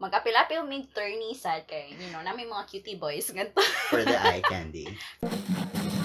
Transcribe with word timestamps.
Mag-apil-apil 0.00 0.64
mig 0.64 0.88
turny 0.96 1.36
sad 1.36 1.68
kay, 1.68 1.92
you 1.92 2.08
know, 2.08 2.24
namin 2.24 2.48
mga 2.48 2.64
cutie 2.72 2.96
boys 2.96 3.28
ganito. 3.36 3.60
For 3.92 4.00
the 4.00 4.16
eye 4.16 4.40
candy. 4.40 4.88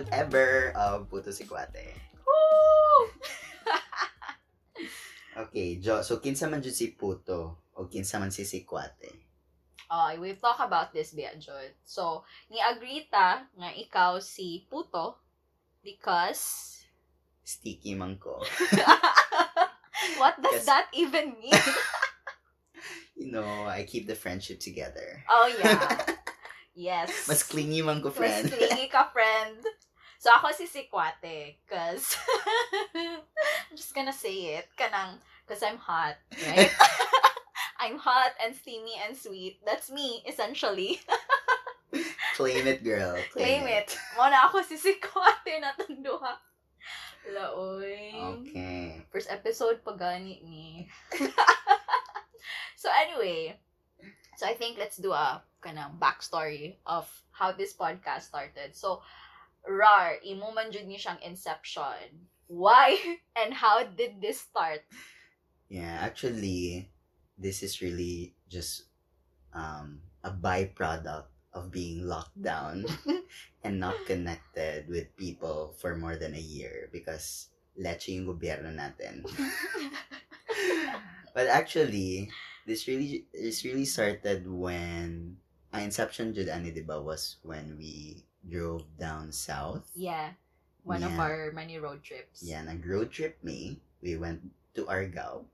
episode 0.00 0.14
ever 0.16 0.72
of 0.76 1.08
Puto 1.10 1.30
Si 1.30 1.44
Kwate. 1.44 1.92
Woo! 2.24 3.10
Okay, 5.40 5.76
Jo. 5.80 6.02
So, 6.02 6.18
kinsa 6.18 6.50
man 6.50 6.60
jud 6.60 6.74
si 6.74 6.90
Puto 6.92 7.56
o 7.76 7.86
kinsa 7.86 8.18
man 8.20 8.30
si 8.30 8.44
Si 8.44 8.66
Kwate? 8.66 9.14
Uh, 9.88 10.12
we've 10.20 10.40
talked 10.40 10.60
about 10.60 10.92
this 10.92 11.14
Bianjod. 11.14 11.70
So, 11.86 12.24
ni-agree 12.50 13.08
ta 13.10 13.46
nga 13.56 13.70
ikaw 13.72 14.20
si 14.20 14.66
Puto 14.68 15.16
because 15.82 16.76
Sticky 17.46 17.94
man 17.94 18.18
ko. 18.18 18.42
what 20.20 20.36
does 20.42 20.62
Yes. 20.62 20.66
that 20.66 20.86
even 20.92 21.34
mean? 21.40 21.54
You 23.20 23.32
know, 23.32 23.68
I 23.68 23.84
keep 23.84 24.08
the 24.08 24.16
friendship 24.16 24.60
together. 24.60 25.20
oh 25.28 25.46
yeah. 25.60 26.04
Yes. 26.72 27.28
Mas 27.28 27.44
clingy 27.44 27.84
man 27.84 28.00
ko, 28.00 28.08
Mas 28.08 28.16
friend. 28.16 28.48
clingy 28.48 28.88
ka, 28.88 29.12
friend. 29.12 29.60
So, 30.20 30.28
ako 30.36 30.52
si 30.52 30.68
Sikwate. 30.68 31.56
Cause, 31.64 32.20
I'm 32.92 33.72
just 33.72 33.96
gonna 33.96 34.12
say 34.12 34.60
it. 34.60 34.68
Kanang, 34.76 35.16
cause 35.48 35.64
I'm 35.64 35.80
hot, 35.80 36.20
right? 36.44 36.68
I'm 37.80 37.96
hot 37.96 38.36
and 38.36 38.52
steamy 38.52 39.00
and 39.00 39.16
sweet. 39.16 39.64
That's 39.64 39.88
me, 39.88 40.20
essentially. 40.28 41.00
Claim 42.36 42.68
it, 42.68 42.84
girl. 42.84 43.16
Claim 43.32 43.64
it. 43.64 43.96
Muna 44.12 44.52
ako 44.52 44.60
si 44.60 44.76
Sikwate 44.76 45.56
na 45.56 45.72
tanduha. 45.72 46.36
Laoy. 47.32 48.12
Okay. 48.44 49.00
First 49.08 49.32
episode 49.32 49.80
pa 49.80 49.96
gani 49.96 50.44
ni. 50.44 50.84
so 52.76 52.92
anyway, 52.92 53.56
so 54.36 54.44
I 54.44 54.52
think 54.52 54.76
let's 54.76 55.00
do 55.00 55.16
a 55.16 55.40
kind 55.64 55.80
of 55.80 55.96
backstory 55.96 56.76
of 56.84 57.08
how 57.32 57.52
this 57.52 57.72
podcast 57.72 58.28
started. 58.28 58.76
So, 58.76 59.00
Rar, 59.66 60.16
imo 60.24 60.52
man 60.52 60.72
jud 60.72 60.86
ni 60.86 60.96
siyang 60.96 61.20
inception. 61.22 62.28
Why 62.50 62.98
and 63.38 63.54
how 63.54 63.84
did 63.84 64.20
this 64.20 64.40
start? 64.40 64.82
Yeah, 65.70 66.02
actually, 66.02 66.90
this 67.38 67.62
is 67.62 67.80
really 67.80 68.34
just 68.50 68.90
um, 69.54 70.02
a 70.24 70.30
byproduct 70.30 71.30
of 71.52 71.70
being 71.70 72.06
locked 72.06 72.40
down 72.42 72.86
and 73.64 73.78
not 73.78 73.94
connected 74.06 74.88
with 74.88 75.14
people 75.16 75.74
for 75.78 75.96
more 75.96 76.16
than 76.16 76.34
a 76.34 76.42
year 76.42 76.88
because 76.92 77.50
leche 77.78 78.10
yung 78.10 78.26
gobyerno 78.26 78.70
natin. 78.70 79.22
but 81.34 81.46
actually, 81.46 82.30
this 82.66 82.86
really 82.86 83.26
this 83.34 83.64
really 83.64 83.86
started 83.86 84.46
when 84.46 85.38
ang 85.70 85.86
inception 85.86 86.34
jud 86.34 86.50
ani 86.50 86.74
di 86.74 86.82
ba 86.82 86.98
was 86.98 87.38
when 87.46 87.78
we 87.78 88.26
drove 88.46 88.84
down 88.98 89.32
south. 89.32 89.84
yeah, 89.94 90.32
one 90.84 91.02
of 91.04 91.12
our 91.18 91.52
many 91.52 91.78
road 91.78 92.02
trips. 92.02 92.40
Yeah, 92.42 92.62
nag 92.64 92.84
road 92.86 93.12
trip 93.12 93.38
me. 93.44 93.80
We 94.00 94.16
went 94.16 94.40
to 94.74 94.88
Argao. 94.88 95.44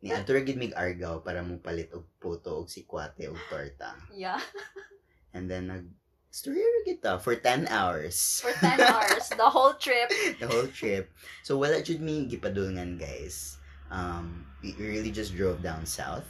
Ni 0.00 0.10
adto 0.16 0.32
ra 0.32 0.40
gid 0.40 0.56
mig 0.56 0.72
Argao 0.72 1.20
para 1.20 1.44
mo 1.44 1.60
palit 1.60 1.92
og 1.92 2.08
puto 2.16 2.64
og 2.64 2.68
sikwate 2.72 3.28
og 3.28 3.36
torta. 3.52 3.92
Yeah, 4.14 4.40
And 5.36 5.46
then 5.50 5.68
nag 5.68 5.84
story 6.32 6.62
kita 6.88 7.20
for 7.20 7.36
10 7.36 7.68
hours. 7.68 8.40
for 8.40 8.54
10 8.56 8.80
hours, 8.80 9.28
the 9.34 9.50
whole 9.50 9.74
trip. 9.76 10.08
the 10.42 10.48
whole 10.48 10.66
trip. 10.72 11.12
So 11.44 11.58
wala 11.60 11.82
jud 11.84 12.00
mi 12.00 12.24
gipadulngan 12.26 12.96
guys. 12.98 13.60
Um 13.92 14.46
we 14.64 14.72
really 14.80 15.10
just 15.12 15.36
drove 15.36 15.60
down 15.60 15.84
south. 15.84 16.26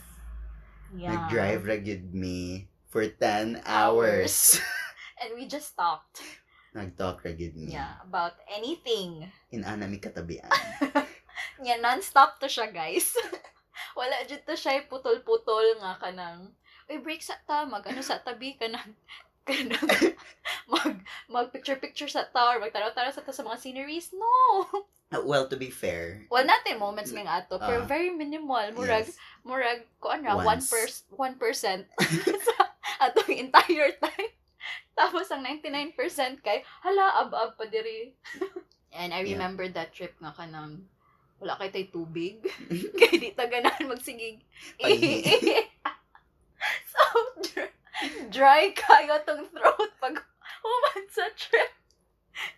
Yeah. 0.91 1.15
Nag-drive 1.15 1.63
ra 1.71 1.79
gid 1.79 2.11
me 2.11 2.67
for 2.91 3.07
10 3.07 3.63
hours. 3.63 4.59
And 5.21 5.37
we 5.37 5.45
just 5.45 5.77
talked. 5.77 6.21
Nag-talk 6.73 7.21
ra 7.27 7.33
gid 7.35 7.59
me. 7.59 7.75
Yeah, 7.75 7.99
about 8.01 8.39
anything. 8.49 9.27
In 9.51 9.67
ana 9.67 9.85
mi 9.91 9.99
katabian. 9.99 10.49
Nya 11.65 11.77
non-stop 11.83 12.39
to 12.41 12.47
siya, 12.47 12.71
guys. 12.73 13.13
Wala 13.99 14.23
jud 14.25 14.47
to 14.47 14.55
siya 14.55 14.87
putol-putol 14.87 15.77
nga 15.83 15.99
kanang 15.99 16.55
Uy, 16.91 16.99
break 16.99 17.23
sa 17.23 17.39
ta, 17.47 17.63
mag 17.63 17.87
ano 17.87 18.03
sa 18.03 18.19
tabi 18.19 18.59
kanang 18.59 18.95
kanang 19.49 19.87
mag 20.67 20.95
mag 21.31 21.47
picture-picture 21.55 22.11
sa 22.11 22.27
ta 22.27 22.55
or 22.55 22.59
magtanaw-tanaw 22.63 23.15
sa 23.15 23.23
ta 23.23 23.31
sa 23.35 23.47
mga 23.47 23.59
sceneries. 23.63 24.11
No. 24.15 24.31
Uh, 25.11 25.23
well, 25.27 25.51
to 25.51 25.59
be 25.59 25.71
fair, 25.75 26.23
Well, 26.31 26.47
natin 26.47 26.79
moments 26.79 27.11
may 27.11 27.27
ato, 27.27 27.59
pero 27.59 27.83
Ah. 27.83 27.87
very 27.87 28.15
minimal. 28.15 28.63
Murag 28.79 29.11
yes. 29.11 29.19
murag 29.43 29.83
ano, 30.07 30.39
Once. 30.47 30.71
1%, 30.71 31.19
1% 31.19 31.83
sa 32.47 32.55
atong 33.11 33.35
entire 33.35 33.91
time. 33.99 34.31
Tapos 35.01 35.33
ang 35.33 35.41
99% 35.41 35.97
kay 36.45 36.61
hala 36.85 37.25
ab-ab 37.25 37.57
pa 37.57 37.65
diri. 37.65 38.13
And 38.93 39.17
I 39.17 39.25
Yeah. 39.25 39.41
remember 39.41 39.65
that 39.73 39.97
trip 39.97 40.13
nga 40.21 40.37
kanang 40.37 40.85
wala 41.41 41.57
kay 41.57 41.73
tay 41.73 41.89
tubig. 41.89 42.45
kay 43.01 43.17
di 43.17 43.33
ta 43.33 43.49
ganahan 43.49 43.89
magsigig. 43.89 44.45
So 46.85 47.01
dry, 47.41 47.73
dry 48.29 48.63
kayo 48.77 49.17
tong 49.25 49.49
throat 49.49 49.93
pag 49.97 50.21
human 50.61 51.03
sa 51.09 51.33
trip. 51.33 51.73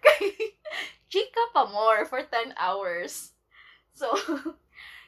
Kay 0.03 0.59
chika 1.07 1.55
pa 1.55 1.71
more 1.71 2.03
for 2.11 2.27
10 2.27 2.59
hours. 2.59 3.31
So 3.95 4.11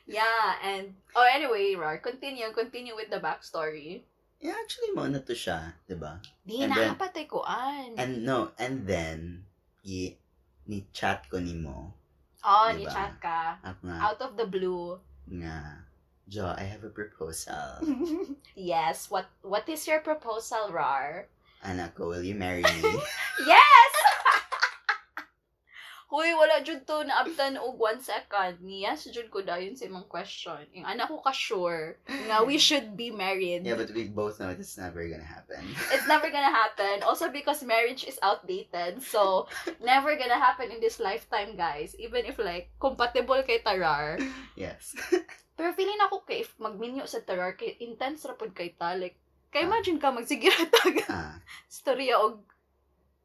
yeah, 0.07 0.61
and 0.63 0.95
oh 1.19 1.27
anyway, 1.27 1.75
Rar, 1.75 1.99
continue, 1.99 2.47
continue 2.55 2.95
with 2.95 3.11
the 3.11 3.19
backstory. 3.19 4.07
Yeah, 4.45 4.61
actually, 4.61 4.93
mo 4.93 5.09
na 5.09 5.25
to 5.25 5.33
siya, 5.33 5.73
di 5.89 5.97
ba? 5.97 6.21
Di 6.45 6.61
And 6.61 6.69
na 6.69 6.93
then- 6.93 7.25
ko 7.25 7.41
an. 7.49 7.97
And 7.97 8.29
no, 8.29 8.53
and 8.61 8.85
then, 8.85 9.49
gi, 9.81 10.21
ni 10.69 10.85
chat 10.93 11.25
ko 11.33 11.41
ni 11.41 11.57
mo, 11.57 11.97
oh, 12.45 12.69
diba? 12.69 12.77
ni 12.77 12.85
chat 12.85 13.17
ka. 13.25 13.57
ako 13.65 13.81
nga, 13.89 13.97
Out 14.05 14.21
of 14.21 14.37
the 14.37 14.45
blue. 14.45 15.01
nga, 15.33 15.89
Jo, 16.29 16.53
I 16.57 16.65
have 16.65 16.85
a 16.85 16.93
proposal. 16.93 17.85
yes, 18.57 19.09
what 19.13 19.29
what 19.45 19.69
is 19.69 19.85
your 19.89 20.01
proposal, 20.01 20.73
Rar? 20.73 21.29
Anak 21.65 21.97
ko, 21.97 22.09
will 22.13 22.25
you 22.25 22.37
marry 22.37 22.65
me? 22.65 22.93
Yes! 23.49 23.93
Hoy, 26.15 26.31
wala 26.31 26.63
jud 26.63 26.87
to 26.87 27.03
naabtan 27.03 27.59
og 27.59 27.75
one 27.75 27.99
second. 27.99 28.63
Niya 28.63 28.95
sa 28.95 29.11
jud 29.11 29.27
ko 29.35 29.43
dayon 29.43 29.75
sa 29.75 29.91
imong 29.91 30.07
question. 30.07 30.63
Yung 30.71 30.87
anak 30.87 31.11
ko 31.11 31.19
ka 31.19 31.35
sure 31.35 31.99
nga 32.31 32.39
we 32.47 32.55
should 32.55 32.95
be 32.95 33.11
married. 33.11 33.67
yeah, 33.67 33.75
but 33.75 33.91
we 33.91 34.07
both 34.07 34.39
know 34.39 34.47
it's 34.55 34.79
never 34.79 35.03
gonna 35.11 35.27
happen. 35.27 35.59
It's 35.95 36.07
never 36.07 36.31
gonna 36.31 36.55
happen. 36.55 37.03
Also 37.03 37.35
because 37.35 37.67
marriage 37.67 38.07
is 38.07 38.15
outdated. 38.23 39.03
So, 39.03 39.51
never 39.83 40.15
gonna 40.15 40.39
happen 40.39 40.71
in 40.71 40.79
this 40.79 41.03
lifetime, 41.03 41.59
guys. 41.59 41.99
Even 41.99 42.31
if 42.31 42.39
like, 42.39 42.71
compatible 42.79 43.43
kay 43.43 43.59
Tarar. 43.67 44.23
yes. 44.55 44.95
Pero 45.59 45.75
feeling 45.75 45.99
ako 45.99 46.23
kay 46.31 46.47
if 46.47 46.55
magminyo 46.63 47.11
sa 47.11 47.27
Tarar, 47.27 47.59
kay 47.59 47.75
intense 47.83 48.23
ra 48.23 48.39
pud 48.39 48.55
kay 48.55 48.71
ta. 48.79 48.95
Like, 48.95 49.19
kay 49.51 49.67
Ah. 49.67 49.71
imagine 49.71 49.99
ka 49.99 50.15
magsigiratag 50.15 51.11
Ah, 51.11 51.43
storya 51.67 52.23
og 52.23 52.47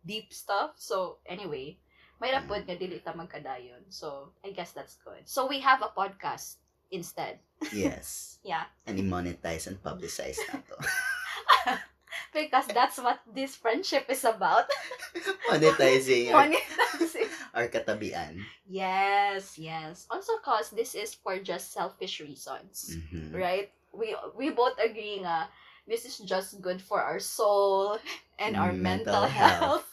deep 0.02 0.34
stuff. 0.34 0.74
So, 0.82 1.22
anyway, 1.30 1.78
may 2.20 2.32
Mm. 2.32 2.38
rapod 2.44 2.62
nga 2.68 2.76
dili 2.76 3.00
ta 3.00 3.16
magkadayon. 3.16 3.88
So, 3.90 4.32
I 4.44 4.52
guess 4.52 4.72
that's 4.76 5.00
good. 5.02 5.24
So, 5.26 5.48
we 5.48 5.60
have 5.64 5.82
a 5.82 5.92
podcast 5.92 6.60
instead. 6.92 7.40
yes. 7.72 8.36
Yeah. 8.44 8.68
And 8.88 8.96
i-monetize 9.00 9.68
and 9.68 9.80
publicize 9.84 10.40
na 10.48 10.64
to. 10.64 10.76
Because 12.34 12.68
that's 12.70 12.98
what 13.02 13.20
this 13.26 13.56
friendship 13.58 14.06
is 14.10 14.22
about. 14.26 14.70
Monetizing 15.50 16.30
Monetizing. 16.30 17.30
our 17.54 17.68
katabian. 17.68 18.46
Yes, 18.70 19.58
yes. 19.58 20.06
Also, 20.10 20.38
cause 20.46 20.70
this 20.70 20.94
is 20.94 21.14
for 21.18 21.38
just 21.42 21.74
selfish 21.74 22.22
reasons, 22.22 22.94
Mhm. 23.10 23.34
right? 23.34 23.74
We 23.94 24.14
we 24.38 24.54
both 24.54 24.78
agree 24.78 25.26
nga 25.26 25.50
this 25.90 26.06
is 26.06 26.22
just 26.22 26.62
good 26.62 26.78
for 26.82 27.02
our 27.02 27.18
soul 27.18 27.98
and 28.38 28.54
our 28.54 28.74
mental, 28.74 29.26
Mental 29.26 29.26
health. 29.26 29.60
health. 29.82 29.90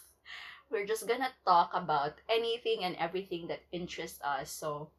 We're 0.70 0.86
just 0.86 1.06
gonna 1.06 1.30
talk 1.46 1.70
about 1.74 2.18
anything 2.28 2.84
and 2.84 2.96
everything 2.96 3.46
that 3.48 3.62
interests 3.72 4.20
us. 4.22 4.50
So, 4.50 4.90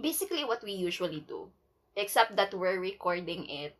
basically 0.00 0.44
what 0.44 0.62
we 0.62 0.72
usually 0.72 1.20
do. 1.20 1.50
Except 1.96 2.36
that 2.36 2.54
we're 2.54 2.78
recording 2.78 3.48
it 3.50 3.74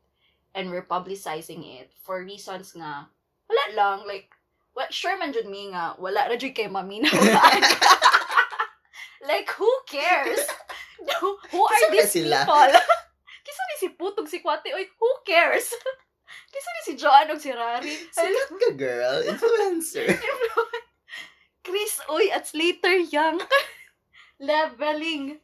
and 0.54 0.70
we're 0.70 0.86
publicizing 0.86 1.62
it 1.62 1.92
for 2.02 2.24
reasons 2.24 2.74
nga, 2.74 3.06
wala 3.46 3.66
lang, 3.76 4.06
like, 4.06 4.34
well, 4.74 4.90
sure 4.90 5.18
man 5.18 5.32
jud 5.32 5.46
mi 5.46 5.70
nga, 5.70 5.94
wala 5.98 6.26
ra 6.26 6.36
jud 6.36 6.54
kay 6.54 6.66
mami 6.66 7.02
na 7.02 7.10
Like, 9.28 9.50
who 9.50 9.70
cares? 9.86 10.42
No, 10.98 11.38
who 11.54 11.62
are 11.62 11.90
these 11.94 12.10
sila? 12.10 12.42
people? 12.42 12.74
Kisa 13.46 13.62
ni 13.70 13.74
si 13.78 13.88
Putog 13.94 14.26
si 14.26 14.42
Kwate, 14.42 14.74
oy, 14.74 14.82
who 14.98 15.10
cares? 15.22 15.70
Kisa 16.50 16.70
ni 16.74 16.80
si 16.82 16.92
Joanne 16.98 17.30
og 17.30 17.38
si 17.38 17.54
Rari. 17.54 17.94
Sikat 18.10 18.50
ka, 18.50 18.70
girl. 18.74 19.22
Influencer. 19.30 20.10
Chris, 21.68 22.00
oy, 22.08 22.32
at 22.32 22.48
Slater 22.48 22.96
Young. 23.12 23.40
Leveling. 24.40 25.38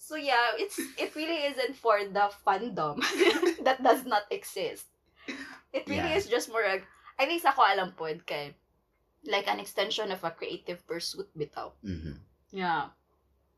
So 0.00 0.16
yeah, 0.16 0.56
it's 0.56 0.80
it 0.98 1.14
really 1.14 1.44
isn't 1.52 1.76
for 1.76 2.00
the 2.04 2.32
fandom 2.44 3.00
that 3.64 3.82
does 3.82 4.04
not 4.04 4.24
exist. 4.30 4.86
It 5.72 5.86
really 5.88 6.10
Yeah. 6.10 6.18
is 6.18 6.26
just 6.26 6.48
more 6.50 6.64
like, 6.64 6.84
I 7.20 7.26
think 7.28 7.42
sa 7.44 7.52
ko 7.52 7.62
alam 7.62 7.92
po, 7.94 8.08
kay, 8.26 8.56
like 9.28 9.46
an 9.46 9.60
extension 9.60 10.10
of 10.10 10.24
a 10.24 10.32
creative 10.32 10.82
pursuit 10.88 11.28
bitaw. 11.36 11.72
Mhm. 11.84 12.18
Yeah. 12.50 12.90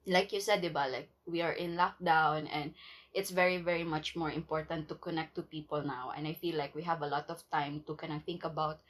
Like 0.05 0.35
you 0.35 0.43
said, 0.43 0.61
diba, 0.67 0.91
like 0.91 1.09
we 1.31 1.41
are 1.47 1.55
in 1.55 1.79
lockdown 1.79 2.51
and 2.51 2.75
it's 3.15 3.31
very, 3.31 3.63
very 3.63 3.87
much 3.87 4.19
more 4.19 4.35
important 4.35 4.91
to 4.91 4.99
connect 4.99 5.39
to 5.39 5.47
people 5.47 5.81
now. 5.87 6.11
And 6.11 6.27
I 6.27 6.35
feel 6.35 6.59
like 6.59 6.75
we 6.75 6.83
have 6.83 7.03
a 7.03 7.09
lot 7.11 7.31
of 7.31 7.41
time 7.55 7.87
to 7.87 7.95
kind 7.95 8.13
of 8.13 8.27
think 8.27 8.43
about 8.43 8.83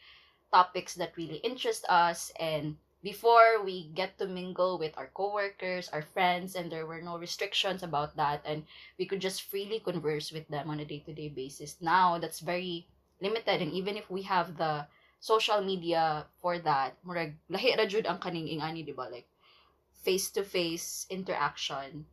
topics 0.50 0.96
that 0.96 1.12
really 1.20 1.38
interest 1.44 1.84
us. 1.92 2.32
And 2.40 2.80
before 3.02 3.62
we 3.62 3.90
get 3.94 4.18
to 4.18 4.26
mingle 4.26 4.78
with 4.78 4.96
our 4.96 5.10
coworkers, 5.14 5.88
our 5.90 6.02
friends, 6.02 6.54
and 6.54 6.70
there 6.70 6.86
were 6.86 7.02
no 7.02 7.18
restrictions 7.18 7.82
about 7.82 8.16
that. 8.16 8.42
And 8.46 8.64
we 8.98 9.06
could 9.06 9.20
just 9.20 9.42
freely 9.42 9.80
converse 9.80 10.30
with 10.30 10.46
them 10.48 10.70
on 10.70 10.80
a 10.80 10.84
day 10.84 11.02
to 11.06 11.12
day 11.12 11.28
basis. 11.28 11.76
Now, 11.80 12.18
that's 12.18 12.40
very 12.40 12.86
limited. 13.20 13.60
And 13.62 13.72
even 13.72 13.96
if 13.96 14.10
we 14.10 14.22
have 14.22 14.56
the 14.56 14.86
social 15.20 15.60
media 15.62 16.26
for 16.40 16.58
that, 16.60 16.94
murag, 17.04 17.34
lahi 17.50 17.76
ra 17.76 17.86
jud 17.86 18.06
ang 18.06 18.18
kaning 18.18 18.46
ingani, 18.46 18.86
di 18.86 18.92
ba? 18.94 19.10
Like, 19.10 19.26
face-to-face 20.02 21.06
interaction 21.10 22.06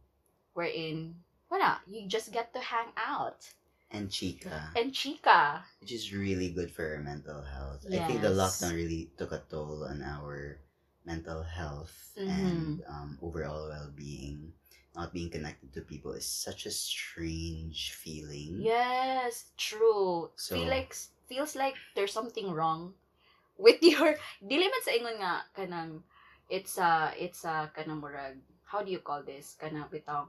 wherein 0.53 1.15
wala, 1.49 1.81
you 1.89 2.05
just 2.07 2.31
get 2.31 2.53
to 2.53 2.61
hang 2.61 2.93
out 2.97 3.49
And 3.89 4.11
Chica. 4.13 4.69
and 4.77 4.93
chika. 4.93 5.65
which 5.81 5.91
is 5.91 6.13
really 6.13 6.53
good 6.53 6.69
for 6.69 6.85
our 6.85 7.01
mental 7.01 7.41
health. 7.41 7.85
I 7.89 8.05
think 8.05 8.21
the 8.21 8.29
lockdown 8.29 8.77
really 8.77 9.09
took 9.17 9.31
a 9.33 9.41
toll 9.49 9.81
on 9.89 10.05
our 10.05 10.61
mental 11.05 11.43
health 11.43 12.11
and 12.17 12.83
um, 12.87 13.17
overall 13.21 13.67
well-being. 13.69 14.53
Not 14.95 15.13
being 15.13 15.29
connected 15.29 15.71
to 15.73 15.81
people 15.81 16.11
is 16.13 16.25
such 16.25 16.65
a 16.65 16.71
strange 16.73 17.93
feeling. 17.93 18.59
Yes, 18.59 19.51
true. 19.55 20.31
So- 20.35 20.55
Feel 20.57 20.67
like 20.67 20.95
feels 21.29 21.55
like 21.55 21.75
there's 21.95 22.11
something 22.11 22.49
wrong 22.51 22.93
with 23.59 23.77
your 23.85 24.17
dili 24.41 24.65
man 24.65 24.81
sa 24.81 24.95
ingon 24.97 25.21
nga 25.21 25.33
kanang 25.53 26.01
it's 26.49 26.81
a 26.81 27.13
it's 27.13 27.45
a 27.45 27.69
kanang 27.77 28.01
murag 28.01 28.41
how 28.65 28.81
do 28.81 28.89
you 28.89 28.97
call 28.97 29.21
this 29.21 29.53
kanang 29.61 29.85
bitaw 29.93 30.25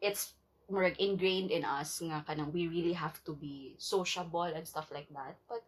it's 0.00 0.34
murag 0.68 0.96
ingrained 1.00 1.48
in 1.48 1.64
us 1.64 2.04
nga 2.04 2.20
kanang 2.28 2.52
we 2.52 2.68
really 2.68 2.92
have 2.92 3.16
to 3.24 3.32
be 3.32 3.72
sociable 3.80 4.44
and 4.44 4.68
stuff 4.68 4.92
like 4.92 5.08
that 5.16 5.40
but 5.48 5.64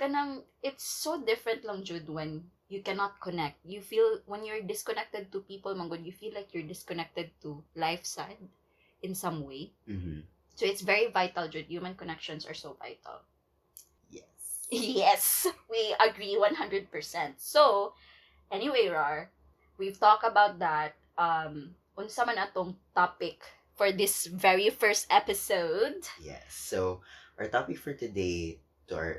kanang 0.00 0.40
it's 0.64 0.84
so 0.84 1.20
different 1.20 1.60
lang 1.64 1.84
jud 1.84 2.08
when 2.08 2.40
you 2.68 2.82
cannot 2.82 3.20
connect 3.20 3.56
you 3.64 3.80
feel 3.80 4.20
when 4.26 4.44
you're 4.44 4.62
disconnected 4.62 5.30
to 5.32 5.40
people 5.40 5.74
man 5.74 5.90
you 6.04 6.12
feel 6.12 6.32
like 6.34 6.52
you're 6.52 6.66
disconnected 6.66 7.30
to 7.42 7.62
life 7.76 8.04
side 8.04 8.40
in 9.02 9.14
some 9.14 9.44
way 9.44 9.70
hmm 9.86 10.20
so 10.54 10.66
it's 10.66 10.82
very 10.82 11.10
vital, 11.10 11.48
Jude. 11.48 11.66
Human 11.66 11.94
connections 11.94 12.46
are 12.46 12.54
so 12.54 12.76
vital. 12.78 13.22
Yes. 14.10 14.24
Yes, 14.70 15.46
we 15.70 15.94
agree 16.00 16.38
100%. 16.38 17.38
So, 17.38 17.94
anyway, 18.50 18.88
Rar, 18.88 19.30
we've 19.78 19.98
talked 19.98 20.24
about 20.24 20.58
that. 20.58 20.94
Um, 21.18 21.74
unsa 21.98 22.26
man 22.26 22.38
atong 22.38 22.74
topic 22.94 23.42
for 23.78 23.92
this 23.92 24.26
very 24.26 24.70
first 24.70 25.06
episode. 25.10 26.02
Yes. 26.22 26.50
So 26.50 27.02
our 27.38 27.46
topic 27.46 27.78
for 27.78 27.94
today 27.94 28.58
to 28.88 28.92
our 28.96 29.14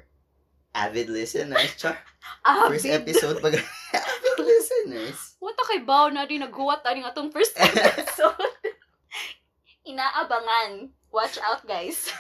avid 0.76 1.08
listeners, 1.10 1.72
char, 1.80 1.96
first 2.68 2.86
Avid. 2.86 3.08
episode 3.08 3.40
pag 3.40 3.56
avid 3.96 4.38
listeners. 4.44 5.40
What 5.40 5.56
kay 5.72 5.80
Bao 5.82 6.12
na 6.12 6.28
rin 6.28 6.44
naghuwat 6.44 6.84
ani 6.86 7.02
atong 7.08 7.32
first 7.32 7.56
episode. 7.60 8.36
Inaabangan. 9.88 10.90
Watch 11.14 11.38
out, 11.40 11.64
guys. 11.66 12.12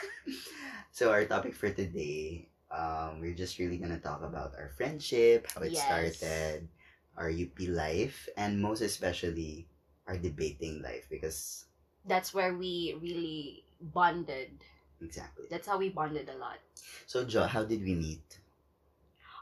So 0.96 1.12
our 1.12 1.28
topic 1.28 1.52
for 1.52 1.68
today, 1.76 2.48
um, 2.72 3.20
we're 3.20 3.36
just 3.36 3.60
really 3.60 3.76
gonna 3.76 4.00
talk 4.00 4.24
about 4.24 4.56
our 4.56 4.72
friendship, 4.80 5.44
how 5.52 5.60
it 5.68 5.76
Yes. 5.76 5.84
started, 6.24 6.72
our 7.20 7.28
UP 7.28 7.68
life, 7.68 8.32
and 8.40 8.64
most 8.64 8.80
especially 8.80 9.68
our 10.08 10.16
debating 10.16 10.80
life 10.80 11.04
because 11.12 11.68
That's 12.08 12.32
where 12.32 12.56
we 12.56 12.96
really 13.04 13.68
bonded. 13.92 14.64
exactly. 15.04 15.52
That's 15.52 15.68
how 15.68 15.76
we 15.76 15.92
bonded 15.92 16.32
a 16.32 16.40
lot. 16.40 16.64
So 17.12 17.28
Jo, 17.28 17.44
how 17.44 17.68
did 17.68 17.84
we 17.84 17.92
meet? 18.00 18.24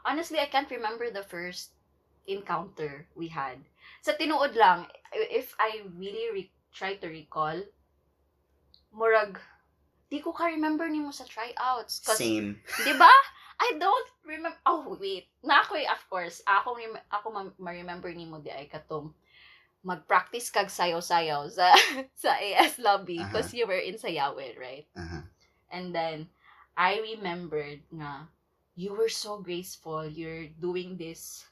Honestly, 0.04 0.38
I 0.38 0.46
can't 0.46 0.70
remember 0.70 1.10
the 1.10 1.24
first 1.24 1.72
encounter 2.26 3.06
we 3.16 3.28
had. 3.28 3.60
Sa 4.04 4.12
tinuod 4.12 4.56
lang, 4.56 4.86
if 5.12 5.52
I 5.58 5.84
really 5.96 6.28
re- 6.32 6.56
try 6.72 6.96
to 7.00 7.08
recall, 7.08 7.60
murag, 8.92 9.40
di 10.08 10.20
ko 10.20 10.32
ka 10.32 10.48
remember 10.52 10.88
nimo 10.88 11.12
sa 11.12 11.24
tryouts. 11.24 12.00
Cause, 12.04 12.20
Same. 12.20 12.60
di 12.84 12.94
ba? 12.96 13.10
I 13.60 13.78
don't 13.78 14.08
remember. 14.26 14.58
Oh, 14.66 14.98
wait. 14.98 15.30
Na 15.40 15.62
ako, 15.62 15.78
eh, 15.78 15.86
of 15.88 16.02
course. 16.10 16.42
Ako, 16.44 16.74
rem- 16.74 17.06
ako 17.08 17.26
ma- 17.30 17.56
ma-remember 17.58 18.10
nimo 18.10 18.42
di 18.42 18.50
ay 18.50 18.66
katong 18.66 19.14
mag-practice 19.84 20.48
kag 20.48 20.72
sayaw-sayaw 20.72 21.44
sa 21.52 21.68
sa 22.24 22.40
AS 22.40 22.80
lobby 22.80 23.20
because 23.20 23.52
you 23.52 23.68
were 23.68 23.78
in 23.78 24.00
Sayawin, 24.00 24.56
right? 24.56 24.88
Uh-huh. 24.96 25.22
And 25.68 25.92
then, 25.92 26.32
I 26.74 26.98
remembered 27.14 27.84
nga, 27.92 28.26
you 28.76 28.94
were 28.94 29.08
so 29.08 29.38
graceful. 29.38 30.06
You're 30.06 30.46
doing 30.60 30.96
this, 30.96 31.44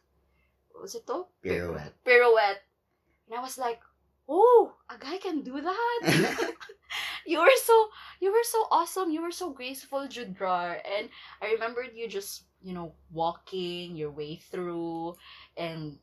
what 0.71 0.83
was 0.83 0.95
it 0.95 1.07
to? 1.07 1.27
Pirouette. 1.43 1.95
Pirouette. 2.05 2.63
And 3.29 3.39
I 3.39 3.43
was 3.43 3.59
like, 3.59 3.81
oh, 4.29 4.73
a 4.91 4.99
guy 4.99 5.19
can 5.19 5.43
do 5.43 5.61
that? 5.61 6.01
you 7.27 7.41
were 7.41 7.59
so, 7.63 7.89
you 8.21 8.33
were 8.33 8.45
so 8.45 8.67
awesome. 8.71 9.11
You 9.11 9.23
were 9.23 9.33
so 9.33 9.51
graceful, 9.51 10.07
Judrar. 10.09 10.79
And 10.85 11.09
I 11.41 11.53
remembered 11.53 11.91
you 11.95 12.09
just, 12.09 12.45
you 12.63 12.75
know, 12.75 12.95
walking 13.13 13.97
your 13.97 14.11
way 14.11 14.37
through 14.37 15.17
and 15.57 15.99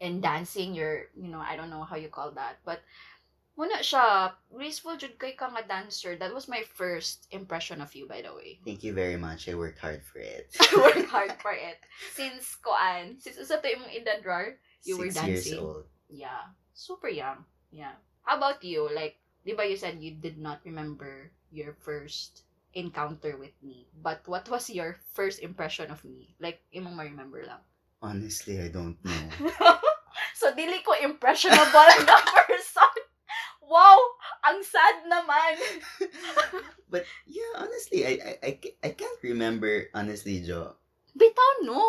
and 0.00 0.20
dancing 0.22 0.74
your, 0.74 1.08
you 1.16 1.28
know, 1.28 1.38
I 1.38 1.56
don't 1.56 1.70
know 1.70 1.84
how 1.84 1.96
you 1.96 2.08
call 2.08 2.32
that. 2.32 2.58
But 2.64 2.80
Muna 3.54 3.78
siya, 3.86 4.34
graceful 4.50 4.98
jud 4.98 5.14
kay 5.14 5.38
ka 5.38 5.46
nga 5.46 5.62
dancer. 5.62 6.18
That 6.18 6.34
was 6.34 6.50
my 6.50 6.66
first 6.74 7.30
impression 7.30 7.78
of 7.78 7.94
you, 7.94 8.10
by 8.10 8.18
the 8.18 8.34
way. 8.34 8.58
Thank 8.66 8.82
you 8.82 8.90
very 8.90 9.14
much. 9.14 9.46
I 9.46 9.54
worked 9.54 9.78
hard 9.78 10.02
for 10.02 10.18
it. 10.18 10.50
I 10.58 10.74
worked 10.74 11.06
hard 11.14 11.32
for 11.38 11.54
it. 11.54 11.78
Since 12.18 12.58
koan, 12.58 13.22
since 13.22 13.38
usa 13.38 13.62
to 13.62 13.68
imong 13.70 13.94
edad 13.94 14.26
rar, 14.26 14.58
You 14.84 14.98
were 15.00 15.08
Six 15.08 15.24
years 15.24 15.44
dancing. 15.48 15.64
old. 15.64 15.88
yeah, 16.12 16.52
super 16.76 17.08
young. 17.08 17.46
Yeah. 17.72 17.96
How 18.26 18.36
about 18.36 18.60
you? 18.60 18.84
Like, 18.92 19.16
di 19.46 19.56
ba 19.56 19.64
you 19.64 19.80
said 19.80 19.96
you 20.02 20.12
did 20.12 20.36
not 20.36 20.60
remember 20.68 21.32
your 21.48 21.72
first 21.80 22.44
encounter 22.76 23.38
with 23.40 23.56
me. 23.64 23.88
But 23.96 24.26
what 24.28 24.44
was 24.50 24.68
your 24.68 25.00
first 25.16 25.40
impression 25.40 25.88
of 25.88 26.04
me? 26.04 26.34
Like, 26.36 26.60
imong 26.74 27.00
ma-remember 27.00 27.46
lang. 27.48 27.64
Honestly, 28.04 28.60
I 28.60 28.68
don't 28.68 29.00
know. 29.00 29.24
so, 30.36 30.52
dili 30.52 30.84
ko 30.84 30.92
impressionable 31.00 31.88
na 32.04 32.18
person. 32.44 32.93
Wow! 33.64 33.98
Ang 34.44 34.60
sad 34.62 35.08
naman. 35.08 35.54
but 36.92 37.04
yeah, 37.24 37.52
honestly, 37.56 38.04
I, 38.04 38.12
I 38.20 38.32
I 38.42 38.52
ca- 38.60 38.78
I 38.84 38.90
can't 38.92 39.20
remember 39.24 39.88
honestly, 39.96 40.44
Jo. 40.44 40.76
Bitaw, 41.14 41.64
no? 41.64 41.80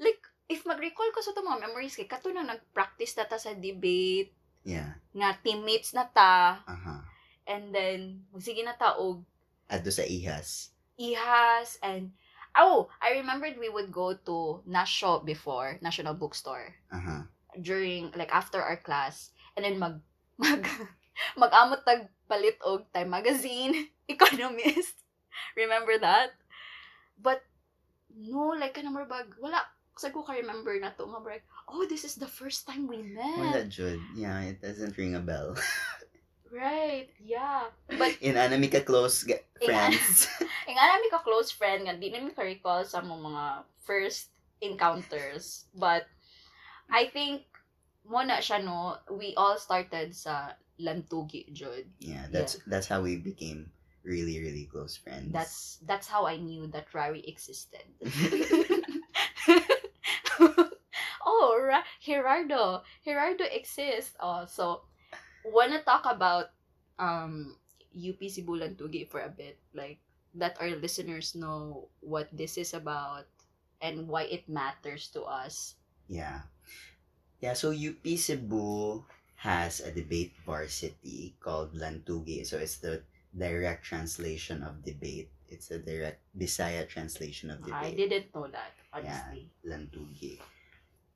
Like, 0.00 0.18
if 0.48 0.64
mag-recall 0.64 1.12
ko 1.12 1.20
sa 1.20 1.32
itong 1.32 1.46
mga 1.46 1.62
memories 1.68 1.94
kay 1.94 2.08
kato 2.08 2.32
na 2.32 2.42
nag-practice 2.42 3.16
na 3.16 3.28
ta 3.28 3.36
sa 3.36 3.52
debate, 3.52 4.32
Yeah. 4.66 4.98
nga 5.14 5.36
teammates 5.40 5.94
na 5.94 6.08
ta, 6.10 6.64
Uh-huh. 6.66 7.00
and 7.46 7.70
then, 7.70 8.26
magsige 8.34 8.64
na 8.64 8.74
ta 8.74 8.98
og 8.98 9.22
Adto 9.70 9.90
sa 9.90 10.02
ihas. 10.02 10.72
ihas, 10.96 11.76
and, 11.84 12.10
oh, 12.56 12.88
I 12.98 13.20
remembered 13.20 13.60
we 13.60 13.68
would 13.68 13.92
go 13.92 14.16
to 14.16 14.64
Nasho 14.64 15.20
before, 15.22 15.76
National 15.80 16.16
Bookstore, 16.16 16.72
Uh-huh. 16.90 17.28
during, 17.60 18.10
like, 18.16 18.32
after 18.32 18.58
our 18.58 18.80
class, 18.80 19.30
and 19.54 19.62
then 19.64 19.76
mag, 19.78 20.00
mag, 20.38 20.62
mag-amot 21.40 21.82
tag 21.84 22.08
palit 22.26 22.58
og 22.62 22.86
Time 22.92 23.10
Magazine, 23.10 23.74
Economist. 24.08 24.96
Remember 25.60 25.96
that? 25.98 26.32
But, 27.16 27.42
no, 28.12 28.52
like, 28.56 28.76
kanang 28.76 28.96
bag, 29.08 29.32
wala, 29.40 29.64
Kasi 29.96 30.12
ko 30.12 30.20
ka-remember 30.20 30.76
na 30.76 30.92
to, 30.92 31.08
nga 31.08 31.24
like, 31.24 31.48
oh, 31.72 31.88
this 31.88 32.04
is 32.04 32.20
the 32.20 32.28
first 32.28 32.68
time 32.68 32.84
we 32.84 33.00
Wala, 33.16 33.64
met. 33.64 33.72
Jud. 33.72 33.96
Yeah, 34.12 34.44
it 34.44 34.60
doesn't 34.60 34.92
ring 35.00 35.16
a 35.16 35.24
bell. 35.24 35.56
Right, 36.52 37.08
yeah. 37.16 37.72
But, 37.88 38.20
In 38.20 38.36
anime 38.36 38.68
ka 38.68 38.84
close 38.84 39.24
ga- 39.24 39.40
friends. 39.56 40.28
eh, 40.68 40.72
nga 40.76 40.84
namin 40.94 41.08
ka 41.10 41.24
close 41.24 41.48
friend, 41.48 41.88
nga 41.88 41.96
di 41.96 42.12
namin 42.12 42.36
ka-recall 42.36 42.84
sa 42.84 43.00
mga 43.00 43.64
first 43.88 44.30
encounters. 44.60 45.64
But, 45.72 46.04
I 46.92 47.08
think, 47.08 47.48
mo 48.08 48.22
na 48.22 48.38
siya, 48.38 48.62
no, 48.62 48.96
we 49.10 49.34
all 49.36 49.58
started 49.58 50.14
sa 50.14 50.54
Lantugi, 50.80 51.50
Jud. 51.52 51.84
yeah, 51.98 52.26
that's 52.30 52.60
that's 52.66 52.86
how 52.86 53.00
we 53.02 53.16
became 53.16 53.70
really, 54.06 54.38
really 54.38 54.70
close 54.70 54.96
friends. 54.96 55.32
That's 55.32 55.82
that's 55.82 56.06
how 56.06 56.26
I 56.26 56.36
knew 56.38 56.70
that 56.70 56.92
Rari 56.94 57.24
existed. 57.26 57.82
oh, 61.26 61.58
Ra- 61.58 61.88
Gerardo. 62.00 62.82
Gerardo 63.04 63.44
exists. 63.50 64.14
Oh, 64.20 64.46
so 64.46 64.82
wanna 65.44 65.82
talk 65.82 66.06
about 66.06 66.54
um 66.98 67.56
UP 67.96 68.20
Sibulan 68.28 68.76
Tugi 68.76 69.08
for 69.08 69.20
a 69.24 69.32
bit, 69.32 69.58
like 69.74 69.98
that 70.36 70.60
our 70.60 70.76
listeners 70.76 71.34
know 71.34 71.88
what 72.04 72.28
this 72.30 72.60
is 72.60 72.74
about 72.76 73.26
and 73.80 74.06
why 74.06 74.28
it 74.28 74.48
matters 74.48 75.08
to 75.16 75.24
us. 75.24 75.74
Yeah. 76.06 76.46
Yeah, 77.40 77.52
so 77.52 77.70
UP 77.70 78.00
Cebu 78.16 79.04
has 79.36 79.80
a 79.80 79.92
debate 79.92 80.32
varsity 80.44 81.36
called 81.40 81.74
Lantugi. 81.76 82.46
So 82.46 82.56
it's 82.56 82.80
the 82.80 83.02
direct 83.36 83.84
translation 83.84 84.62
of 84.62 84.82
debate. 84.82 85.28
It's 85.48 85.70
a 85.70 85.78
direct 85.78 86.20
Bisaya 86.36 86.88
translation 86.88 87.50
of 87.50 87.60
debate. 87.60 87.74
I 87.74 87.90
didn't 87.92 88.34
know 88.34 88.48
that, 88.48 88.72
honestly. 88.92 89.48
Lantugi. 89.64 90.40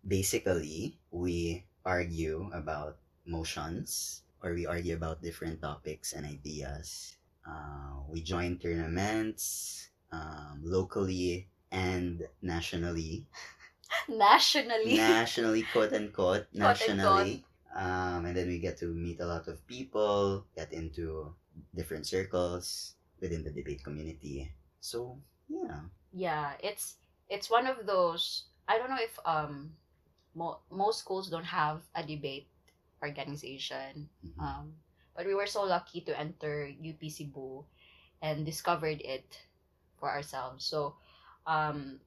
Basically, 0.07 0.97
we 1.11 1.65
argue 1.85 2.51
about 2.53 2.99
motions 3.27 4.23
or 4.43 4.55
we 4.55 4.67
argue 4.67 4.95
about 4.95 5.23
different 5.23 5.61
topics 5.61 6.13
and 6.13 6.27
ideas. 6.27 7.17
Uh, 7.49 8.05
we 8.09 8.21
join 8.21 8.59
tournaments 8.59 9.89
um, 10.13 10.61
locally 10.63 11.49
and 11.73 12.29
nationally. 12.43 13.27
Nationally. 14.09 14.97
nationally, 14.97 15.63
quote 15.63 15.93
unquote, 15.93 16.47
Quote 16.55 16.89
nationally. 16.89 17.45
Um, 17.75 18.27
and 18.27 18.37
then 18.37 18.49
we 18.49 18.59
get 18.59 18.79
to 18.79 18.87
meet 18.87 19.21
a 19.21 19.27
lot 19.27 19.47
of 19.49 19.65
people, 19.67 20.45
get 20.57 20.73
into 20.73 21.35
different 21.75 22.07
circles 22.07 22.95
within 23.21 23.45
the 23.45 23.51
debate 23.51 23.83
community. 23.85 24.51
So, 24.81 25.19
yeah. 25.49 25.81
yeah 26.13 26.53
it's 26.63 26.97
it's 27.29 27.51
one 27.51 27.67
of 27.67 27.87
those 27.87 28.45
i 28.69 28.79
don't 28.79 28.91
know 28.91 28.99
if 29.03 29.19
um 29.27 29.71
mo- 30.35 30.59
most 30.71 31.01
schools 31.01 31.29
don't 31.31 31.45
have 31.47 31.83
a 31.95 32.03
debate 32.03 32.49
organization 33.03 34.09
Mhm. 34.25 34.39
um 34.41 34.75
but 35.17 35.27
we 35.27 35.35
were 35.35 35.47
so 35.47 35.63
lucky 35.65 36.01
to 36.03 36.19
enter 36.19 36.71
UP 36.71 37.03
Cebu 37.11 37.65
and 38.23 38.45
discovered 38.47 39.01
it 39.03 39.39
for 39.99 40.11
ourselves 40.11 40.65
so 40.65 40.95
um 41.47 42.01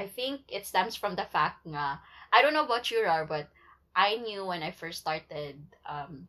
i 0.00 0.06
think 0.08 0.40
it 0.48 0.64
stems 0.64 0.96
from 0.96 1.14
the 1.14 1.28
fact 1.28 1.60
nga 1.68 2.00
i 2.32 2.40
don't 2.40 2.56
know 2.56 2.64
about 2.64 2.88
you 2.90 3.04
Rar, 3.04 3.28
but 3.28 3.52
i 3.94 4.16
knew 4.16 4.48
when 4.48 4.62
i 4.64 4.72
first 4.72 5.04
started 5.04 5.60
um 5.84 6.24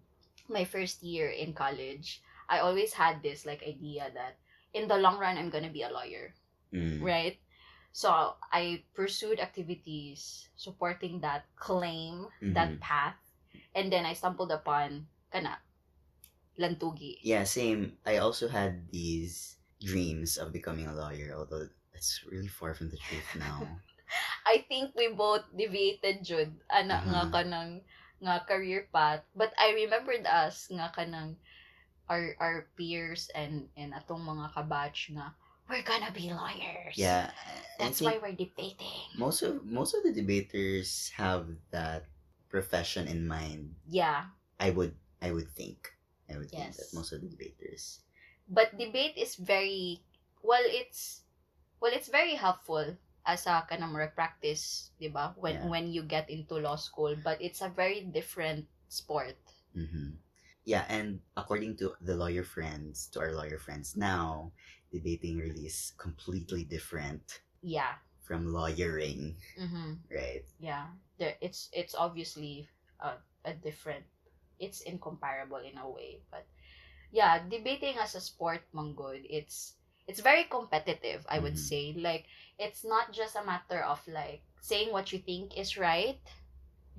my 0.52 0.66
first 0.68 1.00
year 1.04 1.32
in 1.32 1.56
college 1.56 2.20
i 2.52 2.60
always 2.60 2.92
had 2.92 3.24
this 3.24 3.48
like 3.48 3.64
idea 3.64 4.12
that 4.14 4.36
in 4.76 4.88
the 4.92 4.98
long 5.00 5.16
run 5.24 5.38
i'm 5.40 5.50
gonna 5.50 5.72
be 5.72 5.84
a 5.88 5.94
lawyer 5.94 6.36
Mm. 6.74 7.04
right? 7.04 7.36
So 7.92 8.36
I 8.52 8.84
pursued 8.96 9.40
activities 9.44 10.48
supporting 10.56 11.20
that 11.22 11.44
claim, 11.60 12.32
that 12.56 12.72
Mhm. 12.72 12.80
path, 12.80 13.20
and 13.76 13.92
then 13.92 14.08
I 14.08 14.14
stumbled 14.16 14.52
upon 14.56 15.08
kana 15.32 15.60
lantugi. 16.60 17.20
Yeah, 17.24 17.44
same. 17.44 17.98
I 18.06 18.18
also 18.18 18.48
had 18.48 18.92
these 18.92 19.58
dreams 19.84 20.38
of 20.38 20.54
becoming 20.54 20.88
a 20.88 20.96
lawyer, 20.96 21.34
although 21.36 21.68
it's 21.94 22.24
really 22.30 22.48
far 22.48 22.74
from 22.74 22.90
the 22.90 22.98
truth 22.98 23.28
now. 23.36 23.68
I 24.46 24.66
think 24.68 24.92
we 24.96 25.08
both 25.14 25.46
deviated 25.56 26.24
jud 26.26 26.52
ana 26.68 27.00
nga 27.08 27.22
Mhm. 27.28 27.32
kanang 27.32 27.72
nga 28.22 28.44
career 28.46 28.88
path, 28.92 29.24
but 29.36 29.54
I 29.58 29.72
remembered 29.74 30.28
us 30.28 30.68
nga 30.70 30.92
kanang 30.94 31.38
our 32.12 32.36
our 32.44 32.68
peers 32.76 33.32
and 33.34 33.70
and 33.80 33.96
atong 33.96 34.24
mga 34.28 34.52
kabatch 34.54 35.10
nga 35.16 35.32
we're 35.72 35.86
gonna 35.88 36.12
be 36.12 36.28
lawyers. 36.28 37.00
yeah, 37.00 37.32
That's 37.80 38.04
why 38.04 38.20
we're 38.20 38.36
debating. 38.36 39.08
most 39.16 39.42
of 39.42 39.64
most 39.64 39.96
of 39.96 40.04
the 40.04 40.12
debaters 40.12 41.10
have 41.16 41.48
that 41.72 42.12
profession 42.52 43.08
in 43.08 43.24
mind. 43.26 43.74
Yeah. 43.88 44.36
I 44.60 44.70
would 44.76 44.94
I 45.24 45.32
would 45.32 45.48
think. 45.56 45.96
I 46.28 46.36
would 46.38 46.52
think 46.52 46.76
that 46.76 46.92
most 46.94 47.12
of 47.16 47.24
the 47.24 47.32
debaters. 47.32 48.04
but 48.52 48.76
debate 48.76 49.16
is 49.16 49.40
very 49.40 50.04
well 50.44 50.64
it's 50.68 51.24
well 51.82 51.92
it's 51.94 52.08
very 52.10 52.36
helpful 52.36 52.86
as 53.26 53.46
a 53.48 53.66
kanang 53.70 53.92
murag 53.94 54.16
practice 54.16 54.92
di 55.00 55.10
ba 55.10 55.34
when 55.38 55.60
Yeah. 55.60 55.68
when 55.68 55.86
you 55.92 56.04
get 56.06 56.30
into 56.30 56.58
law 56.58 56.78
school 56.78 57.16
but 57.20 57.42
it's 57.42 57.62
a 57.62 57.70
very 57.70 58.02
different 58.08 58.68
sport 58.90 59.38
hmm 59.74 60.18
Yeah, 60.64 60.86
and 60.94 61.26
according 61.36 61.82
to 61.82 61.98
the 62.06 62.14
lawyer 62.14 62.46
friends, 62.46 63.10
to 63.18 63.20
our 63.20 63.34
lawyer 63.34 63.58
friends 63.58 63.98
now, 63.98 64.54
debating 64.94 65.42
really 65.42 65.66
is 65.66 65.94
completely 65.98 66.64
different 66.64 67.42
yeah 67.66 67.98
from 68.22 68.54
lawyering, 68.54 69.36
mm-hmm. 69.58 69.98
right? 70.14 70.46
yeah 70.62 70.88
there 71.18 71.36
it's 71.42 71.70
it's 71.74 71.98
obviously 71.98 72.70
a, 73.02 73.18
a 73.46 73.54
different 73.58 74.06
it's 74.62 74.82
incomparable 74.86 75.58
in 75.66 75.78
a 75.82 75.88
way 75.90 76.22
but 76.30 76.46
yeah 77.12 77.42
debating 77.50 77.98
as 77.98 78.14
a 78.16 78.22
sport 78.22 78.62
manggod 78.74 79.26
it's 79.26 79.81
it's 80.12 80.20
very 80.20 80.44
competitive 80.52 81.24
i 81.32 81.40
would 81.40 81.56
Mhm. 81.56 81.68
say. 81.72 81.84
Like 81.96 82.28
it's 82.60 82.84
not 82.84 83.16
just 83.16 83.40
a 83.40 83.48
matter 83.48 83.80
of 83.88 84.04
like 84.08 84.44
saying 84.60 84.92
what 84.92 85.12
you 85.16 85.20
think 85.24 85.56
is 85.58 85.78
right 85.80 86.20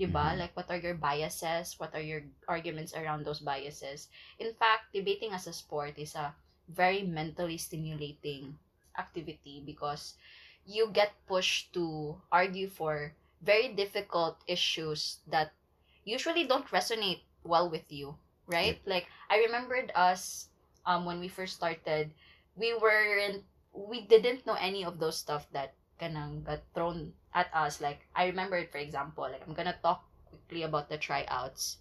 diba 0.01 0.35
Mhm. 0.35 0.39
like 0.41 0.57
what 0.57 0.71
are 0.73 0.81
your 0.81 0.97
biases? 0.97 1.77
What 1.79 1.93
are 1.95 2.01
your 2.03 2.25
arguments 2.49 2.95
around 2.97 3.25
those 3.29 3.41
biases? 3.45 4.09
In 4.41 4.55
fact 4.57 4.93
debating 4.97 5.33
as 5.33 5.47
a 5.47 5.53
sport 5.53 5.99
is 6.01 6.17
a 6.17 6.35
very 6.69 7.03
mentally 7.05 7.59
stimulating 7.61 8.59
activity 8.99 9.61
because 9.65 10.17
you 10.65 10.89
get 10.91 11.13
pushed 11.29 11.73
to 11.75 12.17
argue 12.33 12.69
for 12.69 13.15
very 13.43 13.69
difficult 13.75 14.41
issues 14.49 15.21
that 15.29 15.53
usually 16.05 16.47
don't 16.47 16.69
resonate 16.73 17.23
well 17.45 17.69
with 17.71 17.91
you 17.93 18.17
right? 18.49 18.81
Like 18.87 19.07
i 19.31 19.39
remembered 19.45 19.93
us 19.95 20.49
um 20.87 21.05
when 21.05 21.21
we 21.21 21.29
first 21.29 21.55
started 21.57 22.11
we 22.57 22.75
weren't 22.75 23.45
we 23.73 24.03
didn't 24.07 24.47
know 24.47 24.55
any 24.61 24.85
of 24.85 24.99
those 24.99 25.17
stuff 25.19 25.47
that 25.53 25.75
kanang 26.01 26.45
got 26.45 26.61
thrown 26.75 27.13
at 27.35 27.49
us. 27.55 27.81
Like 27.81 28.07
i 28.15 28.27
remembered 28.27 28.71
for 28.71 28.79
example 28.79 29.25
like 29.25 29.43
i'm 29.47 29.55
gonna 29.55 29.77
talk 29.83 30.05
quickly 30.29 30.63
about 30.63 30.89
the 30.89 30.99
tryouts. 30.99 31.79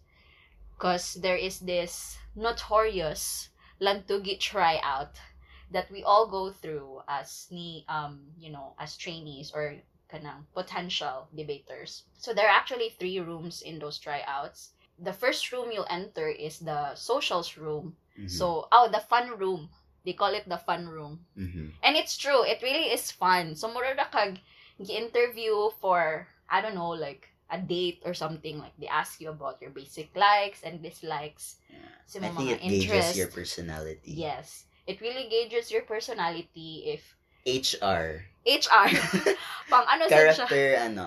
Because 0.76 1.16
there 1.16 1.36
is 1.38 1.60
this 1.60 2.18
notorious 2.36 3.50
lantugi 3.80 4.40
tryout 4.40 5.16
that 5.72 5.90
we 5.92 6.04
all 6.04 6.28
go 6.28 6.52
through 6.52 7.02
as 7.08 7.48
ni 7.52 7.86
um 7.88 8.22
you 8.38 8.52
know 8.52 8.74
as 8.80 8.98
trainees 8.98 9.52
or 9.54 9.76
kanang 10.12 10.44
potential 10.54 11.28
debaters. 11.36 12.04
So 12.18 12.34
there 12.34 12.48
are 12.48 12.56
actually 12.58 12.90
three 13.00 13.20
rooms 13.20 13.62
in 13.62 13.80
those 13.80 13.98
tryouts. 14.00 14.72
The 15.00 15.14
first 15.14 15.52
room 15.52 15.72
you'll 15.72 15.88
enter 15.90 16.28
is 16.28 16.60
the 16.60 16.96
socials 16.96 17.58
room. 17.58 17.96
Mhm. 18.20 18.30
so 18.30 18.68
oh 18.72 18.90
the 18.92 19.00
fun 19.00 19.32
room 19.40 19.70
they 20.06 20.14
call 20.14 20.34
it 20.34 20.48
the 20.50 20.58
fun 20.58 20.88
room 20.90 21.26
Mhm. 21.38 21.72
and 21.84 21.94
it's 21.96 22.18
true 22.18 22.42
it 22.44 22.62
really 22.66 22.90
is 22.90 23.12
fun 23.12 23.54
so 23.56 23.70
mura 23.70 23.94
na 23.96 24.06
kag 24.10 24.40
interview 24.82 25.70
for 25.78 26.26
i 26.50 26.58
don't 26.62 26.74
know 26.74 26.90
like 26.98 27.30
a 27.54 27.60
date 27.60 28.02
or 28.08 28.14
something 28.18 28.58
like 28.58 28.74
they 28.82 28.88
ask 28.90 29.22
you 29.22 29.30
about 29.30 29.62
your 29.62 29.70
basic 29.70 30.10
likes 30.18 30.64
and 30.66 30.82
dislikes 30.82 31.62
Yeah. 31.72 31.88
sa 32.10 32.18
I 32.20 32.30
think 32.34 32.50
it 32.52 32.62
interest 32.66 33.14
gauges 33.14 33.20
your 33.22 33.30
personality. 33.32 34.14
yes 34.18 34.66
it 34.90 34.98
really 35.00 35.30
gauges 35.30 35.70
your 35.72 35.86
personality 35.86 36.90
if 36.92 37.16
HR. 37.46 38.26
HR 38.46 38.90
pang 39.72 39.86
ano 39.86 40.06
sa 40.10 40.18
siya 40.34 40.46
Character, 40.50 40.66
ano. 40.82 41.06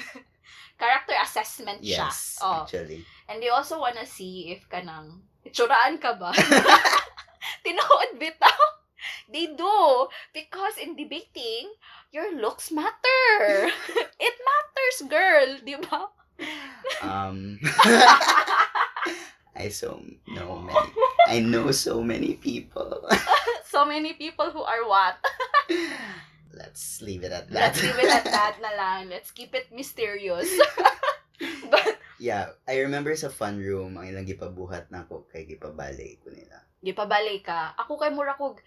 character 0.80 1.16
assessment 1.22 1.80
siya 1.84 2.08
yes, 2.08 2.40
oh 2.42 2.64
actually. 2.64 3.04
and 3.28 3.40
they 3.40 3.48
also 3.52 3.78
wanna 3.78 4.04
see 4.06 4.50
if 4.52 4.64
kanang 4.68 5.22
itsuraan 5.44 6.00
ka 6.00 6.16
ba 6.16 6.32
Tinood 7.64 8.20
bitaw. 8.20 8.60
They 9.32 9.52
do. 9.52 10.08
Because 10.32 10.80
in 10.80 10.96
debating, 10.96 11.72
your 12.12 12.32
looks 12.36 12.70
matter. 12.70 13.68
It 14.26 14.36
matters, 14.40 14.98
girl. 15.08 15.48
Di 15.60 15.76
ba? 15.80 16.08
um, 17.04 17.60
I 19.56 19.68
so 19.70 20.02
know 20.26 20.66
many. 20.66 20.90
I 21.28 21.36
know 21.40 21.70
so 21.70 22.02
many 22.02 22.34
people. 22.40 23.06
so 23.68 23.84
many 23.84 24.14
people 24.14 24.50
who 24.50 24.64
are 24.64 24.82
what? 24.88 25.20
Let 26.54 26.74
let's 26.74 27.02
leave 27.02 27.22
it 27.22 27.30
at 27.30 27.46
that. 27.50 27.76
Let's 27.76 27.82
leave 27.82 27.98
it 28.02 28.10
at 28.10 28.24
that 28.24 28.58
na 28.58 28.72
lang. 28.74 29.10
Let's 29.10 29.30
keep 29.30 29.54
it 29.54 29.70
mysterious. 29.70 30.50
But, 31.70 31.98
yeah, 32.18 32.54
I 32.66 32.82
remember 32.82 33.14
sa 33.14 33.30
fun 33.30 33.58
room, 33.58 33.98
ang 33.98 34.10
ilang 34.10 34.26
gipabuhat 34.26 34.90
na 34.90 35.06
ako 35.06 35.26
kay 35.30 35.46
gipabalay 35.46 36.18
ko 36.22 36.30
nila. 36.30 36.62
Gipabalik 36.84 37.48
ka. 37.48 37.72
Ako 37.80 37.96
kay 37.96 38.12
mura 38.12 38.36
kog 38.36 38.60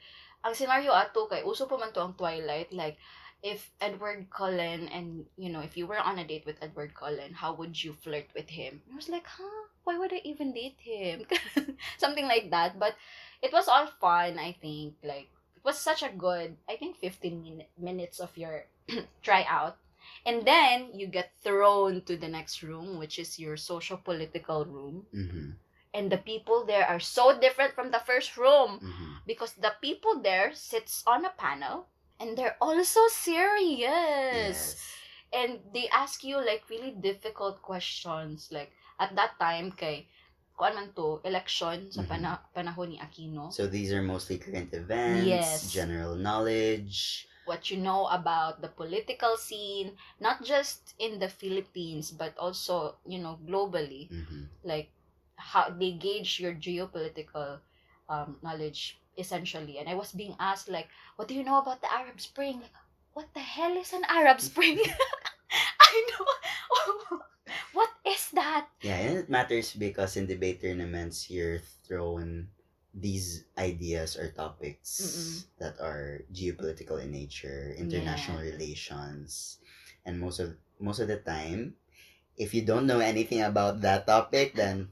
ang 0.46 0.54
scenario 0.54 0.94
ato 0.94 1.28
kay 1.28 1.42
uso 1.44 1.66
pa 1.66 1.78
man 1.78 1.92
to 1.94 2.02
ang 2.02 2.14
Twilight 2.14 2.72
like 2.72 2.98
if 3.44 3.70
Edward 3.82 4.30
Cullen 4.34 4.88
and 4.90 5.26
you 5.38 5.50
know 5.50 5.62
if 5.62 5.78
you 5.78 5.86
were 5.86 6.00
on 6.00 6.20
a 6.20 6.26
date 6.26 6.46
with 6.46 6.62
Edward 6.62 6.94
Cullen 6.94 7.34
how 7.34 7.54
would 7.54 7.78
you 7.78 7.94
flirt 7.94 8.30
with 8.34 8.50
him? 8.50 8.82
I 8.92 8.96
was 8.96 9.10
like 9.10 9.26
huh? 9.26 9.64
Why 9.84 9.98
would 9.98 10.12
I 10.14 10.22
even 10.24 10.54
date 10.54 10.80
him? 10.80 11.24
Something 11.98 12.28
like 12.28 12.52
that. 12.52 12.80
But 12.80 12.96
it 13.42 13.54
was 13.54 13.68
all 13.68 13.88
fun 14.00 14.40
I 14.40 14.58
think. 14.60 14.96
Like 15.04 15.30
it 15.56 15.64
was 15.64 15.78
such 15.78 16.02
a 16.02 16.14
good 16.14 16.58
I 16.70 16.78
think 16.78 16.98
15 16.98 17.42
min- 17.42 17.70
minutes 17.78 18.20
of 18.20 18.36
your 18.38 18.66
tryout. 19.24 19.78
And 20.26 20.48
then 20.48 20.92
you 20.96 21.08
get 21.08 21.36
thrown 21.44 22.02
to 22.08 22.16
the 22.16 22.28
next 22.28 22.64
room 22.64 22.98
which 22.98 23.20
is 23.20 23.40
your 23.40 23.58
social 23.58 23.98
political 23.98 24.66
room. 24.66 25.06
Mm-hmm. 25.14 25.50
And 25.94 26.12
the 26.12 26.18
people 26.18 26.66
there 26.66 26.86
are 26.88 27.00
so 27.00 27.38
different 27.40 27.74
from 27.74 27.92
the 27.92 28.02
first 28.06 28.38
room 28.38 28.80
Mm-hmm. 28.84 29.14
because 29.26 29.54
the 29.60 29.74
people 29.82 30.22
there 30.22 30.52
sits 30.54 31.04
on 31.08 31.26
a 31.26 31.34
panel 31.38 31.88
and 32.20 32.38
they're 32.38 32.58
also 32.62 33.02
serious 33.10 34.76
and 35.34 35.60
they 35.74 35.88
ask 35.90 36.24
you 36.24 36.38
like 36.38 36.64
really 36.70 36.92
difficult 36.92 37.62
questions 37.62 38.48
like 38.52 38.72
at 39.00 39.16
that 39.16 39.36
time 39.40 39.72
kay 39.72 40.08
kuan 40.58 40.74
man 40.74 40.90
to 40.98 41.22
election 41.24 41.92
sa 41.94 42.02
Mhm. 42.02 42.10
pana- 42.10 42.42
panahon 42.56 42.90
ni 42.90 42.98
Aquino 42.98 43.54
So 43.54 43.68
these 43.70 43.94
are 43.94 44.02
mostly 44.02 44.42
current 44.42 44.74
events, 44.74 45.28
Yes. 45.28 45.70
general 45.72 46.16
knowledge. 46.18 47.28
what 47.48 47.72
you 47.72 47.80
know 47.80 48.12
about 48.12 48.60
the 48.60 48.68
political 48.68 49.40
scene 49.40 49.96
not 50.20 50.44
just 50.44 50.92
in 51.00 51.16
the 51.16 51.32
Philippines 51.32 52.12
but 52.12 52.36
also 52.36 53.00
you 53.08 53.16
know 53.24 53.40
globally 53.48 54.12
Mm-hmm. 54.12 54.52
like 54.68 54.92
how 55.38 55.70
they 55.70 55.94
gauge 55.94 56.40
your 56.40 56.54
geopolitical 56.54 57.60
um, 58.10 58.38
knowledge 58.44 59.00
essentially. 59.18 59.80
And 59.80 59.90
i 59.90 59.96
was 59.96 60.12
being 60.14 60.36
asked 60.40 60.70
like 60.70 60.90
what 61.18 61.28
do 61.28 61.36
you 61.36 61.44
know 61.44 61.60
about 61.60 61.82
the 61.82 61.92
arab 61.94 62.20
spring? 62.22 62.62
Like 62.62 62.76
what 63.14 63.34
the 63.34 63.42
hell 63.42 63.78
is 63.78 63.94
an 63.94 64.04
arab 64.10 64.42
spring? 64.42 64.80
I 65.82 65.94
know. 66.12 67.20
What 67.74 67.90
is 68.06 68.30
that? 68.34 68.68
Yeah, 68.82 68.98
and 68.98 69.18
it 69.18 69.30
matters 69.30 69.74
because 69.74 70.18
in 70.18 70.26
debate 70.28 70.62
tournaments, 70.62 71.30
you're 71.30 71.60
thrown 71.86 72.50
these 72.94 73.46
ideas 73.58 74.18
or 74.18 74.32
topics 74.32 74.90
Mm-mm. 75.00 75.44
that 75.60 75.80
are 75.80 76.24
geopolitical 76.34 77.02
in 77.02 77.12
nature, 77.12 77.74
international 77.78 78.42
relations, 78.42 79.60
and 80.06 80.20
most 80.20 80.40
of 80.40 80.58
most 80.80 81.00
of 81.00 81.08
the 81.08 81.18
time, 81.22 81.76
if 82.38 82.54
you 82.54 82.62
don't 82.64 82.88
know 82.88 83.00
anything 83.00 83.42
about 83.42 83.82
that 83.82 84.08
topic, 84.08 84.56
then 84.56 84.92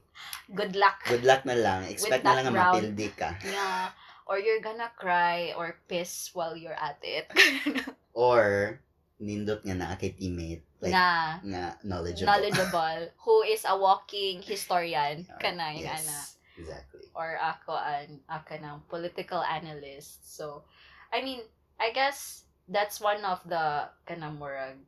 good 0.54 0.74
luck 0.76 1.02
good 1.06 1.24
luck 1.24 1.42
na 1.44 1.56
lang. 1.56 1.80
Expect 1.88 2.22
na 2.22 2.34
lang 2.38 2.44
na 2.48 2.54
mapildi 2.54 3.08
ka. 3.12 3.34
yeah 3.44 3.90
or 4.26 4.42
you're 4.42 4.62
gonna 4.62 4.90
cry 4.98 5.54
or 5.54 5.78
piss 5.86 6.30
while 6.34 6.56
you're 6.58 6.76
at 6.76 6.98
it 7.02 7.30
Or, 8.16 8.80
nindot 9.20 9.60
nga 9.60 9.76
na 9.76 9.92
kay 10.00 10.16
teammate. 10.16 10.64
Like, 10.80 10.92
nga 10.96 11.36
nga 11.44 11.64
knowledgeable. 11.84 12.28
knowledgeable 12.32 12.98
who 13.28 13.44
is 13.44 13.64
a 13.68 13.76
walking 13.76 14.40
historian 14.40 15.24
Uh, 15.28 15.36
kana 15.40 15.72
yung 15.76 15.84
yes, 15.88 16.00
ana 16.04 16.18
exactly. 16.56 17.04
or 17.16 17.36
ako 17.36 17.76
an 17.76 18.20
ako 18.28 18.56
ng 18.56 18.76
political 18.88 19.40
analyst. 19.44 20.24
So, 20.24 20.64
I 21.12 21.20
mean, 21.24 21.44
I 21.76 21.92
guess 21.92 22.44
that's 22.68 23.00
one 23.00 23.20
of 23.24 23.40
the 23.44 23.88
kanang 24.08 24.40
murag 24.40 24.80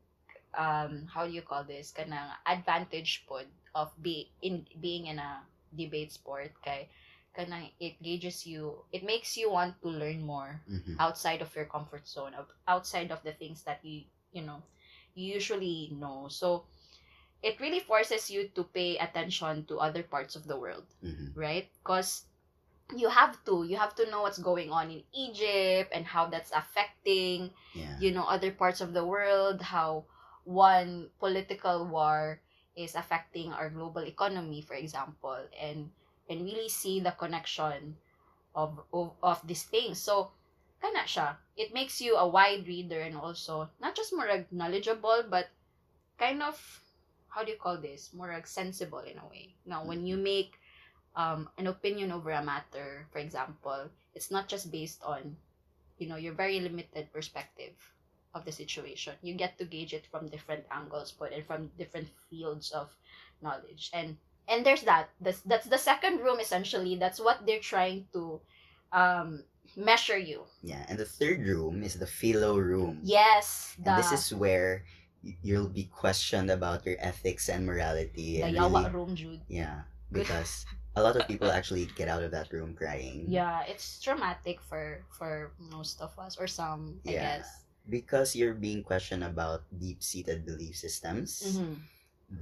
um 0.56 1.04
how 1.12 1.28
do 1.28 1.32
you 1.32 1.44
call 1.44 1.62
this 1.64 1.92
kanang 1.92 2.32
advantage 2.48 3.28
pod 3.28 3.44
of 3.78 3.94
be 4.02 4.34
in 4.42 4.66
being 4.82 5.06
in 5.06 5.18
a 5.22 5.46
debate 5.76 6.10
sport 6.12 6.50
kay 6.66 6.90
kanang 7.36 7.70
it 7.78 7.94
gauges 8.02 8.46
you 8.46 8.82
it 8.92 9.04
makes 9.06 9.36
you 9.38 9.50
want 9.52 9.78
to 9.82 9.88
learn 9.88 10.22
more 10.26 10.64
Mhm. 10.68 10.98
outside 10.98 11.42
of 11.42 11.54
your 11.56 11.66
comfort 11.70 12.08
zone 12.08 12.34
of 12.34 12.50
outside 12.66 13.10
of 13.14 13.22
the 13.22 13.32
things 13.32 13.62
that 13.64 13.80
you 13.86 14.02
you 14.34 14.42
know 14.42 14.62
you 15.14 15.30
usually 15.38 15.90
know 15.94 16.26
so 16.28 16.66
it 17.42 17.60
really 17.60 17.80
forces 17.80 18.30
you 18.30 18.48
to 18.54 18.64
pay 18.64 18.96
attention 18.98 19.64
to 19.66 19.78
other 19.78 20.02
parts 20.02 20.36
of 20.36 20.46
the 20.46 20.58
world 20.58 20.86
Mhm. 21.02 21.36
right? 21.36 21.70
Because 21.82 22.26
you 22.96 23.08
have 23.08 23.38
to 23.46 23.64
you 23.64 23.76
have 23.76 23.94
to 23.96 24.08
know 24.10 24.22
what's 24.22 24.38
going 24.38 24.70
on 24.70 24.90
in 24.90 25.02
Egypt 25.14 25.90
and 25.94 26.06
how 26.06 26.26
that's 26.26 26.52
affecting 26.52 27.50
Yeah. 27.74 27.96
you 27.98 28.12
know 28.12 28.24
other 28.24 28.50
parts 28.52 28.80
of 28.80 28.92
the 28.94 29.04
world 29.04 29.62
how 29.62 30.04
one 30.44 31.10
political 31.20 31.86
war 31.86 32.40
is 32.78 32.94
affecting 32.94 33.50
our 33.50 33.68
global 33.68 34.06
economy 34.06 34.62
for 34.62 34.78
example 34.78 35.42
and 35.58 35.90
and 36.30 36.46
really 36.46 36.70
see 36.70 37.02
the 37.02 37.10
connection 37.18 37.98
of 38.54 38.78
of, 38.94 39.12
of 39.22 39.42
these 39.42 39.66
things. 39.66 39.98
So 39.98 40.30
kana 40.78 41.02
siya. 41.10 41.34
It 41.58 41.74
makes 41.74 41.98
you 41.98 42.14
a 42.14 42.28
wide 42.28 42.70
reader 42.70 43.02
and 43.02 43.18
also 43.18 43.66
not 43.82 43.98
just 43.98 44.14
more 44.14 44.30
knowledgeable 44.54 45.26
but 45.26 45.50
kind 46.18 46.38
of 46.42 46.54
how 47.28 47.42
do 47.42 47.50
you 47.50 47.58
call 47.58 47.76
this? 47.82 48.14
More 48.14 48.30
sensible 48.46 49.02
in 49.02 49.18
a 49.18 49.26
way. 49.26 49.58
Now 49.66 49.82
when 49.82 50.06
you 50.06 50.16
make 50.16 50.54
um, 51.18 51.50
an 51.58 51.66
opinion 51.66 52.14
over 52.14 52.30
a 52.30 52.44
matter 52.44 53.10
for 53.10 53.18
example 53.18 53.90
it's 54.14 54.30
not 54.30 54.46
just 54.46 54.70
based 54.70 55.02
on 55.02 55.34
you 55.98 56.06
know 56.06 56.16
your 56.16 56.32
very 56.32 56.60
limited 56.60 57.10
perspective 57.12 57.74
of 58.38 58.46
the 58.46 58.54
situation 58.54 59.18
you 59.26 59.34
get 59.34 59.58
to 59.58 59.66
gauge 59.66 59.90
it 59.92 60.06
from 60.06 60.30
different 60.30 60.62
angles 60.70 61.10
but 61.18 61.34
and 61.34 61.42
from 61.42 61.66
different 61.74 62.06
fields 62.30 62.70
of 62.70 62.86
knowledge 63.42 63.90
and 63.92 64.14
and 64.48 64.64
there's 64.64 64.82
that 64.86 65.10
that's, 65.20 65.42
that's 65.42 65.66
the 65.66 65.76
second 65.78 66.22
room 66.22 66.38
essentially 66.40 66.94
that's 66.94 67.18
what 67.18 67.42
they're 67.46 67.60
trying 67.74 68.06
to 68.14 68.38
um 68.94 69.42
measure 69.76 70.16
you 70.16 70.46
Yeah, 70.64 70.80
and 70.88 70.96
the 70.96 71.04
third 71.04 71.44
room 71.44 71.84
is 71.84 72.00
the 72.00 72.08
philo 72.08 72.56
room. 72.56 73.04
yes 73.04 73.76
the, 73.76 73.92
And 73.92 73.98
this 74.00 74.12
is 74.16 74.32
where 74.32 74.88
you'll 75.44 75.68
be 75.68 75.84
questioned 75.92 76.48
about 76.48 76.86
your 76.86 76.96
ethics 76.98 77.52
and 77.52 77.66
morality. 77.68 78.40
the 78.40 78.48
and 78.48 78.56
yawa 78.56 78.88
really- 78.88 78.94
room 78.96 79.12
jude 79.12 79.42
yeah, 79.50 79.84
because 80.16 80.64
a 80.96 81.02
lot 81.04 81.20
of 81.20 81.28
people 81.28 81.52
actually 81.52 81.84
get 82.00 82.08
out 82.08 82.24
of 82.24 82.32
that 82.32 82.48
room 82.48 82.72
crying. 82.72 83.28
yeah 83.28 83.60
it's 83.68 84.00
traumatic 84.00 84.56
for 84.64 85.04
for 85.12 85.52
most 85.60 86.00
of 86.00 86.16
us 86.16 86.40
or 86.40 86.48
some 86.48 86.96
i 87.06 87.12
Yeah. 87.12 87.44
guess 87.44 87.67
Because 87.88 88.36
you're 88.36 88.54
being 88.54 88.84
questioned 88.84 89.24
about 89.24 89.64
deep-seated 89.72 90.44
belief 90.44 90.76
systems 90.76 91.40
Mhm. 91.58 91.76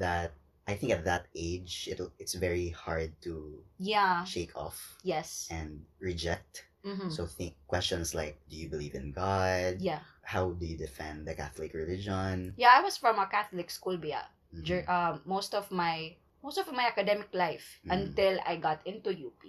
that 0.02 0.34
I 0.66 0.74
think 0.74 0.90
at 0.90 1.06
that 1.06 1.30
age 1.34 1.86
it 1.86 2.02
it's 2.18 2.34
very 2.34 2.74
hard 2.74 3.14
to 3.22 3.62
yeah 3.78 4.26
shake 4.26 4.50
off 4.58 4.98
yes 5.06 5.46
and 5.50 5.86
reject. 6.02 6.66
Mhm. 6.82 7.10
So 7.10 7.26
think 7.26 7.54
questions 7.70 8.14
like 8.14 8.42
do 8.50 8.58
you 8.58 8.66
believe 8.68 8.94
in 8.98 9.14
God? 9.14 9.78
yeah 9.78 10.02
How 10.26 10.50
do 10.58 10.66
you 10.66 10.74
defend 10.74 11.22
the 11.26 11.38
Catholic 11.38 11.70
religion? 11.74 12.54
yeah 12.58 12.74
i 12.74 12.82
was 12.82 12.98
from 12.98 13.18
a 13.22 13.30
catholic 13.30 13.70
school 13.70 13.94
Mhm. 13.98 14.26
dur- 14.66 14.86
um, 14.90 15.22
most 15.26 15.54
of 15.54 15.70
my 15.70 16.18
most 16.42 16.58
of 16.58 16.70
my 16.74 16.86
academic 16.86 17.30
life 17.34 17.78
Mhm. 17.86 17.90
until 17.90 18.34
I 18.46 18.54
got 18.58 18.78
into 18.86 19.10
UP. 19.10 19.42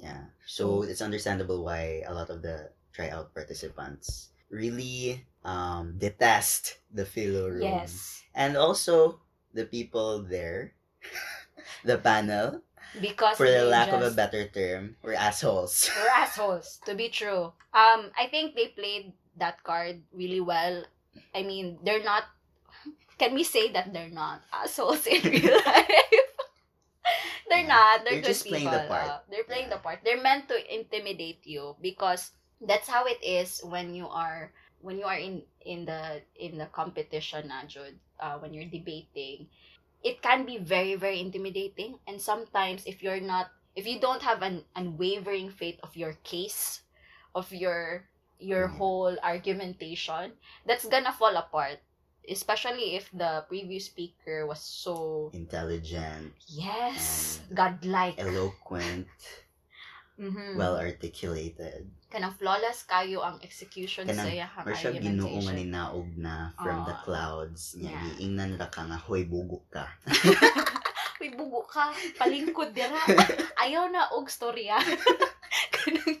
Yeah. 0.00 0.32
So 0.48 0.82
it's 0.88 1.04
understandable 1.04 1.64
why 1.64 2.00
a 2.08 2.12
lot 2.16 2.28
of 2.32 2.40
the 2.40 2.72
tryout 2.96 3.32
participants 3.36 4.32
really 4.48 5.20
um, 5.44 5.96
detest 5.98 6.78
the 6.92 7.04
philo 7.06 7.48
room. 7.48 7.62
Yes, 7.62 8.22
And 8.34 8.56
also 8.56 9.20
the 9.54 9.64
people 9.66 10.22
there, 10.22 10.74
the 11.84 11.98
panel, 11.98 12.62
because 13.00 13.36
for 13.36 13.48
the 13.50 13.64
lack 13.64 13.92
of 13.92 14.02
a 14.02 14.10
better 14.10 14.46
term, 14.48 14.96
were 15.02 15.14
assholes. 15.14 15.90
We're 15.96 16.08
assholes, 16.10 16.80
to 16.86 16.94
be 16.94 17.08
true. 17.08 17.52
Um, 17.72 18.10
I 18.18 18.26
think 18.30 18.54
they 18.56 18.68
played 18.68 19.12
that 19.38 19.62
card 19.64 20.02
really 20.12 20.40
well. 20.40 20.84
I 21.34 21.42
mean, 21.42 21.78
they're 21.84 22.02
not. 22.04 22.24
Can 23.18 23.34
we 23.34 23.44
say 23.44 23.70
that 23.72 23.92
they're 23.92 24.10
not 24.10 24.42
assholes 24.52 25.06
in 25.06 25.22
real 25.30 25.54
life? 25.66 25.88
they're 27.48 27.62
Yeah. 27.62 27.66
not. 27.68 28.04
They're, 28.04 28.20
They're 28.20 28.30
just 28.30 28.46
playing 28.46 28.70
the 28.70 28.84
part. 28.88 29.08
uh, 29.08 29.18
they're 29.30 29.44
playing 29.44 29.68
Yeah. 29.68 29.76
the 29.76 29.82
part. 29.82 30.00
They're 30.04 30.20
meant 30.22 30.48
to 30.48 30.56
intimidate 30.74 31.40
you 31.46 31.76
because 31.80 32.32
that's 32.60 32.88
how 32.88 33.04
it 33.06 33.18
is 33.22 33.60
when 33.64 33.94
you 33.94 34.08
are 34.08 34.52
when 34.80 34.98
you 34.98 35.04
are 35.04 35.18
in 35.18 35.42
in 35.64 35.84
the 35.86 36.22
in 36.36 36.58
the 36.58 36.66
competition, 36.66 37.48
na 37.48 37.64
Jude, 37.64 37.98
uh, 38.20 38.38
when 38.38 38.52
you're 38.54 38.70
debating. 38.70 39.48
It 40.02 40.22
can 40.22 40.44
be 40.46 40.58
very 40.58 40.94
very 40.96 41.20
intimidating, 41.20 41.98
and 42.06 42.20
sometimes 42.20 42.84
if 42.86 43.02
you're 43.02 43.20
not 43.20 43.50
if 43.76 43.86
you 43.86 44.00
don't 44.00 44.22
have 44.22 44.42
an 44.42 44.64
unwavering 44.76 45.50
faith 45.50 45.78
of 45.82 45.96
your 45.96 46.14
case 46.24 46.82
of 47.34 47.52
your 47.52 48.08
your 48.38 48.68
Mhm. 48.68 48.76
whole 48.78 49.16
argumentation 49.22 50.32
that's 50.66 50.86
gonna 50.86 51.12
fall 51.12 51.36
apart 51.36 51.78
especially 52.28 52.96
if 52.96 53.10
the 53.12 53.44
previous 53.48 53.86
speaker 53.86 54.46
was 54.46 54.60
so 54.60 55.30
Intelligent, 55.32 56.32
yes 56.48 57.40
godlike 57.54 58.18
eloquent, 58.18 59.08
Mhm. 60.18 60.56
well 60.56 60.76
articulated. 60.78 61.90
Kanang 62.10 62.34
flawless 62.34 62.82
kayo 62.84 63.22
ang 63.22 63.38
execution 63.40 64.02
Kanang- 64.04 64.26
sa 64.26 64.30
iyahang 64.30 64.66
Or 64.66 64.74
siya 64.74 64.90
ginoo 64.92 65.30
nga 65.30 65.54
argumentation. 65.54 65.54
ni 65.56 65.64
naog 65.64 66.08
na 66.18 66.34
from 66.58 66.82
the 66.84 66.92
Oo. 66.92 67.02
clouds. 67.06 67.78
Nya, 67.78 67.88
Yeah. 67.88 68.02
giingnan 68.18 68.58
ra 68.58 68.66
ka 68.66 68.82
nga, 68.84 68.98
hoy, 68.98 69.22
bugo 69.24 69.62
ka. 69.70 69.86
Uy, 71.22 71.30
bugo 71.30 71.62
ka, 71.64 71.94
palingkod 72.16 72.72
dira. 72.72 72.98
Ayaw 73.62 73.86
na 73.88 74.10
og 74.10 74.26
storya. 74.26 74.80
Kanang 75.76 76.18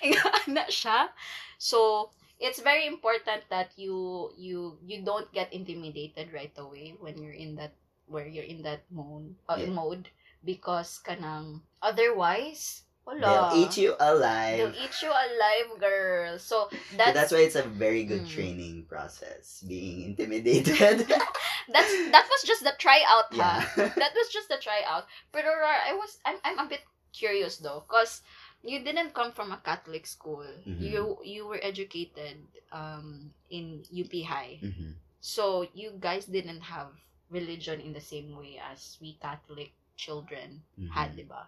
ingana 0.00 0.64
siya. 0.68 1.10
So, 1.56 2.10
it's 2.38 2.60
very 2.60 2.84
important 2.84 3.42
that 3.48 3.72
you 3.74 4.28
you 4.36 4.76
you 4.84 5.00
don't 5.00 5.30
get 5.32 5.48
intimidated 5.50 6.28
right 6.30 6.52
away 6.58 6.92
when 7.00 7.16
you're 7.16 7.34
in 7.34 7.56
that 7.56 7.72
where 8.04 8.28
you're 8.28 8.44
in 8.44 8.60
that 8.62 8.84
mode 8.92 9.32
uh, 9.48 9.56
Yeah. 9.56 9.72
mode 9.72 10.12
because 10.44 11.00
kanang 11.00 11.64
otherwise 11.80 12.84
wala 13.06 13.20
They'll 13.20 13.52
eat 13.64 13.76
you 13.76 13.94
alive. 14.00 14.56
They'll 14.58 14.76
eat 14.80 14.94
you 15.02 15.10
alive, 15.12 15.68
girl. 15.80 16.38
So 16.38 16.68
So 16.72 16.96
that's 16.96 17.14
that's 17.14 17.32
why 17.32 17.44
it's 17.44 17.56
a 17.56 17.62
very 17.66 18.04
good 18.04 18.24
Mm. 18.24 18.30
training 18.32 18.76
process. 18.88 19.62
Being 19.66 20.14
intimidated. 20.14 21.04
that's 21.72 21.92
that 22.12 22.26
was 22.28 22.42
just 22.44 22.62
the 22.64 22.72
tryout, 22.78 23.28
yeah. 23.32 23.60
ha. 23.60 23.92
That 24.00 24.12
was 24.14 24.28
just 24.32 24.48
the 24.48 24.58
tryout. 24.60 25.04
Rar, 25.34 25.78
I 25.84 25.92
was 25.94 26.18
I'm 26.24 26.38
I'm 26.44 26.58
a 26.64 26.68
bit 26.68 26.82
curious 27.12 27.58
though, 27.58 27.84
cause 27.88 28.22
you 28.64 28.80
didn't 28.80 29.12
come 29.12 29.32
from 29.32 29.52
a 29.52 29.60
Catholic 29.60 30.06
school. 30.08 30.46
Mhm. 30.64 30.80
You 30.80 31.18
you 31.24 31.42
were 31.46 31.60
educated 31.62 32.40
um 32.72 33.30
in 33.50 33.84
UP 33.92 34.12
High. 34.24 34.58
Mhm. 34.64 34.96
So 35.20 35.64
you 35.72 35.96
guys 36.00 36.24
didn't 36.28 36.60
have 36.68 36.92
religion 37.32 37.80
in 37.80 37.92
the 37.92 38.00
same 38.04 38.36
way 38.36 38.60
as 38.60 38.96
we 39.00 39.16
Catholic 39.20 39.72
children 39.96 40.62
had, 40.92 41.14
Mhm. 41.16 41.24
diba? 41.24 41.42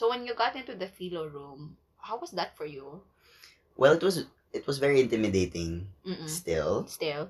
So 0.00 0.08
when 0.08 0.24
you 0.24 0.32
got 0.32 0.56
into 0.56 0.72
the 0.72 0.88
philo 0.88 1.28
room, 1.28 1.76
how 2.00 2.16
was 2.16 2.32
that 2.32 2.56
for 2.56 2.64
you? 2.64 3.04
Well, 3.76 3.92
it 3.92 4.00
was 4.00 4.24
it 4.48 4.64
was 4.64 4.80
very 4.80 4.96
intimidating 4.96 5.92
Mm-mm. 6.08 6.24
still. 6.24 6.88
Still. 6.88 7.28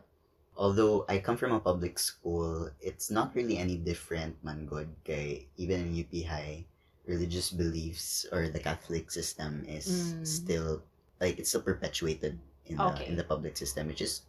Although 0.54 1.02
I 1.10 1.18
come 1.18 1.34
from 1.34 1.50
a 1.50 1.58
public 1.58 1.98
school, 1.98 2.70
it's 2.78 3.10
not 3.10 3.34
really 3.34 3.58
any 3.58 3.74
different 3.74 4.38
man 4.46 4.70
good 4.70 4.86
kay 5.02 5.50
even 5.58 5.90
in 5.90 5.98
UP 5.98 6.14
High, 6.30 6.62
religious 7.10 7.50
beliefs 7.50 8.22
or 8.30 8.46
the 8.46 8.62
Catholic 8.62 9.10
system 9.10 9.66
is 9.66 9.90
Mm. 9.90 10.22
still 10.22 10.70
like 11.18 11.42
it's 11.42 11.50
still 11.50 11.66
perpetuated 11.66 12.38
in 12.70 12.78
the 12.78 12.86
Okay. 12.94 13.10
in 13.10 13.18
the 13.18 13.26
public 13.26 13.58
system, 13.58 13.90
which 13.90 13.98
is 13.98 14.22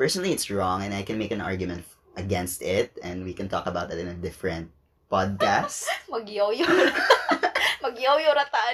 personally 0.00 0.32
it's 0.32 0.48
wrong 0.48 0.80
and 0.80 0.96
I 0.96 1.04
can 1.04 1.20
make 1.20 1.28
an 1.28 1.44
argument 1.44 1.84
against 2.16 2.64
it 2.64 2.96
and 3.04 3.20
we 3.20 3.36
can 3.36 3.52
talk 3.52 3.68
about 3.68 3.92
that 3.92 4.00
in 4.00 4.08
a 4.08 4.16
different 4.16 4.72
podcast. 5.12 5.84
Mag-yo-yo. 6.08 6.64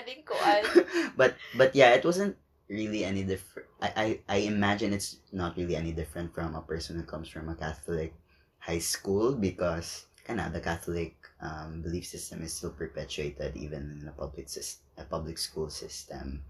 Din 0.04 0.20
ko. 0.22 0.36
but 1.16 1.34
but 1.56 1.74
yeah, 1.74 1.96
it 1.96 2.04
wasn't 2.04 2.36
really 2.68 3.04
any 3.04 3.24
different. 3.24 3.68
I, 3.80 3.88
I 3.96 4.06
I 4.28 4.36
imagine 4.44 4.92
it's 4.92 5.16
not 5.32 5.56
really 5.56 5.76
any 5.76 5.92
different 5.92 6.34
from 6.34 6.54
a 6.54 6.60
person 6.62 6.96
who 6.96 7.04
comes 7.08 7.28
from 7.28 7.48
a 7.48 7.56
Catholic 7.56 8.12
high 8.58 8.82
school 8.82 9.32
because 9.34 10.06
kind 10.28 10.40
the 10.52 10.60
Catholic 10.60 11.16
um, 11.40 11.80
belief 11.80 12.04
system 12.04 12.42
is 12.44 12.52
still 12.52 12.70
perpetuated 12.76 13.56
even 13.56 13.96
in 14.02 14.08
a 14.08 14.12
public 14.12 14.46
sys- 14.52 14.84
a 15.00 15.04
public 15.04 15.38
school 15.38 15.70
system. 15.72 16.44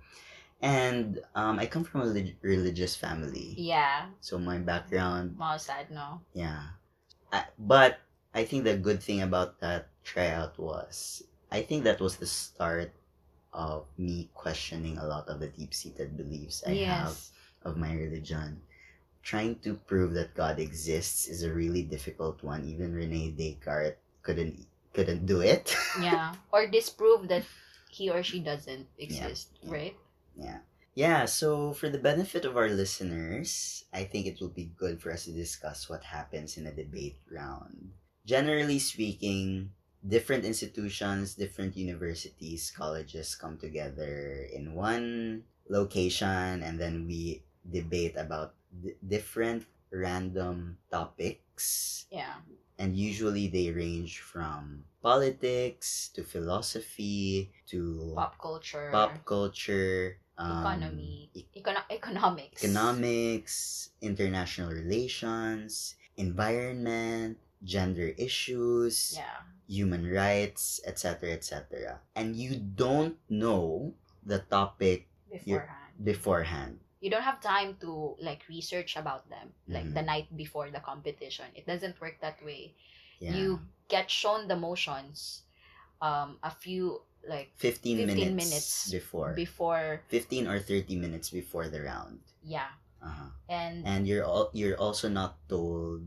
And 0.60 1.22
um, 1.38 1.62
I 1.62 1.66
come 1.70 1.84
from 1.86 2.02
a 2.02 2.10
relig- 2.10 2.34
religious 2.42 2.96
family, 2.98 3.54
Yeah. 3.54 4.10
so 4.18 4.38
my 4.42 4.58
background 4.58 5.38
Mga 5.38 5.58
sad, 5.60 5.86
no? 5.94 6.18
yeah. 6.34 6.74
I, 7.30 7.46
but 7.54 8.02
I 8.34 8.42
think 8.42 8.64
the 8.64 8.74
good 8.74 8.98
thing 8.98 9.22
about 9.22 9.60
that 9.60 9.94
tryout 10.02 10.58
was 10.58 11.22
I 11.50 11.62
think 11.62 11.84
that 11.84 12.00
was 12.00 12.16
the 12.16 12.26
start 12.26 12.92
of 13.52 13.86
me 13.96 14.28
questioning 14.34 14.98
a 14.98 15.06
lot 15.06 15.28
of 15.28 15.40
the 15.40 15.48
deep 15.48 15.72
seated 15.74 16.16
beliefs 16.16 16.62
I 16.66 16.74
have 16.84 17.16
of 17.62 17.76
my 17.76 17.92
religion. 17.94 18.60
Trying 19.22 19.56
to 19.66 19.74
prove 19.74 20.14
that 20.14 20.34
God 20.34 20.58
exists 20.58 21.26
is 21.28 21.42
a 21.42 21.52
really 21.52 21.82
difficult 21.82 22.42
one. 22.42 22.64
Even 22.64 22.94
Rene 22.94 23.32
Descartes 23.32 23.96
couldn't 24.22 24.66
couldn't 24.94 25.26
do 25.26 25.40
it. 25.40 25.76
Yeah. 26.00 26.34
Or 26.52 26.66
disprove 26.66 27.28
that 27.28 27.44
he 27.90 28.10
or 28.10 28.22
she 28.22 28.40
doesn't 28.40 28.86
exist, 28.98 29.52
Yeah. 29.62 29.72
right? 29.72 29.96
Yeah. 30.36 30.58
Yeah, 30.94 31.24
so 31.26 31.72
for 31.72 31.88
the 31.88 31.98
benefit 32.02 32.44
of 32.44 32.56
our 32.56 32.68
listeners, 32.68 33.84
I 33.94 34.02
think 34.02 34.26
it 34.26 34.40
will 34.40 34.50
be 34.50 34.72
good 34.76 35.00
for 35.00 35.12
us 35.12 35.24
to 35.26 35.32
discuss 35.32 35.88
what 35.88 36.02
happens 36.02 36.56
in 36.58 36.66
a 36.66 36.74
debate 36.74 37.18
round. 37.30 37.92
Generally 38.26 38.80
speaking, 38.80 39.70
different 40.06 40.44
institutions, 40.44 41.34
different 41.34 41.76
universities, 41.76 42.70
colleges 42.74 43.34
come 43.34 43.58
together 43.58 44.46
in 44.52 44.74
one 44.74 45.42
location 45.68 46.62
and 46.62 46.78
then 46.80 47.06
we 47.06 47.42
debate 47.68 48.14
about 48.16 48.54
d- 48.72 48.94
different 49.06 49.66
random 49.90 50.78
topics 50.90 52.06
Yeah. 52.10 52.40
and 52.78 52.96
usually 52.96 53.48
they 53.48 53.70
range 53.70 54.20
from 54.20 54.84
politics 55.02 56.08
to 56.14 56.22
philosophy 56.24 57.50
to 57.68 58.12
Pop 58.14 58.38
culture. 58.40 58.88
pop 58.92 59.24
culture, 59.24 60.16
um, 60.38 60.60
Economy. 60.62 61.30
e- 61.34 61.44
Econo- 61.56 61.84
economics. 61.90 62.62
economics, 62.64 63.90
international 64.00 64.70
relations, 64.72 65.96
environment, 66.16 67.36
gender 67.64 68.08
issues, 68.16 69.14
Yeah. 69.16 69.42
Human 69.68 70.08
rights, 70.10 70.80
etc., 70.86 71.32
etc. 71.36 72.00
And 72.16 72.34
you 72.34 72.56
don't 72.56 73.16
know 73.28 73.94
the 74.24 74.40
topic 74.48 75.06
Beforehand. 75.30 75.92
beforehand. 76.02 76.74
You 77.00 77.10
don't 77.12 77.22
have 77.22 77.40
time 77.40 77.76
to 77.84 78.16
like 78.18 78.42
research 78.48 78.96
about 78.96 79.28
them 79.30 79.52
like 79.68 79.86
Mhm. 79.86 79.94
the 79.94 80.02
night 80.02 80.26
before 80.34 80.70
the 80.72 80.80
competition. 80.80 81.46
It 81.54 81.66
doesn't 81.68 82.00
work 82.00 82.18
that 82.20 82.42
way. 82.42 82.74
Yeah. 83.20 83.36
You 83.36 83.60
get 83.88 84.10
shown 84.10 84.48
the 84.48 84.56
motions 84.56 85.44
um 86.00 86.38
a 86.42 86.50
few 86.50 87.02
like 87.26 87.50
15, 87.58 87.98
15 87.98 88.34
minutes, 88.36 88.36
minutes 88.38 88.68
before. 88.90 89.34
before 89.34 90.00
15 90.08 90.46
or 90.46 90.58
30 90.62 90.96
minutes 90.96 91.30
before 91.30 91.68
the 91.68 91.82
round. 91.82 92.20
yeah. 92.42 92.72
Uh-huh. 93.02 93.30
And 93.48 93.86
and 93.86 94.08
you're 94.08 94.24
all 94.26 94.50
you're 94.54 94.78
also 94.78 95.06
not 95.08 95.38
told 95.46 96.02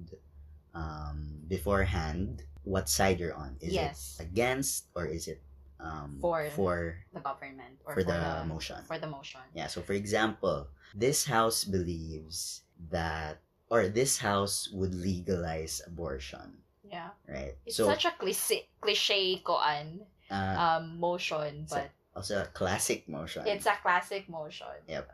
um 0.74 1.44
beforehand 1.48 2.44
what 2.64 2.90
side 2.90 3.20
you're 3.20 3.34
on 3.34 3.58
is 3.62 3.74
Yes. 3.74 4.18
it 4.20 4.24
against 4.30 4.88
or 4.96 5.06
is 5.06 5.28
it 5.28 5.42
um 5.80 6.18
For 6.22 6.46
for 6.54 7.02
the 7.14 7.20
government 7.22 7.82
or 7.86 7.94
for 7.98 8.04
the 8.06 8.46
motion 8.46 8.78
for 8.86 9.00
the 9.02 9.08
motion. 9.10 9.42
yeah 9.58 9.66
so 9.66 9.82
for 9.82 9.94
example 9.94 10.68
this 10.94 11.26
house 11.26 11.64
believes 11.66 12.62
that 12.94 13.42
or 13.70 13.88
this 13.90 14.20
house 14.22 14.70
would 14.74 14.94
legalize 14.94 15.82
abortion 15.88 16.62
Yeah. 16.86 17.10
right 17.28 17.56
It's 17.66 17.78
so 17.78 17.88
such 17.90 18.06
a 18.06 18.14
cliche 18.14 18.70
cliche 18.82 19.42
koan 19.42 20.06
uh, 20.30 20.56
um 20.60 21.00
motion, 21.00 21.66
a- 21.66 21.74
but 21.74 21.90
also 22.16 22.44
a 22.44 22.48
classic 22.54 23.08
motion 23.10 23.42
it's 23.48 23.66
a 23.66 23.76
classic 23.82 24.30
motion. 24.30 24.70
Yep. 24.88 25.10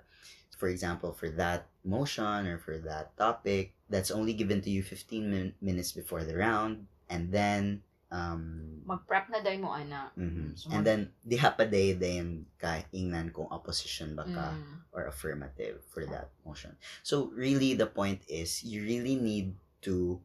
for 0.57 0.67
example, 0.73 1.13
for 1.13 1.29
that 1.37 1.69
motion 1.85 2.49
or 2.49 2.57
for 2.57 2.81
that 2.81 3.13
topic, 3.15 3.77
that's 3.93 4.09
only 4.09 4.33
given 4.33 4.57
to 4.65 4.73
you 4.73 4.81
15 4.81 5.29
min- 5.29 5.53
minutes 5.61 5.93
before 5.93 6.25
the 6.25 6.33
round. 6.33 6.89
And 7.09 7.31
then, 7.31 7.83
um, 8.11 8.83
Mag-prep 8.87 9.27
na 9.31 9.39
day 9.43 9.57
mo 9.59 9.71
ana. 9.75 10.11
mhm. 10.15 10.55
So, 10.55 10.71
and 10.71 10.83
mag- 10.83 10.85
then, 10.85 11.01
diha 11.27 11.49
pa 11.57 11.65
day 11.67 11.91
din 11.95 12.47
ka 12.59 12.83
ingnan 12.95 13.31
kung 13.35 13.47
opposition 13.51 14.15
ba 14.15 14.23
ka 14.23 14.55
Mm. 14.55 14.83
or 14.95 15.07
affirmative 15.07 15.83
for 15.91 16.07
that 16.07 16.31
motion. 16.47 16.75
So, 17.03 17.27
really, 17.35 17.75
the 17.75 17.87
point 17.87 18.23
is, 18.27 18.63
you 18.63 18.83
really 18.83 19.15
need 19.19 19.55
to 19.83 20.19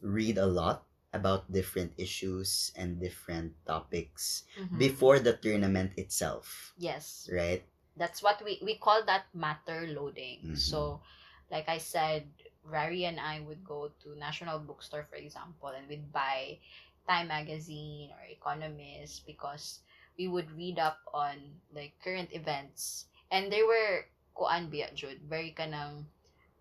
read 0.00 0.36
a 0.36 0.46
lot 0.46 0.84
about 1.12 1.48
different 1.52 1.92
issues 2.00 2.72
and 2.76 2.96
different 3.00 3.52
topics 3.68 4.48
Mhm. 4.56 4.78
before 4.80 5.20
the 5.20 5.36
tournament 5.36 5.92
itself, 6.00 6.72
Yes. 6.80 7.28
right? 7.28 7.64
That's 7.96 8.24
what 8.24 8.40
we 8.40 8.56
we 8.64 8.80
call 8.80 9.04
that 9.04 9.28
matter 9.36 9.84
loading. 9.88 10.56
Mhm. 10.56 10.56
So, 10.56 11.04
like 11.52 11.68
I 11.68 11.76
said, 11.76 12.32
Rari 12.64 13.04
and 13.04 13.18
I 13.18 13.40
would 13.40 13.64
go 13.64 13.90
to 14.02 14.18
National 14.18 14.58
Bookstore, 14.58 15.06
for 15.10 15.16
example, 15.16 15.68
and 15.68 15.88
we'd 15.88 16.12
buy 16.12 16.58
Time 17.08 17.28
Magazine 17.28 18.10
or 18.14 18.22
Economist 18.30 19.26
because 19.26 19.80
we 20.18 20.28
would 20.28 20.50
read 20.56 20.78
up 20.78 20.98
on 21.12 21.36
like 21.74 21.92
current 22.02 22.30
events. 22.32 23.06
And 23.30 23.50
they 23.50 23.62
were 23.62 24.06
kuan 24.34 24.70
biya 24.70 24.94
jud, 24.94 25.18
very 25.26 25.54
kanang 25.56 26.06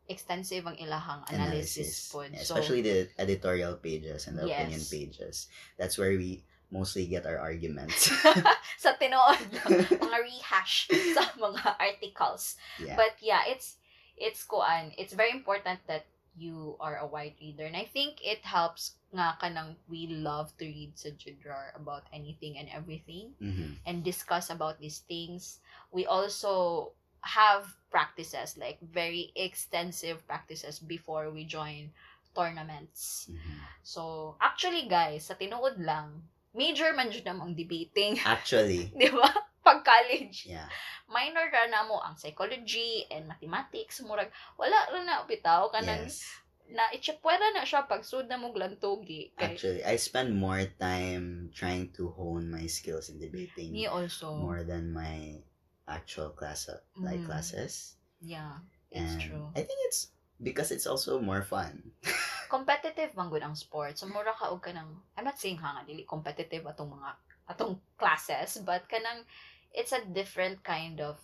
extensive 0.10 0.68
ang 0.68 0.76
ilahang 0.76 1.24
analysis, 1.32 2.12
po. 2.12 2.28
Yeah, 2.28 2.44
so, 2.44 2.56
especially 2.56 2.82
the 2.82 3.08
editorial 3.20 3.76
pages 3.80 4.28
and 4.28 4.38
the 4.38 4.48
opinion 4.48 4.82
pages. 4.84 5.48
That's 5.78 5.98
where 5.98 6.18
we 6.18 6.44
mostly 6.72 7.06
get 7.08 7.28
our 7.28 7.38
arguments. 7.38 8.12
sa 8.84 8.96
tinood 9.00 9.40
lang, 9.56 9.72
mga 9.88 10.18
rehash 10.24 10.88
sa 11.16 11.24
mga 11.36 11.64
articles. 11.80 12.56
yeah. 12.80 12.96
But 12.96 13.20
yeah, 13.20 13.44
it's 13.48 13.78
it's 14.22 14.46
kuan. 14.46 14.94
It's 14.98 15.18
very 15.18 15.34
important 15.34 15.82
that 15.90 16.06
you 16.38 16.78
are 16.80 16.98
a 17.02 17.08
wide 17.08 17.36
reader. 17.42 17.66
And 17.66 17.76
I 17.76 17.90
think 17.92 18.22
it 18.24 18.46
helps 18.46 18.96
nga 19.12 19.36
kanang 19.42 19.76
we 19.92 20.08
love 20.08 20.56
to 20.62 20.64
read 20.64 20.96
sa 20.96 21.12
Judrar 21.12 21.76
about 21.76 22.08
anything 22.16 22.56
and 22.56 22.72
everything 22.72 23.36
Mhm. 23.42 23.84
and 23.84 24.06
discuss 24.06 24.48
about 24.48 24.80
these 24.80 25.04
things. 25.04 25.60
We 25.92 26.08
also 26.08 26.94
have 27.22 27.76
practices 27.92 28.56
like 28.56 28.80
very 28.80 29.36
extensive 29.36 30.24
practices 30.26 30.80
before 30.80 31.28
we 31.30 31.44
join 31.44 31.92
tournaments. 32.32 33.28
Mhm. 33.28 33.60
So, 33.84 34.36
actually 34.40 34.88
guys, 34.88 35.28
sa 35.28 35.36
tinuod 35.36 35.84
lang, 35.84 36.24
major 36.56 36.96
man 36.96 37.12
jud 37.12 37.28
namang 37.28 37.60
debating, 37.60 38.16
Actually, 38.24 38.88
di 39.02 39.12
ba? 39.12 39.51
Pag 39.62 39.86
college, 39.86 40.50
yeah. 40.50 40.66
minor 41.06 41.46
ra 41.48 41.70
na 41.70 41.86
mo 41.86 42.02
ang 42.02 42.18
psychology 42.18 43.06
and 43.08 43.30
mathematics, 43.30 44.02
murag 44.02 44.34
wala 44.58 44.74
ra 44.90 45.00
na 45.02 45.22
bitaw 45.24 45.70
kanang 45.70 46.10
Yes. 46.10 46.26
na 46.72 46.88
itsapwera 46.90 47.52
na 47.52 47.62
siya 47.62 47.86
pag 47.86 48.02
sud 48.02 48.26
na 48.26 48.40
mo 48.40 48.50
glantugi. 48.50 49.36
Kay 49.36 49.54
Actually, 49.54 49.84
I 49.84 50.00
spend 50.00 50.34
more 50.34 50.64
time 50.80 51.52
trying 51.52 51.92
to 51.94 52.10
hone 52.16 52.48
my 52.48 52.66
skills 52.66 53.12
in 53.12 53.20
debating 53.20 53.76
me 53.76 53.86
also. 53.86 54.34
more 54.34 54.64
than 54.64 54.90
my 54.90 55.44
actual 55.86 56.32
class 56.32 56.72
like 56.98 57.20
Mm. 57.22 57.28
classes. 57.28 58.00
Yeah, 58.24 58.64
it's 58.90 58.98
and 58.98 59.20
true. 59.20 59.46
I 59.52 59.62
think 59.62 59.78
it's 59.92 60.16
because 60.40 60.72
it's 60.72 60.88
also 60.88 61.20
more 61.20 61.44
fun. 61.44 61.92
competitive 62.50 63.14
man 63.20 63.30
gud 63.30 63.44
ang 63.44 63.54
sport. 63.56 64.00
So 64.00 64.08
mura 64.08 64.32
ka 64.32 64.50
og 64.50 64.64
kanang 64.64 64.90
I'm 65.20 65.28
not 65.28 65.38
saying 65.38 65.60
ha 65.60 65.76
nga 65.76 65.84
dili 65.84 66.08
competitive 66.08 66.64
atong 66.66 66.92
mga 66.96 67.12
atong 67.52 67.84
classes, 68.00 68.64
but 68.64 68.88
kanang 68.88 69.28
it's 69.74 69.92
a 69.92 70.06
different 70.06 70.64
kind 70.64 71.00
of 71.02 71.18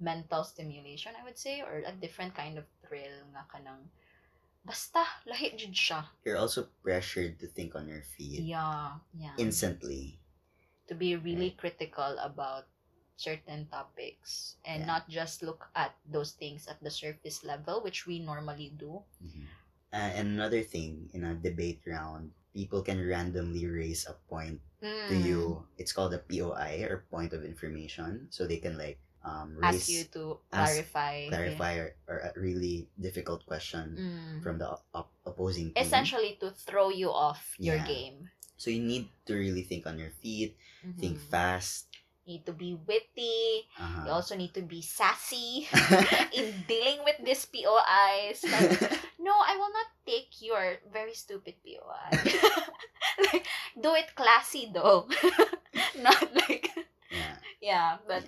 mental 0.00 0.44
stimulation, 0.44 1.12
I 1.18 1.24
would 1.24 1.38
say, 1.38 1.62
or 1.62 1.82
a 1.86 1.92
different 1.92 2.34
kind 2.34 2.58
of 2.58 2.64
thrill 2.84 3.22
nga 3.32 3.44
kanang 3.48 3.88
basta 4.64 5.02
lahi 5.30 5.54
jud 5.58 5.74
siya. 5.74 6.00
You're 6.24 6.38
also 6.38 6.68
pressured 6.82 7.38
to 7.40 7.46
think 7.46 7.74
on 7.74 7.88
your 7.88 8.02
feet 8.02 8.42
Yeah, 8.46 8.98
yeah. 9.14 9.36
instantly. 9.38 10.18
to 10.88 10.94
be 10.94 11.16
really 11.16 11.50
critical 11.56 12.18
about 12.20 12.66
certain 13.16 13.66
topics 13.70 14.56
and 14.66 14.82
Yeah. 14.82 14.86
not 14.86 15.08
just 15.08 15.42
look 15.42 15.70
at 15.78 15.94
those 16.04 16.32
things 16.34 16.66
at 16.66 16.82
the 16.82 16.90
surface 16.90 17.44
level 17.44 17.80
which 17.80 18.04
we 18.06 18.18
normally 18.18 18.74
do. 18.76 19.00
Mhm. 19.22 19.46
Uh, 19.92 20.10
and 20.18 20.28
another 20.36 20.62
thing 20.62 21.08
in 21.14 21.22
a 21.24 21.34
debate 21.38 21.80
round, 21.86 22.32
people 22.52 22.82
can 22.82 22.98
randomly 23.00 23.64
raise 23.66 24.04
a 24.06 24.14
point 24.28 24.60
to 24.82 25.14
Mm. 25.14 25.24
you. 25.24 25.40
It's 25.78 25.92
called 25.94 26.12
a 26.14 26.18
POI 26.18 26.82
or 26.90 27.06
point 27.10 27.32
of 27.32 27.44
information. 27.46 28.26
So 28.34 28.46
they 28.46 28.58
can 28.58 28.76
like 28.76 28.98
um, 29.22 29.54
ask 29.62 29.86
you 29.86 30.02
to 30.10 30.42
ask- 30.50 30.82
clarify 30.90 31.30
clarify 31.30 31.72
or, 31.78 31.94
or 32.10 32.16
a 32.26 32.32
really 32.34 32.90
difficult 32.98 33.46
question 33.46 33.94
Mm. 33.94 34.42
from 34.42 34.58
the 34.58 34.66
op- 34.66 34.82
op- 34.94 35.14
opposing 35.22 35.70
team. 35.70 35.78
essentially 35.78 36.34
to 36.42 36.50
throw 36.50 36.90
you 36.90 37.06
off 37.06 37.54
your 37.62 37.78
game. 37.86 38.26
So 38.58 38.70
you 38.74 38.82
need 38.82 39.06
to 39.30 39.38
really 39.38 39.62
think 39.62 39.86
on 39.86 39.98
your 40.02 40.10
feet, 40.18 40.58
think 40.98 41.22
Mhm. 41.22 41.30
fast. 41.30 41.86
Need 42.26 42.46
to 42.46 42.52
be 42.54 42.78
witty. 42.78 43.66
Uh-huh. 43.78 44.02
You 44.06 44.10
also 44.12 44.36
need 44.36 44.54
to 44.54 44.62
be 44.62 44.80
sassy 44.80 45.66
in 46.32 46.54
dealing 46.68 47.02
with 47.02 47.18
these 47.24 47.44
POIs. 47.50 48.46
Like, 48.46 48.78
no, 49.18 49.34
I 49.34 49.58
will 49.58 49.72
not 49.74 49.90
take 50.06 50.30
your 50.38 50.78
very 50.92 51.14
stupid 51.14 51.54
POI. 51.66 52.14
like, 53.32 53.46
do 53.74 53.94
it 53.98 54.14
classy 54.14 54.70
though. 54.72 55.08
not 55.98 56.22
like, 56.46 56.70
yeah. 57.10 57.36
yeah, 57.60 57.90
but 58.06 58.22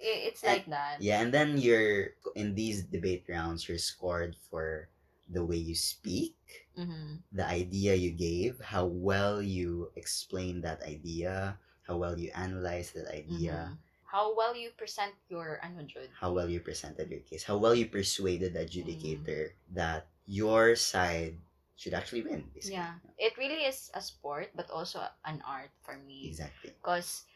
yeah. 0.00 0.24
it's 0.24 0.42
And- 0.42 0.52
like 0.52 0.66
that. 0.72 1.02
Yeah, 1.02 1.20
and 1.20 1.32
then 1.32 1.58
you're 1.58 2.16
in 2.34 2.54
these 2.54 2.82
debate 2.84 3.24
rounds, 3.28 3.68
you're 3.68 3.76
scored 3.76 4.36
for 4.50 4.88
the 5.28 5.44
way 5.44 5.56
you 5.60 5.74
speak, 5.76 6.36
Mhm. 6.78 7.20
the 7.32 7.44
idea 7.44 7.92
you 7.94 8.10
gave, 8.16 8.56
how 8.64 8.86
well 8.88 9.42
you 9.42 9.92
explain 9.96 10.62
that 10.62 10.80
idea, 10.82 11.58
how 11.88 11.96
well 11.96 12.14
you 12.20 12.30
analyze 12.36 12.92
that 12.92 13.08
idea, 13.08 13.72
Mhm. 13.72 13.78
How 14.08 14.32
well 14.32 14.56
you 14.56 14.72
present 14.72 15.12
your 15.28 15.60
ano 15.60 15.84
how 16.16 16.32
well 16.32 16.48
you 16.48 16.64
presented 16.64 17.12
your 17.12 17.20
case, 17.28 17.44
how 17.44 17.60
well 17.60 17.76
you 17.76 17.84
persuaded 17.92 18.56
the 18.56 18.64
adjudicator 18.64 19.52
that 19.76 20.08
your 20.24 20.76
side 20.76 21.36
should 21.76 21.92
actually 21.92 22.24
win. 22.24 22.48
Basically. 22.56 22.80
Yeah. 22.80 22.96
It 23.20 23.36
really 23.36 23.68
is 23.68 23.92
a 23.92 24.00
sport 24.00 24.48
but 24.56 24.72
also 24.72 25.04
an 25.28 25.44
art 25.44 25.68
for 25.84 26.00
me. 26.00 26.24
Exactly. 26.32 26.72
Because 26.72 27.28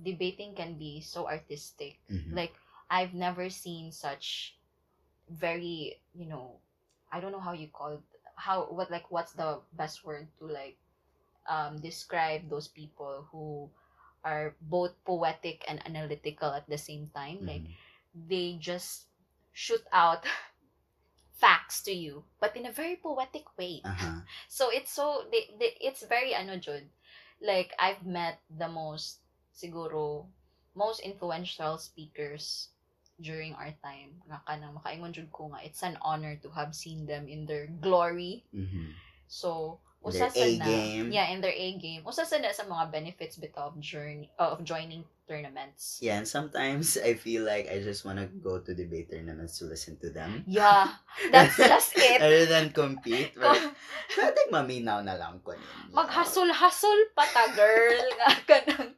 debating 0.00 0.56
can 0.56 0.80
be 0.80 1.04
so 1.04 1.28
artistic. 1.28 2.00
Mhm. 2.08 2.32
Like 2.32 2.56
I've 2.88 3.12
never 3.12 3.52
seen 3.52 3.92
such 3.92 4.56
very, 5.28 6.00
you 6.16 6.26
know, 6.26 6.60
I 7.12 7.20
don't 7.20 7.32
know 7.36 7.44
how 7.44 7.52
you 7.52 7.68
call 7.68 8.00
it, 8.00 8.04
how 8.40 8.64
what 8.72 8.88
like 8.88 9.12
what's 9.12 9.36
the 9.36 9.60
best 9.76 10.04
word 10.08 10.28
to 10.40 10.48
like 10.48 10.80
um 11.48 11.76
describe 11.84 12.48
those 12.48 12.68
people 12.68 13.28
who 13.28 13.68
are 14.24 14.56
both 14.60 14.96
poetic 15.04 15.64
and 15.68 15.84
analytical 15.86 16.50
at 16.52 16.66
the 16.68 16.78
same 16.80 17.08
time. 17.14 17.44
Like 17.44 17.62
Mhm. 17.68 17.76
they 18.28 18.56
just 18.58 19.06
shoot 19.52 19.84
out 19.92 20.24
facts 21.34 21.82
to 21.82 21.92
you 21.92 22.24
but 22.40 22.56
in 22.56 22.66
a 22.66 22.72
very 22.72 22.96
poetic 22.96 23.44
way. 23.58 23.82
Uh-huh. 23.84 24.20
So 24.48 24.70
it's 24.70 24.92
so 24.92 25.26
they, 25.30 25.50
they 25.58 25.76
it's 25.80 26.02
very 26.06 26.34
ano 26.34 26.56
jud. 26.58 26.86
Like 27.42 27.74
I've 27.78 28.06
met 28.06 28.40
the 28.48 28.68
most 28.68 29.20
siguro 29.54 30.26
most 30.74 31.00
influential 31.00 31.78
speakers 31.78 32.70
during 33.20 33.54
our 33.54 33.70
time 33.82 34.18
nga 34.26 34.42
kanang 34.46 34.74
makaingon 34.74 35.14
jud 35.14 35.30
ko 35.30 35.50
nga 35.54 35.62
it's 35.62 35.82
an 35.86 35.98
honor 36.02 36.34
to 36.42 36.50
have 36.50 36.74
seen 36.74 37.06
them 37.06 37.28
in 37.28 37.46
their 37.46 37.66
glory. 37.66 38.46
Mhm. 38.54 38.94
So 39.28 39.80
usa 40.04 40.28
their 40.28 40.30
sa 40.30 40.44
na 40.60 40.64
game. 40.64 41.06
yeah 41.08 41.26
in 41.32 41.40
their 41.40 41.52
A 41.52 41.68
game. 41.76 42.04
Usa 42.04 42.22
sa 42.22 42.36
na 42.36 42.52
sa 42.52 42.64
mga 42.64 42.92
benefits 42.92 43.40
bitaw 43.40 43.72
of 43.72 43.80
journey 43.80 44.28
uh, 44.36 44.52
of 44.52 44.60
joining 44.62 45.02
tournaments. 45.24 46.04
Yeah, 46.04 46.20
and 46.20 46.28
sometimes 46.28 47.00
I 47.00 47.16
feel 47.16 47.48
like 47.48 47.64
I 47.72 47.80
just 47.80 48.04
want 48.04 48.20
to 48.20 48.28
go 48.28 48.60
to 48.60 48.70
debate 48.76 49.08
tournaments 49.08 49.56
to 49.58 49.64
listen 49.64 49.96
to 50.04 50.12
them. 50.12 50.44
Yeah, 50.44 50.92
that's 51.32 51.56
just 51.56 51.96
it. 51.96 52.20
Rather 52.20 52.44
than 52.44 52.76
compete. 52.76 53.32
But, 53.40 53.56
pwede 54.12 54.40
maminaw 54.52 55.00
na 55.00 55.16
lang 55.16 55.40
ko 55.40 55.56
ninyo. 55.56 55.96
Maghasol-hasol 55.96 57.16
pa 57.16 57.24
ta, 57.24 57.48
girl. 57.56 57.96
Nga 58.20 58.28
kanang 58.44 58.92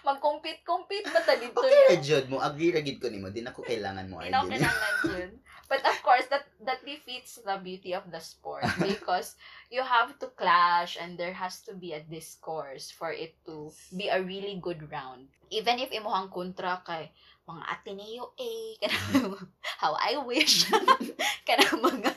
mag-compete-compete 0.00 1.12
pa 1.12 1.20
ta 1.20 1.36
dito. 1.36 1.60
Okay, 1.60 2.00
jud 2.00 2.32
mo. 2.32 2.40
Agree 2.40 2.72
ra 2.72 2.80
gid 2.80 2.96
ko 2.96 3.12
nimo. 3.12 3.28
Di 3.28 3.44
na 3.44 3.52
ko 3.52 3.60
kailangan 3.60 4.08
mo 4.08 4.24
Di 4.24 4.32
na 4.32 4.40
argue. 4.40 4.56
kailangan 4.56 4.94
yun. 5.12 5.30
But 5.70 5.86
of 5.86 6.02
course, 6.02 6.26
that 6.34 6.50
that 6.66 6.82
defeats 6.82 7.38
the 7.38 7.54
beauty 7.62 7.94
of 7.94 8.10
the 8.10 8.18
sport 8.18 8.66
because 8.82 9.38
you 9.70 9.86
have 9.86 10.18
to 10.18 10.34
clash 10.34 10.98
and 10.98 11.14
there 11.14 11.30
has 11.30 11.62
to 11.70 11.78
be 11.78 11.94
a 11.94 12.02
discourse 12.02 12.90
for 12.90 13.14
it 13.14 13.38
to 13.46 13.70
be 13.94 14.10
a 14.10 14.18
really 14.18 14.58
good 14.58 14.82
round. 14.90 15.30
Even 15.54 15.78
if 15.78 15.94
imuhang 15.94 16.34
kontra 16.34 16.82
kay 16.82 17.14
mga 17.46 17.62
Ateneo 17.70 18.34
A, 18.34 18.52
kanang 18.82 19.38
how 19.78 19.94
I 19.94 20.18
wish, 20.26 20.66
kanang 21.46 21.78
mga 21.78 22.12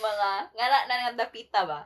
mga 0.00 0.28
ngala 0.56 0.78
na 0.88 0.94
nga 1.04 1.12
dapita 1.20 1.68
ba? 1.68 1.84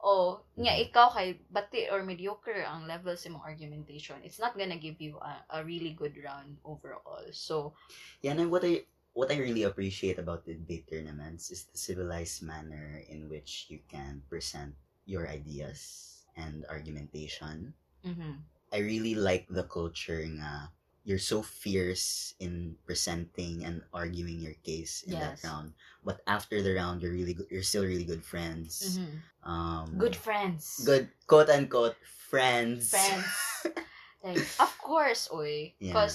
O, 0.00 0.42
nga 0.56 0.74
ikaw 0.74 1.12
kay 1.12 1.38
bati 1.52 1.86
or 1.86 2.02
mediocre 2.02 2.64
ang 2.66 2.88
level 2.88 3.14
sa 3.14 3.28
mong 3.30 3.46
argumentation, 3.46 4.16
it's 4.26 4.42
not 4.42 4.56
gonna 4.58 4.80
give 4.80 4.98
you 4.98 5.20
a, 5.22 5.60
a 5.60 5.62
really 5.62 5.94
good 5.94 6.16
round 6.18 6.56
overall. 6.66 7.22
So, 7.30 7.76
Yeah, 8.24 8.32
and 8.34 8.48
what 8.48 8.64
I 8.64 8.88
what 9.14 9.30
I 9.32 9.38
really 9.38 9.64
appreciate 9.64 10.18
about 10.18 10.44
the 10.46 10.54
debate 10.54 10.88
tournaments 10.90 11.50
is 11.50 11.64
the 11.64 11.78
civilized 11.78 12.42
manner 12.42 13.02
in 13.08 13.28
which 13.28 13.66
you 13.68 13.80
can 13.90 14.22
present 14.28 14.74
your 15.06 15.28
ideas 15.28 16.24
and 16.36 16.64
argumentation. 16.70 17.74
mhm. 18.04 18.40
I 18.72 18.78
really 18.78 19.14
like 19.18 19.46
the 19.50 19.64
culture 19.66 20.22
nga 20.22 20.70
you're 21.02 21.18
so 21.18 21.42
fierce 21.42 22.34
in 22.38 22.76
presenting 22.86 23.64
and 23.64 23.82
arguing 23.92 24.38
your 24.38 24.54
case 24.62 25.02
in 25.02 25.18
that 25.18 25.42
round. 25.42 25.72
But 26.04 26.20
after 26.28 26.62
the 26.62 26.74
round, 26.76 27.02
you're 27.02 27.12
really 27.16 27.34
good. 27.34 27.48
You're 27.50 27.66
still 27.66 27.82
really 27.84 28.04
good 28.04 28.22
friends. 28.22 29.00
Mhm. 29.00 29.22
Um, 29.42 29.86
Good 29.98 30.14
friends. 30.14 30.80
good 30.84 31.08
quote 31.26 31.48
unquote 31.50 31.96
friends. 32.04 32.90
friends. 32.90 33.26
like, 34.24 34.44
of 34.60 34.70
course, 34.78 35.28
oy. 35.32 35.72
Yeah. 35.80 36.06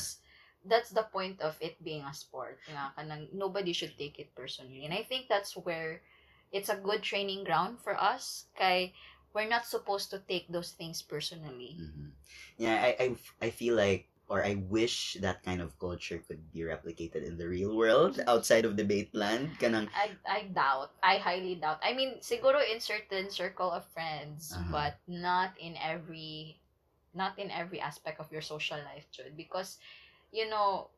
That's 0.65 0.89
the 0.91 1.03
point 1.03 1.41
of 1.41 1.55
it 1.61 1.77
being 1.83 2.03
a 2.03 2.13
sport. 2.13 2.59
Nga, 2.67 2.93
kanang, 2.97 3.23
nobody 3.33 3.73
should 3.73 3.97
take 3.97 4.19
it 4.19 4.35
personally. 4.35 4.85
And 4.85 4.93
I 4.93 5.03
think 5.03 5.27
that's 5.29 5.55
where 5.55 6.01
it's 6.51 6.69
a 6.69 6.77
good 6.77 7.03
training 7.03 7.43
ground 7.45 7.79
for 7.81 7.95
us. 7.99 8.47
Kay, 8.57 8.93
we're 9.33 9.47
not 9.49 9.65
supposed 9.65 10.09
to 10.11 10.19
take 10.19 10.47
those 10.49 10.71
things 10.73 11.01
personally. 11.01 11.77
Mhm. 11.79 12.11
Yeah, 12.57 12.75
I, 12.81 12.89
I 12.99 13.07
I 13.47 13.49
feel 13.51 13.75
like 13.75 14.09
or 14.27 14.41
I 14.43 14.55
wish 14.57 15.17
that 15.21 15.43
kind 15.43 15.61
of 15.61 15.77
culture 15.77 16.17
could 16.17 16.49
be 16.51 16.65
replicated 16.65 17.21
in 17.23 17.37
the 17.37 17.47
real 17.47 17.75
world 17.77 18.17
outside 18.25 18.65
of 18.65 18.75
debate 18.75 19.13
land. 19.13 19.59
Kanang 19.61 19.89
I, 19.93 20.17
I 20.27 20.41
doubt. 20.53 20.91
I 21.03 21.17
highly 21.17 21.55
doubt. 21.55 21.79
I 21.83 21.93
mean, 21.93 22.19
siguro 22.21 22.59
in 22.59 22.79
certain 22.79 23.29
circle 23.29 23.71
of 23.71 23.85
friends, 23.93 24.51
Uh-huh. 24.55 24.71
but 24.71 24.95
not 25.07 25.53
in 25.59 25.75
every 25.77 26.59
not 27.13 27.37
in 27.39 27.49
every 27.51 27.79
aspect 27.79 28.19
of 28.19 28.31
your 28.31 28.41
social 28.41 28.77
life, 28.83 29.07
Jude. 29.11 29.37
Because, 29.37 29.79
you 30.35 30.47
know, 30.51 30.89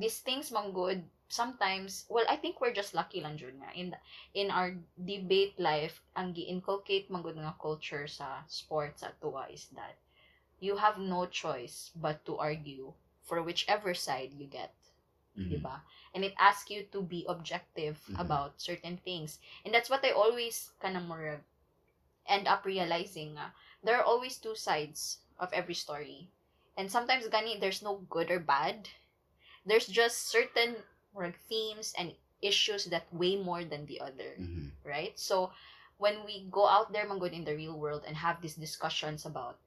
these 0.00 0.18
things 0.20 0.50
mang 0.52 0.72
good 0.72 1.04
sometimes 1.28 2.04
well 2.08 2.26
I 2.28 2.36
think 2.36 2.60
we're 2.60 2.76
just 2.76 2.94
lucky 2.94 3.20
lang 3.24 3.36
Jude 3.40 3.56
nga 3.60 3.72
in 3.74 3.88
in 4.36 4.48
our 4.52 4.76
debate 5.00 5.56
life 5.58 5.96
ang 6.18 6.34
gi-inculcate 6.36 7.08
man 7.10 7.22
gud 7.24 7.36
nga 7.40 7.56
culture 7.60 8.04
sa 8.06 8.44
sports 8.48 9.00
at 9.02 9.16
tuwa 9.20 9.48
is 9.48 9.64
that 9.78 9.96
you 10.60 10.76
have 10.76 10.98
no 11.00 11.26
choice 11.26 11.90
but 11.96 12.24
to 12.28 12.36
argue 12.38 12.92
for 13.24 13.40
whichever 13.42 13.92
side 13.94 14.32
you 14.36 14.46
get 14.46 14.74
Mhm. 15.36 15.48
di 15.50 15.58
ba? 15.58 15.82
And 16.14 16.24
it 16.24 16.34
asks 16.38 16.70
you 16.70 16.84
to 16.92 17.00
be 17.02 17.24
objective 17.28 17.98
Mhm. 18.08 18.20
about 18.20 18.60
certain 18.60 18.96
things. 19.00 19.40
And 19.64 19.72
that's 19.74 19.90
what 19.90 20.04
I 20.04 20.12
always 20.12 20.72
kind 20.80 20.96
of 20.96 21.04
more 21.08 21.40
end 22.26 22.46
up 22.48 22.64
realizing 22.64 23.34
nga, 23.36 23.54
there 23.82 23.96
are 23.98 24.04
always 24.06 24.38
two 24.38 24.54
sides 24.54 25.20
of 25.38 25.52
every 25.52 25.74
story. 25.74 26.30
And 26.76 26.90
sometimes 26.90 27.28
gani 27.28 27.58
there's 27.58 27.82
no 27.82 28.04
good 28.08 28.30
or 28.30 28.40
bad. 28.40 28.88
There's 29.66 29.86
just 29.86 30.28
certain 30.28 30.76
more 31.14 31.32
themes 31.48 31.92
and 31.98 32.14
issues 32.40 32.86
that 32.90 33.06
weigh 33.12 33.36
more 33.38 33.62
than 33.64 33.86
the 33.86 34.00
other, 34.00 34.34
Mhm. 34.38 34.72
right? 34.82 35.14
So 35.18 35.52
when 35.98 36.24
we 36.26 36.48
go 36.50 36.66
out 36.66 36.90
there 36.92 37.06
man 37.06 37.20
good 37.22 37.32
in 37.32 37.44
the 37.44 37.54
real 37.54 37.78
world 37.78 38.02
and 38.06 38.16
have 38.16 38.40
these 38.42 38.56
discussions 38.58 39.24
about 39.26 39.60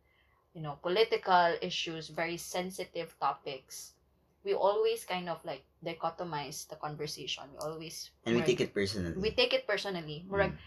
you 0.54 0.62
know 0.62 0.80
political 0.82 1.56
issues, 1.62 2.10
very 2.10 2.38
sensitive 2.38 3.16
topics, 3.20 3.94
we 4.44 4.54
always 4.54 5.06
kind 5.06 5.30
of 5.30 5.40
like 5.46 5.64
dichotomize 5.84 6.68
the 6.68 6.76
conversation. 6.76 7.48
We 7.54 7.60
always 7.60 8.12
And 8.26 8.36
we 8.36 8.42
take 8.44 8.60
it 8.62 8.74
personally. 8.74 9.16
we 9.16 9.32
take 9.32 9.54
it 9.54 9.68
personally. 9.68 10.26
Mm. 10.28 10.58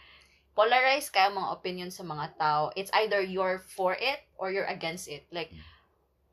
polarized 0.58 1.14
kaya 1.14 1.30
mga 1.30 1.52
opinion 1.54 1.90
sa 1.94 2.02
mga 2.02 2.34
tao. 2.38 2.74
It's 2.74 2.90
either 2.98 3.22
you're 3.22 3.62
for 3.62 3.94
it 3.94 4.26
or 4.36 4.50
you're 4.50 4.66
against 4.66 5.06
it. 5.06 5.26
Like, 5.30 5.54
Mm. 5.54 5.62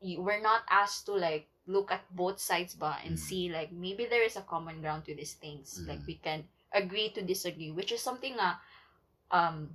You, 0.00 0.20
we're 0.22 0.42
not 0.42 0.62
asked 0.70 1.06
to 1.06 1.14
like 1.14 1.48
look 1.66 1.90
at 1.90 2.04
both 2.14 2.38
sides 2.38 2.74
ba 2.74 2.96
and 3.04 3.14
Mm. 3.14 3.18
see 3.18 3.42
like 3.50 3.72
maybe 3.72 4.06
there 4.06 4.22
is 4.22 4.36
a 4.36 4.42
common 4.46 4.80
ground 4.80 5.04
to 5.06 5.14
these 5.14 5.34
things. 5.34 5.80
Mm. 5.82 5.88
Like 5.88 6.02
we 6.06 6.14
can 6.16 6.44
agree 6.72 7.10
to 7.16 7.22
disagree, 7.22 7.70
which 7.72 7.92
is 7.92 8.00
something 8.02 8.36
na 8.36 8.56
um 9.30 9.74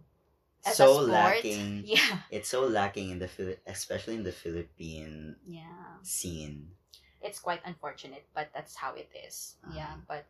as 0.66 0.80
a 0.80 0.88
so 0.88 1.04
sport, 1.04 1.44
lacking. 1.44 1.84
Yeah. 1.96 2.18
It's 2.32 2.50
so 2.50 2.66
lacking 2.66 3.10
in 3.12 3.20
the 3.20 3.30
especially 3.68 4.16
in 4.16 4.24
the 4.24 4.32
Philippine 4.36 5.36
Yeah. 5.48 6.00
scene. 6.04 6.76
it's 7.22 7.40
quite 7.40 7.62
unfortunate, 7.66 8.26
but 8.34 8.50
that's 8.54 8.76
how 8.76 8.94
it 8.98 9.10
is. 9.14 9.56
Yeah, 9.78 9.94
Uh-huh. 9.94 10.06
but 10.10 10.24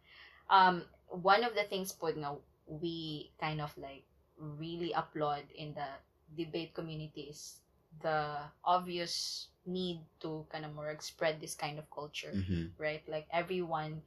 um, 0.52 0.84
one 1.08 1.44
of 1.48 1.56
the 1.56 1.64
things 1.64 1.92
po 1.96 2.12
nga 2.12 2.36
we 2.68 3.32
kind 3.40 3.64
of 3.64 3.72
like 3.80 4.04
really 4.36 4.92
applaud 4.92 5.48
in 5.56 5.72
the 5.74 5.88
debate 6.36 6.76
community 6.76 7.32
is 7.32 7.64
the 8.04 8.44
obvious 8.64 9.48
need 9.66 10.02
to 10.22 10.46
kind 10.52 10.66
of 10.66 10.74
more 10.74 10.96
spread 11.00 11.40
this 11.40 11.56
kind 11.56 11.78
of 11.80 11.90
culture, 11.92 12.34
Mhm. 12.34 12.74
right? 12.78 13.04
Like 13.08 13.28
everyone 13.32 14.02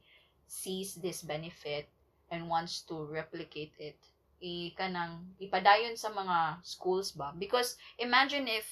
sees 0.47 0.95
this 0.95 1.21
benefit 1.21 1.89
and 2.31 2.49
wants 2.49 2.81
to 2.91 3.05
replicate 3.05 3.73
it. 3.79 3.97
I 4.43 4.75
kanang 4.77 5.33
ipadayon 5.41 5.97
sa 5.97 6.11
mga 6.11 6.61
schools 6.63 7.11
ba? 7.15 7.31
Because 7.37 7.77
imagine 7.97 8.47
if 8.47 8.67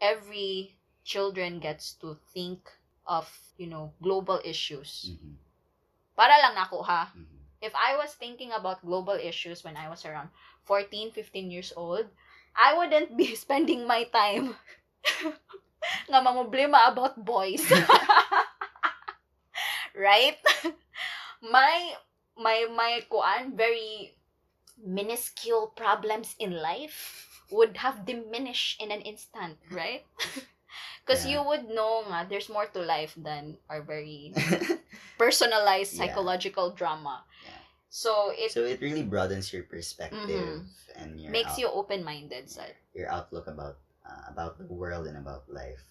every 0.00 0.78
children 1.04 1.58
gets 1.60 1.94
to 2.00 2.16
think 2.32 2.70
of, 3.06 3.26
you 3.58 3.66
know, 3.66 3.92
global 4.02 4.40
issues. 4.44 5.10
Mhm. 5.10 5.36
Para 6.16 6.36
lang 6.42 6.54
nako 6.56 6.82
ha. 6.84 7.12
Mhm. 7.14 7.38
If 7.62 7.74
I 7.74 7.96
was 7.96 8.14
thinking 8.14 8.52
about 8.52 8.84
global 8.84 9.16
issues 9.16 9.64
when 9.64 9.76
I 9.76 9.88
was 9.88 10.04
around 10.04 10.30
14, 10.64 11.10
15 11.12 11.50
years 11.50 11.72
old, 11.76 12.06
I 12.54 12.74
wouldn't 12.76 13.16
be 13.16 13.34
spending 13.44 13.86
my 13.86 14.04
time 14.10 14.56
nga 16.08 16.20
mamblema 16.22 16.88
about 16.88 17.14
boys. 17.18 17.62
right? 19.96 20.36
my 21.42 21.94
my 22.36 22.66
my 22.74 23.00
kuan 23.08 23.56
very 23.56 24.12
minuscule 24.76 25.72
problems 25.76 26.34
in 26.38 26.52
life 26.52 27.24
would 27.50 27.76
have 27.78 28.04
diminished 28.04 28.82
in 28.82 28.90
an 28.90 29.00
instant, 29.00 29.56
right? 29.70 30.04
Because 31.06 31.22
Yeah. 31.24 31.38
you 31.38 31.40
would 31.46 31.70
know 31.70 32.02
nga 32.10 32.26
there's 32.26 32.50
more 32.50 32.66
to 32.74 32.82
life 32.82 33.14
than 33.14 33.56
our 33.70 33.80
very 33.80 34.34
personalized 35.22 35.94
Yeah. 35.94 36.10
psychological 36.10 36.74
drama. 36.74 37.22
Yeah. 37.46 37.62
So 37.88 38.34
it 38.34 38.50
so 38.52 38.66
it 38.66 38.82
really 38.82 39.06
broadens 39.06 39.54
your 39.54 39.62
perspective 39.64 40.26
mm-hmm. 40.26 40.98
and 40.98 41.16
your 41.22 41.30
makes 41.30 41.54
out- 41.56 41.62
you 41.62 41.68
open-minded, 41.70 42.50
sir. 42.50 42.68
your 42.92 43.06
outlook 43.08 43.46
about 43.46 43.78
uh, 44.06 44.30
about 44.30 44.58
the 44.58 44.66
world 44.70 45.06
and 45.06 45.18
about 45.18 45.44
life 45.50 45.84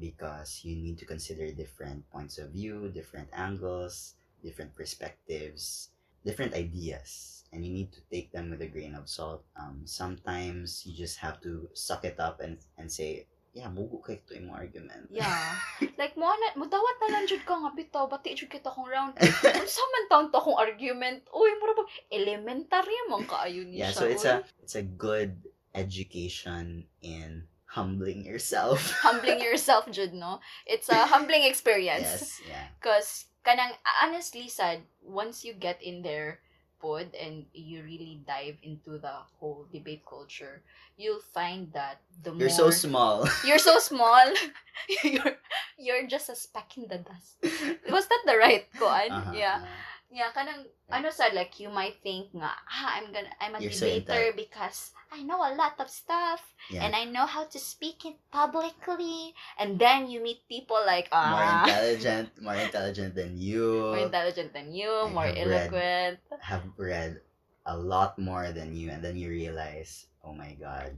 because 0.00 0.60
you 0.64 0.76
need 0.76 0.98
to 0.98 1.06
consider 1.06 1.50
different 1.52 2.08
points 2.10 2.38
of 2.38 2.50
view, 2.50 2.90
different 2.92 3.28
angles, 3.32 4.14
different 4.42 4.74
perspectives, 4.74 5.90
different 6.24 6.54
ideas, 6.54 7.44
and 7.52 7.64
you 7.64 7.72
need 7.72 7.92
to 7.92 8.00
take 8.12 8.32
them 8.32 8.50
with 8.50 8.60
a 8.60 8.66
grain 8.66 8.94
of 8.94 9.08
salt. 9.08 9.44
Um, 9.56 9.82
sometimes 9.84 10.84
you 10.84 10.94
just 10.94 11.18
have 11.18 11.40
to 11.42 11.68
suck 11.72 12.04
it 12.04 12.20
up 12.20 12.40
and 12.40 12.58
and 12.76 12.92
say, 12.92 13.26
yeah, 13.56 13.72
mugo 13.72 14.04
kay 14.04 14.20
to 14.28 14.36
imong 14.36 14.52
argument. 14.52 15.08
Yeah. 15.08 15.56
like 16.00 16.12
mo 16.20 16.28
na 16.28 16.60
mo 16.60 16.68
dawat 16.68 16.96
na 17.00 17.08
lang 17.16 17.24
jud 17.24 17.40
ka 17.48 17.56
nga 17.56 17.72
bitaw 17.72 18.04
bati 18.04 18.36
jud 18.36 18.52
kita 18.52 18.68
kong 18.68 18.92
round. 18.92 19.16
Unsa 19.64 19.82
man 19.96 20.04
taon 20.12 20.28
to 20.28 20.36
akong 20.36 20.60
argument? 20.60 21.24
Uy, 21.32 21.50
mura 21.56 21.72
ba 21.72 21.88
elementary 22.12 23.00
man 23.08 23.24
kaayo 23.24 23.64
ni 23.64 23.80
yeah, 23.80 23.88
siya. 23.88 23.96
so 23.96 24.04
it's 24.04 24.28
a 24.28 24.44
it's 24.60 24.76
a 24.76 24.84
good 24.84 25.32
education 25.76 26.84
in 27.02 27.44
humbling 27.66 28.24
yourself. 28.24 28.90
humbling 29.04 29.40
yourself 29.40 29.90
jud 29.92 30.12
no. 30.12 30.40
It's 30.66 30.88
a 30.88 31.06
humbling 31.06 31.44
experience. 31.44 32.40
yes, 32.40 32.40
yeah. 32.48 32.66
Cause 32.80 33.26
kanang 33.44 33.76
honestly 34.02 34.48
sad 34.48 34.80
once 35.04 35.44
you 35.44 35.52
get 35.54 35.78
in 35.82 36.02
there 36.02 36.40
pod 36.80 37.08
and 37.16 37.46
you 37.56 37.80
really 37.84 38.20
dive 38.26 38.56
into 38.62 38.98
the 38.98 39.12
whole 39.38 39.66
debate 39.72 40.04
culture, 40.08 40.62
you'll 40.96 41.24
find 41.32 41.72
that 41.72 42.00
the 42.22 42.30
You're 42.36 42.48
more 42.52 42.68
so 42.68 42.70
small. 42.70 43.28
you're 43.46 43.62
so 43.62 43.78
small, 43.78 44.20
you're 45.04 45.36
you're 45.78 46.06
just 46.06 46.28
a 46.28 46.36
speck 46.36 46.76
in 46.76 46.88
the 46.88 46.98
dust. 47.00 47.40
Was 47.90 48.06
that 48.08 48.22
the 48.26 48.36
right 48.36 48.66
koan? 48.76 49.10
Uh-huh, 49.12 49.32
Yeah. 49.34 49.60
uh-huh. 49.62 49.66
Yeah, 50.06 50.30
kanang 50.32 50.64
ano 50.88 51.10
sad 51.10 51.34
like 51.34 51.58
you 51.58 51.66
might 51.68 51.98
think 52.00 52.30
nga 52.30 52.48
ah 52.48 52.94
I'm 52.94 53.10
gonna 53.10 53.28
I'm 53.42 53.54
a 53.54 53.60
You're 53.60 53.74
so 53.74 53.90
debater 53.90 54.30
because 54.38 54.94
I 55.10 55.26
know 55.26 55.42
a 55.42 55.52
lot 55.58 55.76
of 55.82 55.90
stuff 55.90 56.40
Yeah. 56.70 56.86
and 56.86 56.94
I 56.94 57.04
know 57.10 57.26
how 57.26 57.44
to 57.46 57.58
speak 57.58 58.06
it 58.06 58.14
publicly 58.30 59.34
and 59.58 59.78
then 59.78 60.06
you 60.10 60.22
meet 60.22 60.46
people 60.46 60.78
like 60.86 61.10
more 61.10 61.42
ah 61.42 61.62
intelligent, 61.66 62.38
more 62.38 62.54
intelligent 62.58 63.14
than 63.18 63.34
you. 63.38 63.92
more 63.94 64.06
intelligent 64.06 64.50
than 64.54 64.70
you, 64.70 64.90
I 64.90 65.10
more 65.10 65.26
have 65.26 65.36
read- 65.36 65.50
eloquent. 65.74 66.18
have 66.42 66.64
read 66.78 67.12
a 67.66 67.74
lot 67.76 68.14
more 68.18 68.54
than 68.54 68.78
you, 68.78 68.94
and 68.94 69.02
then 69.02 69.18
you 69.18 69.26
realize, 69.26 70.06
oh 70.22 70.30
my 70.30 70.54
god, 70.54 70.94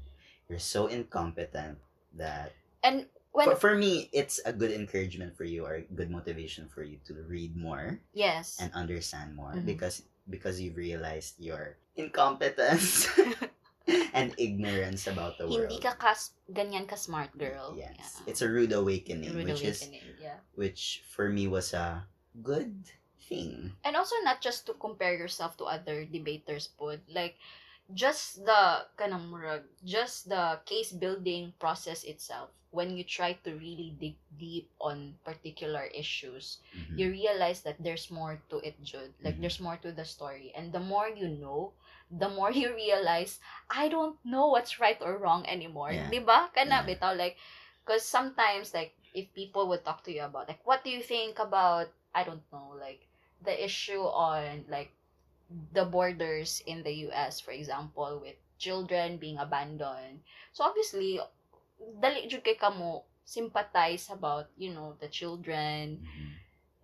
you're 0.52 0.60
so 0.60 0.84
incompetent 0.86 1.80
that. 2.12 2.52
And 2.84 3.08
when 3.32 3.50
for, 3.50 3.56
for 3.56 3.74
me, 3.74 4.08
it's 4.12 4.40
a 4.44 4.52
good 4.52 4.72
encouragement 4.72 5.36
for 5.36 5.44
you 5.44 5.64
or 5.66 5.82
good 5.94 6.10
motivation 6.10 6.68
for 6.68 6.82
you 6.82 6.98
to 7.06 7.14
read 7.28 7.56
more 7.56 8.00
yes. 8.12 8.58
and 8.60 8.72
understand 8.74 9.34
more 9.36 9.52
Mhm. 9.54 9.66
because 9.66 10.02
because 10.28 10.60
you've 10.60 10.76
realized 10.76 11.40
your 11.40 11.76
incompetence 11.96 13.08
and 14.12 14.34
ignorance 14.36 15.06
about 15.08 15.38
the 15.40 15.48
world. 15.48 15.72
hindi 15.72 15.80
ka 15.80 15.96
kas 15.96 16.36
ganyan 16.52 16.84
ka 16.84 16.96
smart 16.96 17.32
girl. 17.40 17.72
Yes, 17.72 18.20
Yeah. 18.20 18.28
it's 18.28 18.42
a 18.44 18.48
rude 18.48 18.72
awakening, 18.76 19.32
Rude 19.32 19.48
which 19.48 19.64
is 19.64 19.80
awakening, 19.80 20.20
yeah. 20.20 20.38
which 20.54 21.04
for 21.08 21.32
me 21.32 21.48
was 21.48 21.72
a 21.72 22.04
good 22.44 22.84
thing. 23.24 23.72
And 23.84 23.96
also 23.96 24.16
not 24.24 24.40
just 24.44 24.68
to 24.68 24.76
compare 24.76 25.16
yourself 25.16 25.56
to 25.60 25.64
other 25.64 26.04
debaters 26.04 26.68
po. 26.68 27.00
Like 27.08 27.40
just 27.94 28.44
the 28.44 28.84
kanang 28.98 29.28
murag, 29.30 29.64
just 29.84 30.28
the 30.28 30.60
case 30.66 30.92
building 30.92 31.52
process 31.58 32.04
itself. 32.04 32.50
When 32.70 32.96
you 32.96 33.04
try 33.04 33.32
to 33.44 33.54
really 33.56 33.96
dig 33.98 34.16
deep 34.36 34.68
on 34.80 35.16
particular 35.24 35.88
issues, 35.94 36.60
Mhm. 36.74 36.98
you 36.98 37.06
realize 37.10 37.62
that 37.64 37.80
there's 37.80 38.10
more 38.10 38.42
to 38.50 38.60
it, 38.60 38.76
Jude. 38.84 39.14
Like 39.24 39.36
Mhm. 39.36 39.40
there's 39.40 39.60
more 39.60 39.76
to 39.80 39.92
the 39.92 40.04
story. 40.04 40.52
And 40.54 40.72
the 40.72 40.80
more 40.84 41.08
you 41.08 41.28
know, 41.28 41.72
the 42.10 42.28
more 42.28 42.50
you 42.62 42.74
realize, 42.74 43.40
I 43.70 43.88
don't 43.88 44.20
know 44.24 44.48
what's 44.52 44.78
right 44.80 45.00
or 45.00 45.16
wrong 45.16 45.46
anymore. 45.48 45.92
Yeah. 45.92 46.10
Diba? 46.10 46.52
Kana 46.52 46.82
Yeah. 46.82 46.86
bitaw 46.86 47.16
like 47.16 47.36
because 47.84 48.04
sometimes 48.04 48.74
like 48.74 48.94
if 49.14 49.32
people 49.34 49.68
would 49.68 49.84
talk 49.84 50.04
to 50.04 50.12
you 50.12 50.22
about 50.24 50.48
like 50.48 50.60
what 50.66 50.84
do 50.84 50.90
you 50.90 51.02
think 51.02 51.38
about 51.38 51.88
I 52.14 52.24
don't 52.24 52.44
know 52.52 52.76
like 52.78 53.08
the 53.42 53.54
issue 53.54 54.02
on 54.04 54.64
like 54.68 54.92
the 55.72 55.84
borders 55.84 56.62
in 56.66 56.82
the 56.82 57.08
US 57.08 57.40
for 57.40 57.52
example 57.52 58.20
with 58.20 58.36
children 58.58 59.16
being 59.16 59.38
abandoned. 59.38 60.20
So 60.52 60.64
obviously 60.64 61.20
dali 62.02 62.26
jud 62.28 62.42
kay 62.44 62.54
kamo 62.58 63.04
sympathize 63.24 64.10
about 64.10 64.48
you 64.56 64.72
know 64.74 64.96
the 65.00 65.08
children 65.08 66.00
Mhm. 66.02 66.28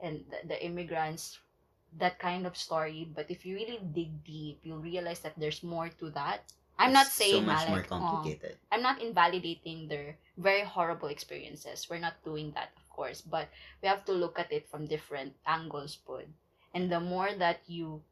and 0.05 0.15
the, 0.31 0.39
the 0.55 0.59
immigrants 0.65 1.39
that 1.99 2.19
kind 2.19 2.47
of 2.47 2.57
story 2.59 3.07
but 3.15 3.31
if 3.31 3.47
you 3.47 3.55
really 3.57 3.79
dig 3.95 4.11
deep 4.27 4.59
you'll 4.63 4.83
realize 4.83 5.21
that 5.23 5.35
there's 5.39 5.63
more 5.63 5.89
to 5.89 6.11
that 6.11 6.43
i'm 6.79 6.93
not 6.93 7.07
saying 7.07 7.43
so 7.43 7.47
much 7.47 7.69
more 7.69 7.79
like, 7.79 7.87
oh, 7.93 7.99
complicated. 7.99 8.59
i'm 8.75 8.83
not 8.83 8.99
invalidating 9.01 9.87
their 9.87 10.19
very 10.37 10.63
horrible 10.67 11.09
experiences 11.09 11.87
we're 11.89 12.03
not 12.03 12.19
doing 12.27 12.51
that 12.55 12.71
of 12.77 12.85
course 12.91 13.23
but 13.23 13.47
we 13.83 13.87
have 13.89 14.05
to 14.05 14.13
look 14.13 14.39
at 14.39 14.51
it 14.51 14.67
from 14.69 14.87
different 14.91 15.33
angles 15.47 15.95
po 16.03 16.19
and 16.75 16.91
the 16.91 16.99
more 17.01 17.31
that 17.39 17.63
you 17.71 18.03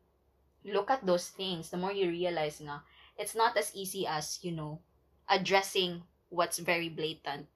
look 0.64 0.90
at 0.90 1.04
those 1.06 1.28
things 1.30 1.70
the 1.70 1.76
more 1.76 1.92
you 1.92 2.08
realize 2.08 2.60
na 2.60 2.80
it's 3.18 3.34
not 3.34 3.56
as 3.56 3.74
easy 3.74 4.06
as 4.06 4.38
you 4.42 4.52
know 4.52 4.80
addressing 5.28 6.02
what's 6.28 6.58
very 6.58 6.88
blatant 6.88 7.46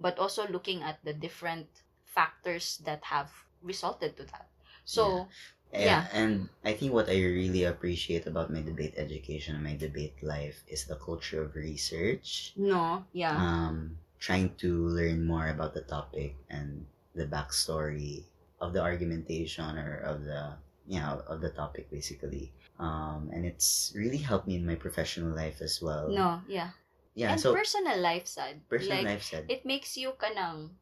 but 0.00 0.18
also 0.18 0.46
looking 0.48 0.82
at 0.82 0.98
the 1.04 1.12
different 1.12 1.82
factors 2.04 2.78
that 2.84 3.04
have 3.04 3.30
resulted 3.62 4.16
to 4.16 4.24
that. 4.24 4.48
So, 4.84 5.28
Yeah, 5.72 6.02
Yeah. 6.02 6.08
and 6.12 6.48
I 6.64 6.72
think 6.74 6.92
what 6.92 7.08
I 7.08 7.14
really 7.22 7.62
appreciate 7.64 8.26
about 8.26 8.50
my 8.50 8.60
debate 8.62 8.94
education 8.96 9.54
and 9.54 9.62
my 9.64 9.76
debate 9.76 10.20
life 10.22 10.64
is 10.66 10.84
the 10.86 10.96
culture 10.96 11.42
of 11.42 11.54
research. 11.54 12.54
no, 12.56 13.04
yeah. 13.12 13.36
Um, 13.36 13.98
trying 14.18 14.54
to 14.56 14.88
learn 14.88 15.24
more 15.26 15.48
about 15.48 15.74
the 15.74 15.82
topic 15.82 16.36
and 16.50 16.86
the 17.14 17.26
backstory 17.26 18.24
of 18.60 18.72
the 18.72 18.82
argumentation 18.82 19.78
or 19.78 19.98
of 19.98 20.24
the 20.24 20.56
yeah 20.90 21.22
of 21.30 21.38
the 21.40 21.54
topic 21.54 21.86
basically. 21.86 22.50
Um, 22.82 23.30
and 23.30 23.46
it's 23.46 23.94
really 23.94 24.18
helped 24.18 24.48
me 24.50 24.56
in 24.58 24.66
my 24.66 24.74
professional 24.74 25.30
life 25.30 25.62
as 25.62 25.78
well. 25.78 26.10
no, 26.10 26.42
yeah. 26.50 26.74
Yeah. 27.14 27.32
and 27.32 27.40
so 27.40 27.54
personal 27.54 27.98
life 28.00 28.26
side. 28.26 28.64
personal 28.66 29.04
like, 29.04 29.18
life 29.18 29.22
said. 29.22 29.46
it 29.46 29.66
makes 29.66 29.94
you 29.94 30.16
kanang 30.18 30.74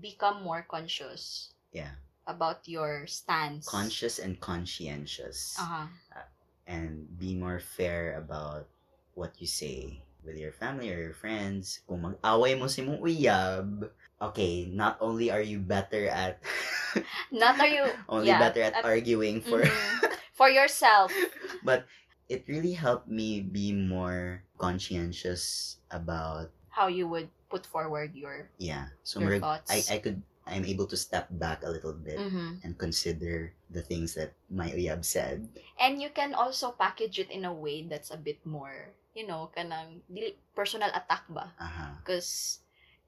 become 0.00 0.42
more 0.42 0.66
conscious 0.68 1.54
yeah. 1.72 1.96
about 2.26 2.66
your 2.68 3.06
stance. 3.06 3.64
Conscious 3.64 4.18
and 4.18 4.36
conscientious. 4.40 5.56
Uh-huh. 5.56 5.88
and 6.68 7.08
be 7.16 7.32
more 7.32 7.56
fair 7.56 8.20
about 8.20 8.68
what 9.16 9.32
you 9.40 9.48
say 9.48 10.04
with 10.20 10.36
your 10.36 10.52
family 10.52 10.92
or 10.92 11.00
your 11.00 11.16
friends. 11.16 11.80
Kung 11.88 12.04
mag-away 12.04 12.52
mo 12.60 12.68
si 12.68 12.84
mong 12.84 13.00
uyab, 13.00 13.88
okay, 14.20 14.66
not 14.70 14.96
only 15.00 15.30
are 15.30 15.42
you 15.42 15.58
better 15.58 16.08
at 16.08 16.40
Not 17.32 17.60
are 17.60 17.68
you 17.68 17.84
only 18.08 18.28
yeah, 18.28 18.38
better 18.38 18.62
at, 18.62 18.84
arguing 18.84 19.40
for 19.40 19.62
Mhm. 19.62 20.14
for 20.38 20.48
yourself. 20.50 21.12
but 21.62 21.86
it 22.28 22.44
really 22.48 22.72
helped 22.76 23.08
me 23.08 23.40
be 23.40 23.72
more 23.72 24.44
conscientious 24.58 25.78
about 25.90 26.52
How 26.70 26.86
you 26.86 27.08
would 27.10 27.28
put 27.50 27.66
forward 27.66 28.14
your 28.14 28.50
yeah. 28.58 28.94
So 29.02 29.18
Your 29.20 29.38
thoughts. 29.42 29.70
I 29.70 29.96
I 29.96 29.98
could 29.98 30.22
I'm 30.46 30.64
able 30.64 30.86
to 30.88 30.96
step 30.96 31.28
back 31.36 31.60
a 31.66 31.70
little 31.70 31.92
bit 31.92 32.16
Mhm. 32.18 32.62
and 32.64 32.72
consider 32.78 33.52
the 33.68 33.82
things 33.82 34.14
that 34.14 34.32
my 34.48 34.70
uyab 34.72 35.04
said. 35.04 35.48
And 35.78 36.00
you 36.00 36.08
can 36.10 36.32
also 36.32 36.72
package 36.72 37.18
it 37.18 37.30
in 37.30 37.44
a 37.44 37.52
way 37.52 37.84
that's 37.84 38.10
a 38.10 38.16
bit 38.20 38.40
more, 38.46 38.94
you 39.12 39.26
know, 39.26 39.50
kanang 39.52 40.00
personal 40.56 40.88
attack 40.94 41.26
ba? 41.28 41.52
Uh-huh. 41.60 41.92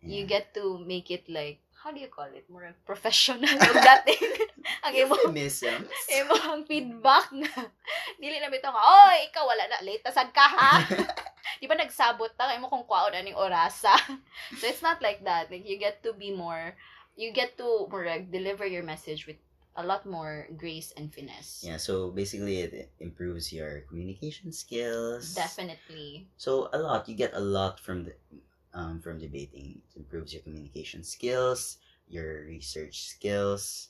Because 0.01 0.17
you 0.17 0.25
Yeah. 0.25 0.33
get 0.41 0.55
to 0.57 0.81
make 0.81 1.11
it 1.13 1.29
like 1.29 1.61
how 1.81 1.89
do 1.93 2.01
you 2.01 2.09
call 2.13 2.29
it? 2.29 2.45
More 2.53 2.77
professional 2.85 3.41
of 3.49 3.73
dating. 4.05 4.37
ang 4.85 4.93
imo 4.93 5.17
imo 5.33 6.35
ang 6.53 6.65
feedback 6.69 7.33
nga. 7.33 7.73
Dili 8.21 8.37
na 8.37 8.53
bitaw 8.53 8.69
nga, 8.69 8.85
oy, 8.85 9.17
ikaw 9.33 9.49
wala 9.49 9.65
na 9.65 9.81
late 9.81 10.05
sad 10.13 10.29
ka 10.33 10.45
ha. 10.45 10.85
Di 11.61 11.65
ba 11.65 11.77
nagsabot 11.77 12.37
ta 12.37 12.53
imo 12.53 12.69
kung 12.69 12.85
kwaon 12.85 13.17
aning 13.17 13.37
orasa. 13.37 13.97
so 14.61 14.69
it's 14.69 14.85
not 14.85 15.01
like 15.01 15.25
that. 15.25 15.49
Like 15.49 15.65
you 15.65 15.81
get 15.81 16.05
to 16.05 16.13
be 16.13 16.33
more 16.37 16.77
you 17.17 17.33
get 17.33 17.57
to 17.57 17.89
more 17.89 18.05
deliver 18.29 18.65
your 18.69 18.85
message 18.85 19.25
with 19.25 19.41
a 19.77 19.85
lot 19.85 20.05
more 20.05 20.49
grace 20.57 20.93
and 20.97 21.13
finesse. 21.13 21.65
Yeah, 21.65 21.77
so 21.77 22.11
basically 22.11 22.61
it 22.61 22.93
improves 23.01 23.53
your 23.53 23.89
communication 23.89 24.53
skills. 24.53 25.33
Definitely. 25.35 26.29
So 26.37 26.69
a 26.73 26.79
lot, 26.79 27.09
you 27.09 27.15
get 27.15 27.33
a 27.33 27.41
lot 27.41 27.81
from 27.81 28.05
the 28.05 28.13
um, 28.75 29.01
from 29.01 29.19
debating. 29.19 29.81
It 29.91 30.01
improves 30.01 30.33
your 30.33 30.43
communication 30.43 31.03
skills, 31.03 31.79
your 32.09 32.47
research 32.47 33.09
skills, 33.09 33.89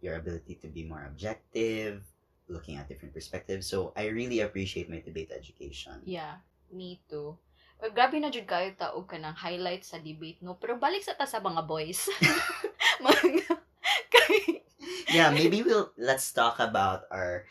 your 0.00 0.16
ability 0.16 0.58
to 0.62 0.68
be 0.68 0.84
more 0.84 1.04
objective, 1.06 2.02
looking 2.48 2.76
at 2.76 2.88
different 2.88 3.14
perspectives. 3.14 3.66
So 3.66 3.92
I 3.96 4.06
really 4.08 4.40
appreciate 4.40 4.90
my 4.90 5.00
debate 5.00 5.30
education. 5.32 6.02
Yeah, 6.04 6.42
me 6.72 7.00
too. 7.08 7.38
Pero 7.82 7.90
grabe 7.90 8.22
na 8.22 8.30
jud 8.30 8.46
kayo 8.46 8.70
taog 8.78 9.10
ka 9.10 9.18
ng 9.18 9.34
highlight 9.34 9.82
sa 9.82 9.98
debate 9.98 10.38
no. 10.38 10.54
Pero 10.54 10.78
balik 10.78 11.02
sa 11.02 11.18
ta 11.18 11.26
sa 11.26 11.42
mga 11.42 11.66
boys. 11.66 12.06
mga 13.02 13.58
kay 14.06 14.62
Yeah, 15.10 15.34
maybe 15.34 15.66
we'll 15.66 15.90
let's 15.98 16.30
talk 16.30 16.62
about 16.62 17.10
our 17.10 17.44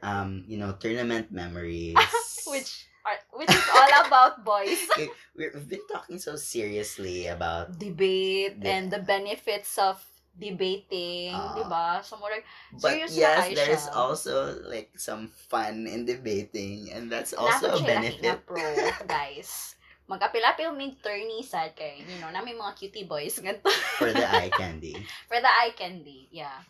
um 0.00 0.48
you 0.48 0.56
know 0.56 0.72
tournament 0.80 1.28
memories. 1.28 2.00
which 2.48 2.88
are 3.04 3.17
which 3.38 3.48
is 3.48 3.66
all 3.70 3.92
about 4.02 4.42
boys. 4.42 4.82
We're- 5.38 5.54
we've 5.54 5.70
been 5.70 5.86
talking 5.86 6.18
so 6.18 6.34
seriously 6.34 7.30
about 7.30 7.78
Debate 7.78 8.58
Yeah. 8.58 8.74
and 8.74 8.84
the 8.90 8.98
benefits 8.98 9.78
of 9.78 10.02
debating, 10.34 11.34
Ah. 11.34 11.54
di 11.54 11.64
ba? 11.66 12.02
So 12.02 12.18
more 12.18 12.30
like, 12.30 12.46
But 12.74 13.10
yes, 13.10 13.46
there's 13.54 13.86
siya. 13.86 13.94
also 13.94 14.34
like 14.66 14.94
some 14.94 15.30
fun 15.50 15.86
in 15.86 16.06
debating, 16.06 16.90
and 16.90 17.06
that's 17.06 17.34
also 17.34 17.74
a 17.74 17.82
benefit. 17.82 18.42
pro, 18.46 18.62
guys. 19.06 19.74
Mag-apil-apil 20.08 20.72
may 20.72 20.96
tourney 20.98 21.44
sad 21.44 21.76
kay, 21.76 22.00
you 22.00 22.16
know, 22.18 22.32
namin 22.32 22.56
mga 22.56 22.74
cutie 22.74 23.04
boys 23.04 23.36
ganito. 23.38 23.68
for 24.00 24.08
the 24.08 24.24
eye 24.40 24.48
candy. 24.48 24.96
For 25.28 25.36
the 25.36 25.50
eye 25.50 25.76
candy, 25.76 26.32
yeah. 26.32 26.64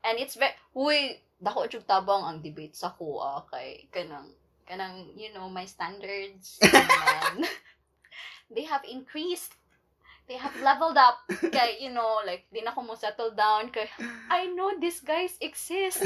And 0.00 0.16
it's 0.16 0.32
very, 0.32 0.56
huy, 0.72 1.20
dako 1.36 1.68
jud 1.68 1.84
tabang 1.84 2.24
ang 2.24 2.38
debate 2.40 2.72
sa 2.72 2.88
kuha 2.96 3.44
kay 3.52 3.84
kanang 3.92 4.32
kanang 4.70 5.10
you 5.18 5.34
know 5.34 5.50
my 5.50 5.66
standards 5.66 6.56
and 6.62 7.42
they 8.46 8.62
have 8.62 8.86
increased. 8.86 9.58
They 10.30 10.38
have 10.38 10.54
leveled 10.62 10.94
up. 10.94 11.26
Kay 11.50 11.82
you 11.82 11.90
know 11.90 12.22
like 12.22 12.46
di 12.54 12.62
na 12.62 12.70
ko 12.70 12.86
mo 12.86 12.94
settle 12.94 13.34
down. 13.34 13.74
Kay 13.74 13.90
I 14.30 14.46
know 14.54 14.70
these 14.78 15.02
guys 15.02 15.34
exist. 15.42 15.98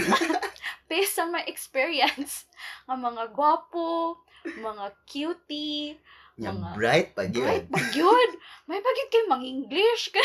Based 0.89 1.21
on 1.21 1.29
my 1.29 1.45
experience. 1.45 2.49
Ang 2.89 3.05
mga 3.05 3.37
gwapo 3.37 4.17
mga 4.45 4.97
cutie 5.05 6.01
Yung 6.35 6.59
Mga- 6.59 6.75
bright 6.75 7.09
pa 7.15 7.29
bright 7.31 7.65
yun. 7.65 7.73
pagyud 7.73 8.31
may 8.67 8.81
pagyud 8.81 9.09
kay 9.09 9.25
mang 9.29 9.45
English. 9.45 10.11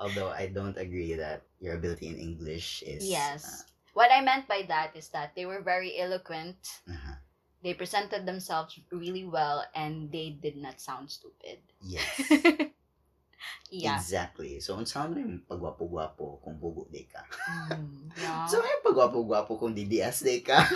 Although 0.00 0.28
I 0.32 0.48
don't 0.48 0.76
agree 0.76 1.12
that 1.16 1.44
your 1.60 1.74
ability 1.74 2.08
in 2.08 2.16
English 2.16 2.80
is 2.86 3.04
Yes. 3.04 3.64
What 3.96 4.12
I 4.12 4.20
meant 4.20 4.44
by 4.44 4.68
that 4.68 4.92
is 4.92 5.08
that 5.16 5.32
they 5.32 5.48
were 5.48 5.64
very 5.64 5.96
eloquent. 5.96 6.60
uh, 6.84 6.92
uh-huh. 6.92 7.16
They 7.64 7.72
presented 7.72 8.28
themselves 8.28 8.76
really 8.92 9.24
well 9.24 9.64
and 9.72 10.12
they 10.12 10.36
did 10.36 10.60
not 10.60 10.84
sound 10.84 11.08
stupid. 11.08 11.64
yes. 11.80 12.04
yeah. 13.72 13.96
Exactly. 13.96 14.60
So 14.60 14.76
man 14.76 14.84
yung 15.16 15.40
pagwapo-gwapo 15.48 16.44
kung 16.44 16.60
bugo 16.60 16.84
day 16.92 17.08
ka? 17.08 17.24
Mm, 17.72 18.12
yeah. 18.20 18.44
So 18.52 18.60
ay 18.60 18.84
pagwapo-gwapo 18.84 19.56
kung 19.56 19.72
DDS 19.72 20.28
day 20.28 20.44
ka? 20.44 20.60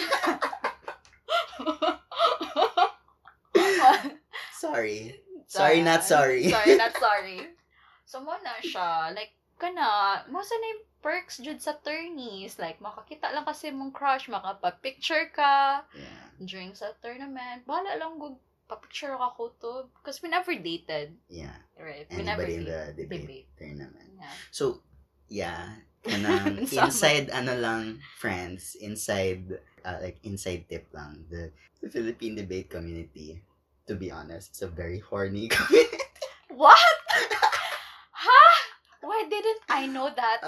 sorry. 4.56 5.20
Sorry, 5.44 5.84
not 5.84 6.08
sorry. 6.08 6.48
sorry, 6.48 6.80
not 6.80 6.96
sorry. 6.96 7.52
So, 8.08 8.24
mo 8.24 8.34
na 8.42 8.58
siya. 8.64 9.12
Like, 9.14 9.36
kana, 9.58 10.24
mo 10.30 10.42
sa 10.42 10.56
na 10.58 10.66
yung 10.72 10.82
perks 11.00 11.40
jud 11.40 11.60
sa 11.60 11.76
tourneys. 11.80 12.56
Like, 12.56 12.78
makakita 12.78 13.32
lang 13.32 13.44
kasi 13.44 13.72
mong 13.72 13.92
crush, 13.92 14.28
makapapicture 14.28 15.32
ka 15.32 15.84
Yeah. 15.96 16.24
during 16.40 16.72
sa 16.72 16.92
tournament. 17.00 17.64
Bahala 17.64 17.96
lang 17.96 18.16
gud 18.16 18.36
papicture 18.70 19.18
ka 19.18 19.34
ko 19.34 19.50
to. 19.58 19.90
Because 19.98 20.22
we 20.22 20.30
never 20.30 20.54
dated. 20.54 21.18
Yeah. 21.26 21.58
Right? 21.74 22.06
We 22.06 22.22
never 22.22 22.46
Anybody 22.46 22.54
in 22.54 22.64
the 22.70 22.80
dated. 22.94 23.08
debate, 23.10 23.48
tournament. 23.58 24.10
Yeah. 24.14 24.34
So, 24.54 24.84
yeah. 25.26 25.82
Kanang 26.06 26.64
Sama. 26.64 26.88
inside 26.88 27.28
ano 27.28 27.52
lang 27.60 28.00
friends, 28.16 28.72
inside 28.80 29.60
uh, 29.84 30.00
like 30.00 30.16
inside 30.24 30.64
tip 30.64 30.88
lang 30.96 31.28
the, 31.28 31.52
the 31.84 31.92
Philippine 31.92 32.40
debate 32.40 32.72
community. 32.72 33.44
To 33.84 33.92
be 33.98 34.08
honest, 34.08 34.48
it's 34.56 34.62
a 34.64 34.70
very 34.70 34.96
horny 35.02 35.48
community. 35.52 36.00
What? 36.48 36.80
I 39.80 39.88
know 39.88 40.12
that? 40.12 40.38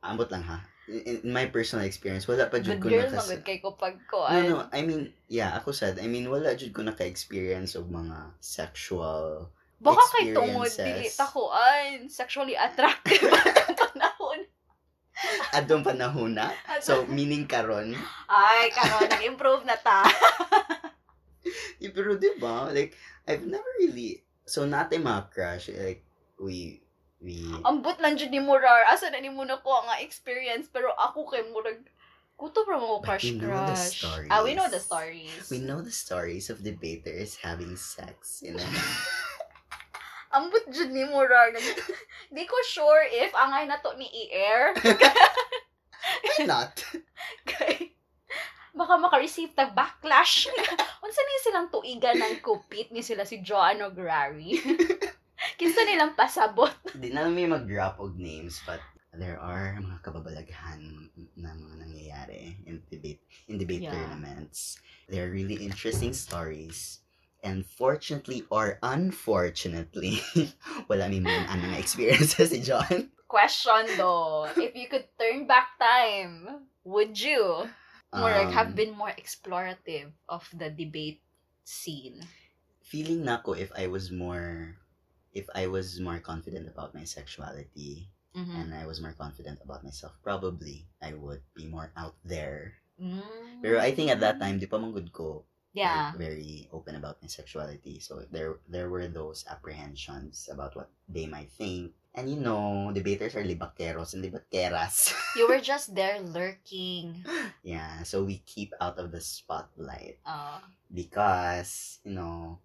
Ambot 0.00 0.30
lang 0.34 0.46
ha. 0.46 0.62
In, 0.88 1.20
in 1.20 1.30
my 1.34 1.50
personal 1.52 1.84
experience, 1.84 2.24
wala 2.24 2.48
pa 2.48 2.62
jud 2.62 2.80
Good 2.80 2.82
ko 2.82 2.88
girl, 2.88 3.08
nakas- 3.10 3.28
magod 3.28 3.42
kay 3.44 3.58
ko 3.58 3.76
pag 3.76 3.98
No, 3.98 4.08
koan. 4.08 4.42
no. 4.46 4.56
I 4.72 4.80
mean, 4.80 5.12
yeah, 5.26 5.52
ako 5.52 5.74
sad. 5.74 5.98
I 6.00 6.08
mean, 6.08 6.30
wala 6.30 6.56
jud 6.56 6.72
ko 6.72 6.80
naka-experience 6.80 7.76
og 7.76 7.90
mga 7.90 8.32
sexual 8.40 9.50
Baka 9.78 10.02
kay 10.10 10.34
tungod, 10.34 10.66
dili 10.70 11.06
takuan. 11.06 12.08
Sexually 12.08 12.58
attractive 12.58 13.20
ang 13.30 13.78
panahon. 13.78 14.38
adtong 15.52 15.84
panahon 15.84 16.34
na. 16.34 16.50
So, 16.78 17.06
meaning 17.06 17.46
karon, 17.46 17.94
Ay, 18.26 18.70
karon 18.70 19.06
nag-improve 19.06 19.62
na 19.66 19.78
ta. 19.78 20.02
Yeah, 21.78 21.90
pero 21.96 22.18
di 22.18 22.38
ba? 22.38 22.70
Like, 22.70 22.94
I've 23.26 23.46
never 23.46 23.66
really... 23.78 24.22
So, 24.48 24.64
natin 24.64 25.04
mga 25.04 25.30
crush, 25.30 25.68
like, 25.70 26.02
we... 26.40 26.80
we 27.18 27.42
Ambot 27.62 27.98
lang 27.98 28.14
jud 28.14 28.30
ni 28.30 28.38
Murar. 28.38 28.86
Asa 28.86 29.10
na 29.10 29.18
ni 29.18 29.28
mo 29.28 29.42
na 29.42 29.58
ko 29.58 29.74
nga 29.84 29.98
experience. 29.98 30.66
Pero 30.66 30.94
ako 30.94 31.26
kay 31.28 31.42
Murag, 31.50 31.82
kuto 32.38 32.62
pa 32.62 32.78
mo 32.78 33.02
crush 33.02 33.26
we 33.26 33.36
know 33.36 33.50
the 33.66 33.74
crush. 33.74 33.98
stories. 33.98 34.30
Ah, 34.30 34.40
we 34.40 34.52
know 34.54 34.68
the 34.68 34.78
stories. 34.78 35.42
we 35.50 35.58
know 35.58 35.82
the 35.82 35.90
stories 35.90 36.46
of 36.48 36.62
debaters 36.62 37.34
having 37.42 37.74
sex, 37.74 38.38
you 38.40 38.54
know? 38.54 38.70
Ambot 40.30 40.62
jud 40.68 40.92
ni 40.92 41.02
Murar. 41.04 41.50
Nag- 41.50 41.82
Di 42.34 42.44
ko 42.44 42.54
sure 42.68 43.02
if 43.08 43.32
angay 43.32 43.64
na 43.64 43.80
to 43.80 43.96
ni 43.96 44.06
i-air. 44.06 44.76
Why 46.38 46.44
not? 46.46 46.76
Kay, 47.44 47.96
baka 48.70 48.94
maka-receive 48.96 49.56
tag 49.56 49.74
backlash. 49.74 50.46
Unsa 51.02 51.20
ni 51.20 51.36
silang 51.42 51.68
tuigan 51.68 52.14
ng 52.14 52.38
kupit 52.38 52.92
ni 52.92 53.00
sila 53.00 53.24
si 53.24 53.40
Joanne 53.40 53.82
O'Grary. 53.82 54.60
Kinsa 55.58 55.82
nilang 55.84 56.14
pasabot. 56.14 56.70
Di 57.02 57.10
na 57.10 57.26
may 57.26 57.50
mag-drop 57.50 57.98
og 57.98 58.14
names, 58.14 58.62
but 58.62 58.78
there 59.18 59.34
are 59.42 59.74
mga 59.82 59.98
kababalaghan 60.06 61.10
na 61.34 61.50
mga 61.50 61.74
nangyayari 61.82 62.54
in 62.64 62.78
debate 62.86 63.18
in 63.50 63.58
debate 63.58 63.82
Yeah. 63.82 63.94
tournaments. 63.98 64.78
There 65.10 65.26
are 65.26 65.32
really 65.32 65.58
interesting 65.58 66.14
stories. 66.14 67.02
And 67.42 67.62
fortunately 67.66 68.46
or 68.50 68.78
unfortunately, 68.82 70.18
wala 70.90 71.06
may 71.10 71.22
mga 71.22 71.46
anong 71.50 71.78
experiences 71.78 72.50
si 72.50 72.62
John. 72.62 73.10
Question 73.30 73.86
though, 73.98 74.46
if 74.58 74.74
you 74.74 74.86
could 74.90 75.06
turn 75.18 75.46
back 75.46 75.78
time, 75.78 76.66
would 76.82 77.14
you 77.18 77.66
more 78.14 78.30
like 78.32 78.50
have 78.50 78.72
Um, 78.72 78.78
been 78.78 78.94
more 78.96 79.12
explorative 79.14 80.10
of 80.26 80.46
the 80.54 80.70
debate 80.70 81.22
scene? 81.62 82.22
feeling 82.82 83.20
na 83.20 83.36
ko 83.44 83.52
if 83.52 83.68
I 83.76 83.84
was 83.86 84.08
more 84.10 84.74
if 85.32 85.46
I 85.54 85.66
was 85.68 86.00
more 86.00 86.18
confident 86.20 86.68
about 86.68 86.94
my 86.94 87.04
sexuality 87.04 88.08
Mhm. 88.36 88.54
and 88.54 88.68
I 88.74 88.84
was 88.86 89.00
more 89.00 89.14
confident 89.16 89.58
about 89.64 89.82
myself, 89.82 90.14
probably 90.22 90.86
I 91.02 91.14
would 91.14 91.42
be 91.54 91.66
more 91.66 91.90
out 91.96 92.16
there. 92.24 92.78
Mm. 93.00 93.22
Pero 93.62 93.78
I 93.80 93.94
think 93.94 94.10
at 94.10 94.20
that 94.20 94.38
time, 94.38 94.58
di 94.58 94.66
pa 94.66 94.78
good 94.78 95.10
ko 95.14 95.46
yeah. 95.72 96.10
like, 96.12 96.18
very 96.18 96.68
open 96.74 96.94
about 96.98 97.22
my 97.22 97.28
sexuality. 97.30 97.98
So 98.02 98.26
there 98.30 98.58
there 98.68 98.90
were 98.90 99.06
those 99.06 99.46
apprehensions 99.48 100.48
about 100.50 100.74
what 100.74 100.90
they 101.08 101.26
might 101.26 101.50
think. 101.54 101.94
And 102.18 102.26
you 102.26 102.40
know, 102.42 102.90
debaters 102.90 103.38
are 103.38 103.46
libakeros 103.46 104.14
and 104.18 104.24
libakeras. 104.26 105.14
You 105.38 105.46
were 105.46 105.62
just 105.62 105.94
there 105.94 106.18
lurking. 106.18 107.22
yeah, 107.62 108.02
so 108.02 108.26
we 108.26 108.42
keep 108.42 108.74
out 108.82 108.98
of 108.98 109.14
the 109.14 109.22
spotlight 109.22 110.18
Uh, 110.26 110.58
because, 110.90 112.02
you 112.02 112.18
know, 112.18 112.58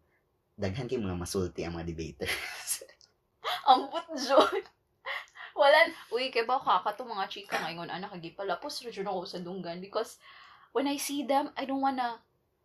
daghan 0.53 0.85
kay 0.85 1.01
mga 1.01 1.17
masulti 1.17 1.65
ang 1.65 1.77
mga 1.77 1.89
debaters. 1.89 2.83
ang 3.69 3.89
butjod. 3.89 4.63
Wala, 5.59 5.77
uy, 6.09 6.33
kaya 6.33 6.49
ba 6.49 6.57
kaka 6.57 6.97
to 6.97 7.05
mga 7.05 7.29
chika 7.29 7.61
ngayon, 7.61 7.89
anak, 7.89 8.13
kagipalapos 8.17 8.81
rin 8.89 9.05
ako 9.05 9.21
sa 9.25 9.41
dunggan 9.41 9.77
because 9.77 10.17
when 10.73 10.89
I 10.89 10.97
see 10.97 11.21
them, 11.21 11.53
I 11.53 11.65
don't 11.69 11.81
wanna 11.81 12.21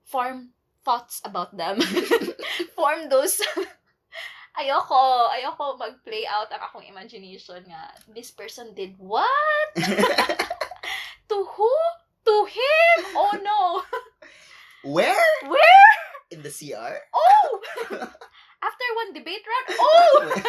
form 0.09 0.57
thoughts 0.85 1.21
about 1.25 1.53
them. 1.53 1.81
form 2.79 3.13
those 3.13 3.45
ayoko, 4.59 5.29
ayoko 5.37 5.77
mag-play 5.77 6.25
out 6.25 6.49
ang 6.49 6.65
akong 6.65 6.89
imagination 6.89 7.61
nga, 7.69 7.93
this 8.09 8.33
person 8.33 8.73
did 8.73 8.97
what? 8.97 9.69
to 11.29 11.37
who? 11.45 11.73
To 12.25 12.35
him? 12.45 12.99
Oh 13.17 13.35
no! 13.41 13.61
Where? 14.85 15.29
Where? 15.45 16.08
In 16.31 16.43
the 16.45 16.53
CR? 16.53 17.01
Oh! 17.15 17.61
After 18.61 18.87
one 19.01 19.13
debate 19.15 19.45
round, 19.47 19.69
oh! 19.81 20.43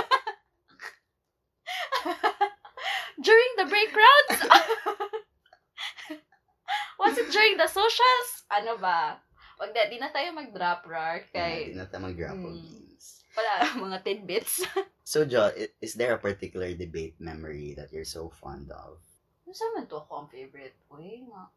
during 3.23 3.51
the 3.57 3.65
break 3.65 3.91
rounds? 3.95 4.43
Was 6.99 7.15
it 7.17 7.31
during 7.31 7.55
the 7.55 7.67
socials? 7.71 8.27
Ano 8.51 8.75
ba? 8.75 9.23
Wag 9.59 9.71
na, 9.71 9.87
di 9.87 9.99
na 9.99 10.11
tayo 10.11 10.35
mag-drop 10.35 10.83
rar 10.87 11.23
Yeah, 11.23 11.31
kay 11.31 11.71
di 11.71 11.79
na 11.79 11.87
tayo 11.87 12.11
mag-grab 12.11 12.39
of 12.43 12.59
Hmm. 12.59 12.87
wala 13.39 13.51
mga 13.87 13.97
tidbits. 14.03 14.67
So, 15.07 15.23
Jo, 15.23 15.49
is 15.79 15.95
there 15.95 16.13
a 16.13 16.19
particular 16.19 16.75
debate 16.75 17.15
memory 17.23 17.71
that 17.79 17.89
you're 17.93 18.07
so 18.07 18.27
fond 18.29 18.67
of? 18.69 18.99
Ano 19.47 19.53
sa 19.55 19.65
man 19.73 19.87
to 19.87 19.97
ako 19.97 20.11
ang 20.21 20.29
favorite? 20.29 20.75
Uy, 20.91 21.23
nga. 21.25 21.47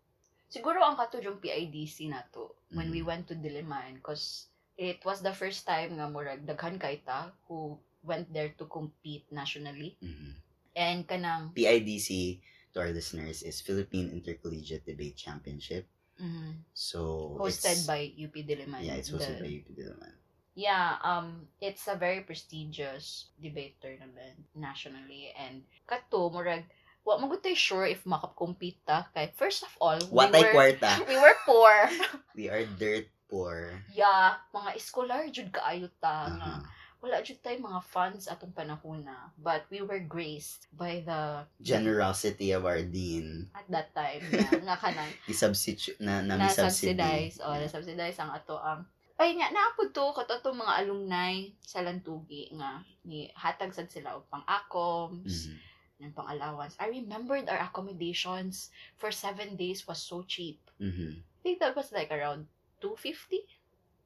Siguro 0.52 0.84
ang 0.84 1.00
kato 1.00 1.16
yung 1.16 1.40
PIDC 1.40 2.12
na 2.12 2.20
to 2.28 2.52
when 2.76 2.92
we 2.92 3.00
Mhm. 3.00 3.08
went 3.08 3.24
to 3.24 3.34
Diliman 3.34 3.96
because 4.04 4.52
it 4.76 5.00
was 5.00 5.24
the 5.24 5.32
first 5.32 5.64
time 5.64 5.96
nga 5.96 6.04
murag 6.12 6.44
daghan 6.44 6.76
kay 6.76 7.00
ta 7.00 7.32
who 7.48 7.80
went 8.04 8.28
there 8.36 8.52
to 8.60 8.68
compete 8.68 9.24
nationally 9.32 9.96
Mhm. 10.04 10.32
and 10.76 11.08
kanang 11.08 11.56
PIDC, 11.56 12.36
to 12.76 12.84
our 12.84 12.92
listeners, 12.92 13.40
is 13.40 13.64
Philippine 13.64 14.12
Intercollegiate 14.12 14.84
Debate 14.84 15.16
Championship. 15.16 15.88
mm, 16.20 16.68
So, 16.76 17.32
hosted 17.40 17.82
it's, 17.82 17.88
by 17.88 18.12
UP 18.12 18.36
Diliman. 18.44 18.84
Yeah, 18.84 19.00
it's 19.00 19.08
hosted 19.08 19.40
The- 19.40 19.48
by 19.48 19.50
UP 19.56 19.68
Diliman. 19.72 20.14
Yeah, 20.52 21.00
um, 21.00 21.48
it's 21.64 21.88
a 21.88 21.96
very 21.96 22.20
prestigious 22.20 23.32
debate 23.40 23.80
tournament 23.80 24.36
nationally 24.52 25.32
and 25.32 25.64
kato 25.88 26.28
murag 26.28 26.68
wa 27.02 27.18
mo 27.18 27.26
gutay 27.26 27.52
sure 27.52 27.84
if 27.84 28.02
makakompete 28.04 28.78
ta 28.86 29.10
kay 29.10 29.26
first 29.34 29.66
of 29.66 29.72
all 29.78 29.98
we 30.10 30.14
Watay 30.14 30.42
were 30.42 30.52
kwarta. 30.54 30.90
we 31.10 31.16
were 31.18 31.36
poor. 31.42 31.74
We 32.38 32.46
are 32.48 32.64
dirt 32.64 33.10
poor. 33.26 33.82
yeah, 33.90 34.38
mga 34.50 34.78
scholar 34.78 35.26
jud 35.28 35.50
kaayo 35.50 35.90
ta 35.98 36.30
nga. 36.30 36.50
Uh-huh. 36.58 36.62
Wala 37.02 37.18
jud 37.18 37.42
tay 37.42 37.58
mga 37.58 37.82
funds 37.82 38.30
atong 38.30 38.54
panahon 38.54 39.02
na, 39.02 39.34
but 39.34 39.66
we 39.68 39.82
were 39.82 39.98
graced 39.98 40.70
by 40.70 41.02
the 41.02 41.42
Generosity 41.58 42.54
of 42.54 42.62
our 42.62 42.78
dean. 42.78 43.50
at 43.58 43.66
that 43.66 43.90
time 43.90 44.22
yeah, 44.30 44.46
nga 44.70 44.78
kanang 44.78 45.10
I-substitute 45.26 45.98
na, 45.98 46.22
na, 46.22 46.38
na 46.38 46.46
subsidize 46.46 47.42
o 47.42 47.50
na 47.50 47.66
Yeah. 47.66 47.72
subsidize 47.74 48.16
ang 48.22 48.30
ato 48.30 48.54
ang 48.56 48.86
ay 49.18 49.34
nga 49.34 49.50
naapod 49.50 49.90
to 49.90 50.14
kato 50.14 50.38
to 50.38 50.50
mga 50.50 50.82
alumni 50.82 51.34
sa 51.58 51.82
Lantugi 51.82 52.54
nga 52.54 52.82
ni 53.02 53.26
hatag 53.34 53.74
sad 53.74 53.86
sila 53.86 54.14
og 54.14 54.26
pang 54.26 54.46
acoms 54.46 55.50
Mhm. 55.50 55.71
Ng 56.02 56.12
pang 56.12 56.26
allowance 56.28 56.74
I 56.82 56.90
remembered 56.90 57.46
our 57.48 57.62
accommodations 57.62 58.70
for 58.98 59.10
seven 59.14 59.54
days 59.56 59.86
was 59.86 60.02
so 60.02 60.22
cheap. 60.26 60.58
Mhm. 60.82 61.22
I 61.22 61.40
think 61.42 61.58
that 61.62 61.76
was 61.78 61.90
like 61.94 62.10
around 62.10 62.50
250 62.82 63.46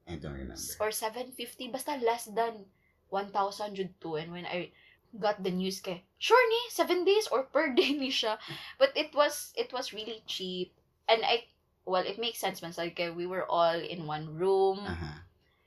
I 0.07 0.17
don't 0.21 0.37
remember. 0.39 0.61
or 0.79 0.93
750 0.93 1.73
basta 1.73 1.99
less 1.99 2.29
than 2.31 2.69
1,000 3.09 3.75
jud 3.75 3.91
and 4.21 4.31
when 4.33 4.47
I 4.47 4.71
got 5.17 5.41
the 5.43 5.51
news 5.51 5.81
kay 5.81 6.05
sure 6.21 6.41
ni 6.51 6.61
7 6.71 7.05
days 7.05 7.27
or 7.33 7.49
per 7.49 7.73
day 7.73 7.97
ni 7.99 8.13
siya. 8.13 8.37
But 8.79 8.93
it 8.95 9.15
was 9.17 9.53
it 9.57 9.73
was 9.73 9.97
really 9.97 10.21
cheap. 10.29 10.77
And 11.09 11.25
I 11.25 11.49
well 11.89 12.05
it 12.05 12.21
makes 12.21 12.39
sense 12.39 12.61
man. 12.61 12.75
Like 12.77 13.01
we 13.17 13.25
were 13.27 13.47
all 13.49 13.79
in 13.79 14.05
one 14.07 14.29
room. 14.37 14.85
Uh-huh. 14.85 15.19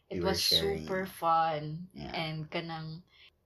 it 0.10 0.20
we 0.20 0.26
was 0.26 0.42
super 0.42 1.06
fun. 1.06 1.88
Yeah. 1.94 2.12
and 2.14 2.50
kanang 2.50 3.02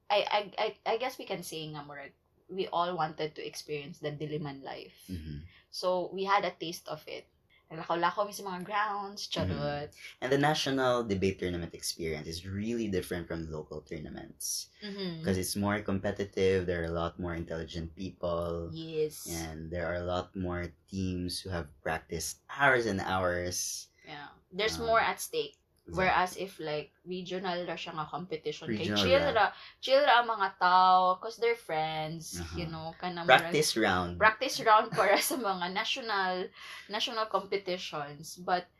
I, 0.09 0.19
I 0.27 0.41
I 0.57 0.67
I 0.85 0.95
guess 0.97 1.17
we 1.17 1.25
can 1.25 1.43
say 1.43 1.65
nga 1.71 1.83
murag 1.83 2.13
we 2.53 2.69
all 2.69 2.93
wanted 2.95 3.33
to 3.35 3.41
experience 3.41 3.97
the 3.99 4.13
Diliman 4.13 4.61
life 4.63 4.93
Mhm. 5.09 5.43
so 5.73 6.09
we 6.13 6.23
had 6.23 6.45
a 6.45 6.53
taste 6.55 6.87
of 6.87 7.01
it 7.09 7.25
Naglakaw-lakaw 7.73 8.29
mi 8.29 8.33
sa 8.35 8.45
mga 8.45 8.61
grounds, 8.69 9.25
charot. 9.25 9.89
And 10.21 10.29
the 10.29 10.37
national 10.37 11.01
debate 11.09 11.41
tournament 11.41 11.73
experience 11.73 12.29
is 12.29 12.45
really 12.45 12.85
different 12.85 13.25
from 13.25 13.49
local 13.49 13.81
tournaments 13.81 14.69
because 15.17 15.41
it's 15.41 15.57
more 15.57 15.81
competitive. 15.81 16.69
There 16.69 16.85
are 16.85 16.91
a 16.91 16.93
lot 16.93 17.17
more 17.17 17.33
intelligent 17.33 17.95
people, 17.97 18.69
Yes. 18.69 19.25
and 19.25 19.73
there 19.73 19.89
are 19.89 19.97
a 19.97 20.05
lot 20.05 20.35
more 20.37 20.69
teams 20.85 21.41
who 21.41 21.49
have 21.49 21.65
practiced 21.81 22.45
hours 22.45 22.85
and 22.85 23.01
hours. 23.01 23.89
Yeah. 24.05 24.29
There's 24.53 24.77
Um, 24.77 24.85
more 24.85 25.01
at 25.01 25.17
stake. 25.17 25.57
Whereas 25.91 26.39
if 26.39 26.57
like 26.63 26.95
regional 27.03 27.67
ra 27.67 27.75
siya 27.75 27.91
nga 27.93 28.07
competition 28.07 28.71
kay 28.71 28.87
Regional 28.87 29.03
chill 29.03 29.25
ra. 29.35 29.45
chill 29.83 29.99
ra 29.99 30.23
ang 30.23 30.29
mga 30.31 30.49
tao 30.57 31.19
cause 31.19 31.35
they're 31.37 31.59
friends, 31.59 32.39
Uh-huh. 32.39 32.55
you 32.55 32.67
know, 32.71 32.95
kanang 32.97 33.27
practice 33.27 33.75
round. 33.75 34.15
practice 34.17 34.57
round 34.63 34.87
para 34.97 35.19
sa 35.19 35.35
mga 35.35 35.75
national 35.75 36.47
national 36.87 37.27
competitions. 37.27 38.39
But 38.39 38.71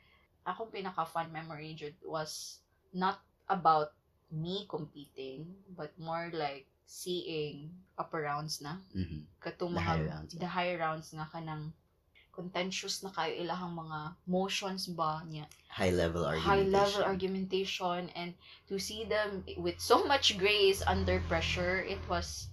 akong 0.48 0.72
pinaka 0.72 1.04
fun 1.08 1.32
memory 1.32 1.76
jud 1.76 1.96
was 2.08 2.64
not 2.96 3.20
about 3.52 3.92
me 4.32 4.66
competing, 4.72 5.60
but 5.76 5.92
more 6.00 6.32
like 6.34 6.66
seeing 6.88 7.72
upper 8.00 8.24
rounds 8.26 8.64
na 8.64 8.80
Mhm. 8.96 9.28
katong 9.44 9.76
The 9.76 9.80
mga 9.80 9.94
rounds, 10.08 10.32
the 10.40 10.50
high 10.50 10.74
rounds 10.80 11.12
nga 11.12 11.28
kanang 11.28 11.76
contentious 12.34 13.06
na 13.06 13.14
kayo 13.14 13.38
ilahang 13.38 13.78
mga 13.78 14.18
motions 14.26 14.90
ba 14.90 15.22
niya 15.30 15.46
High 15.70 15.94
level 15.94 16.26
argumentation. 16.26 16.50
high 16.50 16.66
level 16.68 17.02
argumentation 17.06 18.02
and 18.18 18.34
to 18.66 18.82
see 18.82 19.06
them 19.06 19.46
with 19.62 19.78
so 19.78 20.02
much 20.04 20.38
grace 20.38 20.82
under 20.86 21.22
pressure 21.30 21.86
it 21.86 22.02
was 22.10 22.50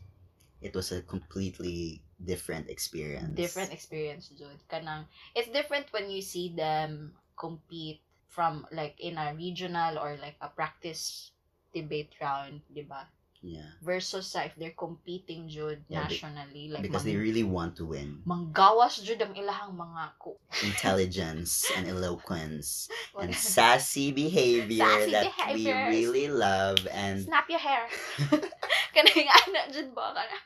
It 0.61 0.77
was 0.77 0.93
a 0.93 1.01
completely 1.01 2.05
different 2.21 2.69
experience. 2.69 3.33
different 3.33 3.73
experience 3.73 4.29
dude 4.29 4.61
kanang 4.69 5.09
it's 5.33 5.49
different 5.49 5.89
when 5.97 6.13
you 6.13 6.21
see 6.21 6.53
them 6.53 7.17
compete 7.33 8.05
from 8.29 8.69
like 8.69 8.95
in 9.01 9.17
a 9.17 9.33
regional 9.33 9.97
or 9.97 10.21
like 10.21 10.37
a 10.45 10.53
practice 10.53 11.33
debate 11.73 12.13
round 12.21 12.61
di 12.69 12.85
ba 12.85 13.09
Yeah, 13.41 13.73
versus 13.81 14.29
sa 14.29 14.45
if 14.45 14.53
they're 14.61 14.77
competing 14.77 15.49
jud 15.49 15.81
Yeah, 15.89 16.05
nationally 16.05 16.69
like 16.69 16.85
because 16.85 17.09
they 17.09 17.17
mang- 17.17 17.25
really 17.25 17.41
want 17.47 17.73
to 17.81 17.89
win. 17.89 18.21
manggawas 18.29 19.01
jud 19.01 19.17
ang 19.17 19.33
ilahang 19.33 19.73
mga 19.81 20.13
ko 20.21 20.37
Intelligence 20.61 21.73
and 21.73 21.89
eloquence 21.89 22.93
and 23.17 23.33
sassy 23.33 24.13
behavior 24.13 24.85
Sassy 24.85 25.13
that 25.17 25.25
we 25.57 25.65
behaviors. 25.65 25.89
really 25.89 26.29
love 26.29 26.85
and 26.93 27.25
snap 27.25 27.49
your 27.49 27.65
hair. 27.65 27.89
kanang 28.95 29.25
ana 29.25 29.73
jud 29.73 29.89
ba 29.97 30.13
kana. 30.13 30.39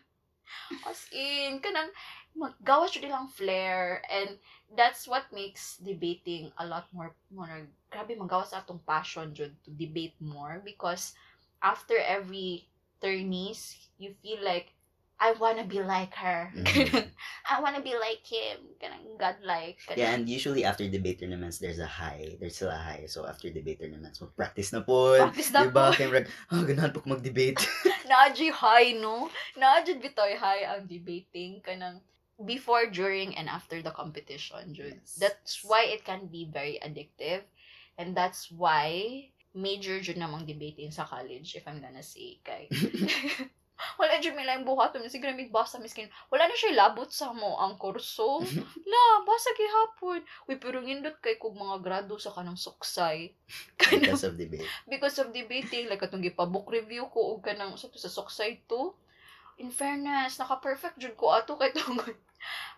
As 0.86 1.03
in 1.11 1.59
kanang 1.59 1.90
maggawa 2.38 2.86
jud 2.86 3.03
ilang 3.11 3.26
flair 3.26 4.07
and 4.07 4.38
that's 4.78 5.11
what 5.11 5.26
makes 5.34 5.82
debating 5.82 6.55
a 6.59 6.64
lot 6.66 6.86
more 6.95 7.11
more 7.34 7.66
grabe 7.90 8.14
magawa 8.14 8.47
sa 8.47 8.62
atong 8.62 8.82
passion 8.86 9.34
jud 9.34 9.51
to 9.66 9.70
debate 9.74 10.14
more 10.22 10.62
because 10.62 11.14
after 11.62 11.99
every 11.99 12.70
attorneys, 13.05 13.76
you 14.00 14.16
feel 14.24 14.40
like, 14.40 14.72
I 15.20 15.32
wanna 15.38 15.64
be 15.64 15.78
like 15.78 16.12
her. 16.16 16.50
Mhm. 16.57 17.07
I 17.52 17.61
wanna 17.62 17.80
be 17.80 17.94
like 17.94 18.26
him. 18.26 18.66
Ganang 18.82 19.14
godlike. 19.14 19.78
Ganun. 19.86 19.96
Yeah, 19.96 20.11
and 20.11 20.26
usually 20.28 20.66
after 20.66 20.88
debate 20.90 21.20
tournaments, 21.22 21.62
there's 21.62 21.78
a 21.78 21.86
high. 21.86 22.34
There's 22.40 22.57
still 22.57 22.74
a 22.74 22.76
high. 22.76 23.07
So 23.07 23.22
after 23.24 23.46
debate 23.48 23.78
tournaments, 23.78 24.18
mag-practice 24.18 24.74
na 24.74 24.82
po. 24.82 25.14
Practice 25.16 25.55
na 25.55 25.70
diba? 25.70 25.94
po. 25.94 25.94
Kaya 25.94 26.09
marag, 26.11 26.28
ah, 26.50 26.64
ganahan 26.66 26.92
po 26.92 27.07
mag-debate. 27.07 27.62
Naadji 28.11 28.50
high, 28.50 28.98
no? 28.98 29.30
Naadji 29.55 30.02
bitoy 30.02 30.34
high 30.34 30.66
ang 30.66 30.90
debating 30.90 31.62
kanang 31.62 32.02
before, 32.42 32.90
during, 32.90 33.38
and 33.38 33.46
after 33.46 33.78
the 33.80 33.94
competition, 33.94 34.74
Jud. 34.74 34.98
Yes. 34.98 35.14
That's 35.22 35.62
why 35.62 35.86
it 35.94 36.02
can 36.02 36.26
be 36.26 36.50
very 36.50 36.82
addictive. 36.82 37.46
And 37.94 38.18
that's 38.18 38.50
why 38.50 39.30
major 39.55 40.02
jud 40.02 40.18
namang 40.18 40.44
debating 40.44 40.90
sa 40.90 41.07
college, 41.07 41.55
if 41.55 41.64
I'm 41.64 41.78
gonna 41.78 42.02
say, 42.02 42.42
kay. 42.42 42.66
wala 43.98 44.18
jud 44.22 44.34
may 44.38 44.46
lang 44.46 44.62
buhat 44.62 44.94
mo 44.94 45.07
siguro 45.11 45.34
may 45.34 45.50
basa 45.50 45.82
miskin 45.82 46.07
wala 46.30 46.46
na 46.46 46.55
siya 46.55 46.78
labot 46.78 47.11
sa 47.11 47.34
mo 47.34 47.59
ang 47.59 47.74
kurso 47.74 48.38
la 48.90 49.02
basa 49.26 49.50
gihapon 49.59 50.22
uy 50.46 50.57
pero 50.62 50.78
ngindot 50.78 51.18
kay 51.18 51.36
kog 51.36 51.59
mga 51.59 51.82
grado 51.82 52.14
sa 52.16 52.30
kanang 52.30 52.59
suksay 52.59 53.34
kanang 53.74 54.14
Because 54.14 54.24
of 54.26 54.38
debate. 54.38 54.66
because 54.86 55.16
of 55.18 55.34
debating 55.34 55.90
like 55.90 56.02
atong 56.02 56.22
gipa-book 56.22 56.70
review 56.70 57.11
ko 57.11 57.34
og 57.34 57.42
kanang 57.42 57.74
sa 57.74 57.90
sa 57.94 58.11
Soksay 58.11 58.62
2 58.70 59.62
in 59.62 59.70
fairness 59.70 60.38
naka-perfect 60.38 60.98
jud 60.98 61.14
ko 61.18 61.34
ato 61.34 61.59
kay 61.59 61.74
tungod 61.74 62.14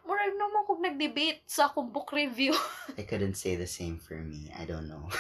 murag 0.07 0.33
naman 0.39 0.65
kog 0.65 0.81
nag-debate 0.81 1.45
sa 1.45 1.69
akong 1.69 1.93
book 1.93 2.09
review 2.17 2.57
I 2.97 3.05
couldn't 3.05 3.37
say 3.37 3.57
the 3.59 3.69
same 3.69 4.01
for 4.01 4.17
me. 4.17 4.49
I 4.57 4.65
don't 4.65 4.89
know. 4.89 5.11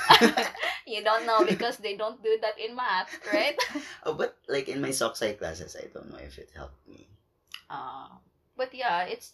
You 0.86 1.02
don't 1.02 1.26
know 1.26 1.44
because 1.44 1.76
they 1.78 1.96
don't 1.96 2.22
do 2.22 2.38
that 2.40 2.58
in 2.58 2.74
math 2.76 3.10
right 3.32 3.58
oh, 4.06 4.14
but 4.14 4.36
like 4.48 4.68
in 4.68 4.80
my 4.80 4.90
socksci 4.90 5.36
classes, 5.38 5.76
I 5.76 5.86
don't 5.92 6.10
know 6.10 6.18
if 6.22 6.38
it 6.38 6.50
helped 6.54 6.80
me. 6.88 7.08
uh, 7.70 8.08
but 8.56 8.74
yeah 8.74 9.04
it's 9.04 9.32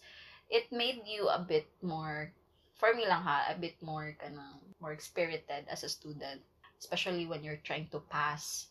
it 0.49 0.71
made 0.71 1.01
you 1.05 1.27
a 1.29 1.39
bit 1.39 1.67
more 1.81 2.31
for 2.75 2.93
me 2.93 3.05
lang 3.07 3.21
ha 3.23 3.45
a 3.49 3.55
bit 3.57 3.75
more 3.81 4.15
kanang 4.19 4.59
more 4.81 4.97
spirited 4.99 5.65
as 5.69 5.83
a 5.83 5.89
student 5.89 6.41
especially 6.79 7.25
when 7.25 7.43
you're 7.43 7.61
trying 7.63 7.87
to 7.91 7.99
pass 8.11 8.67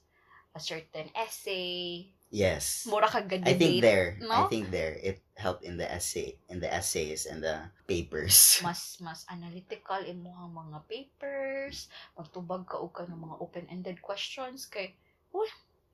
a 0.55 0.61
certain 0.61 1.09
essay 1.17 2.07
Yes. 2.33 2.89
mura 2.89 3.13
ka 3.13 3.21
debate 3.29 3.45
I 3.45 3.55
think 3.61 3.85
there. 3.85 4.17
I 4.17 4.25
no? 4.25 4.49
think 4.49 4.73
there 4.73 4.97
it 4.97 5.21
helped 5.37 5.69
in 5.69 5.77
the 5.77 5.85
essay, 5.85 6.41
in 6.49 6.65
the 6.65 6.71
essays 6.73 7.29
and 7.29 7.45
the 7.45 7.69
papers. 7.85 8.57
mas 8.67 8.97
mas 9.05 9.29
analytical 9.29 10.01
imuhang 10.01 10.57
mga 10.57 10.81
papers, 10.89 11.93
magtubag 12.17 12.65
ka 12.65 12.81
og 12.81 12.97
ng 13.05 13.21
mga 13.21 13.37
open-ended 13.37 14.01
questions 14.01 14.65
kay 14.65 14.97
well, 15.29 15.45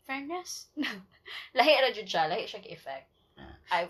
fairness. 0.06 0.70
lahi 1.58 1.74
ra 1.74 1.90
jud 1.90 2.06
siya, 2.06 2.30
lahi 2.30 2.46
siya 2.46 2.62
effect. 2.70 3.10
Yeah. 3.34 3.58
I 3.74 3.80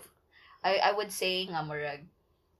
I 0.65 0.73
I 0.89 0.91
would 0.97 1.13
say 1.13 1.45
nga 1.45 1.61
murag 1.61 2.09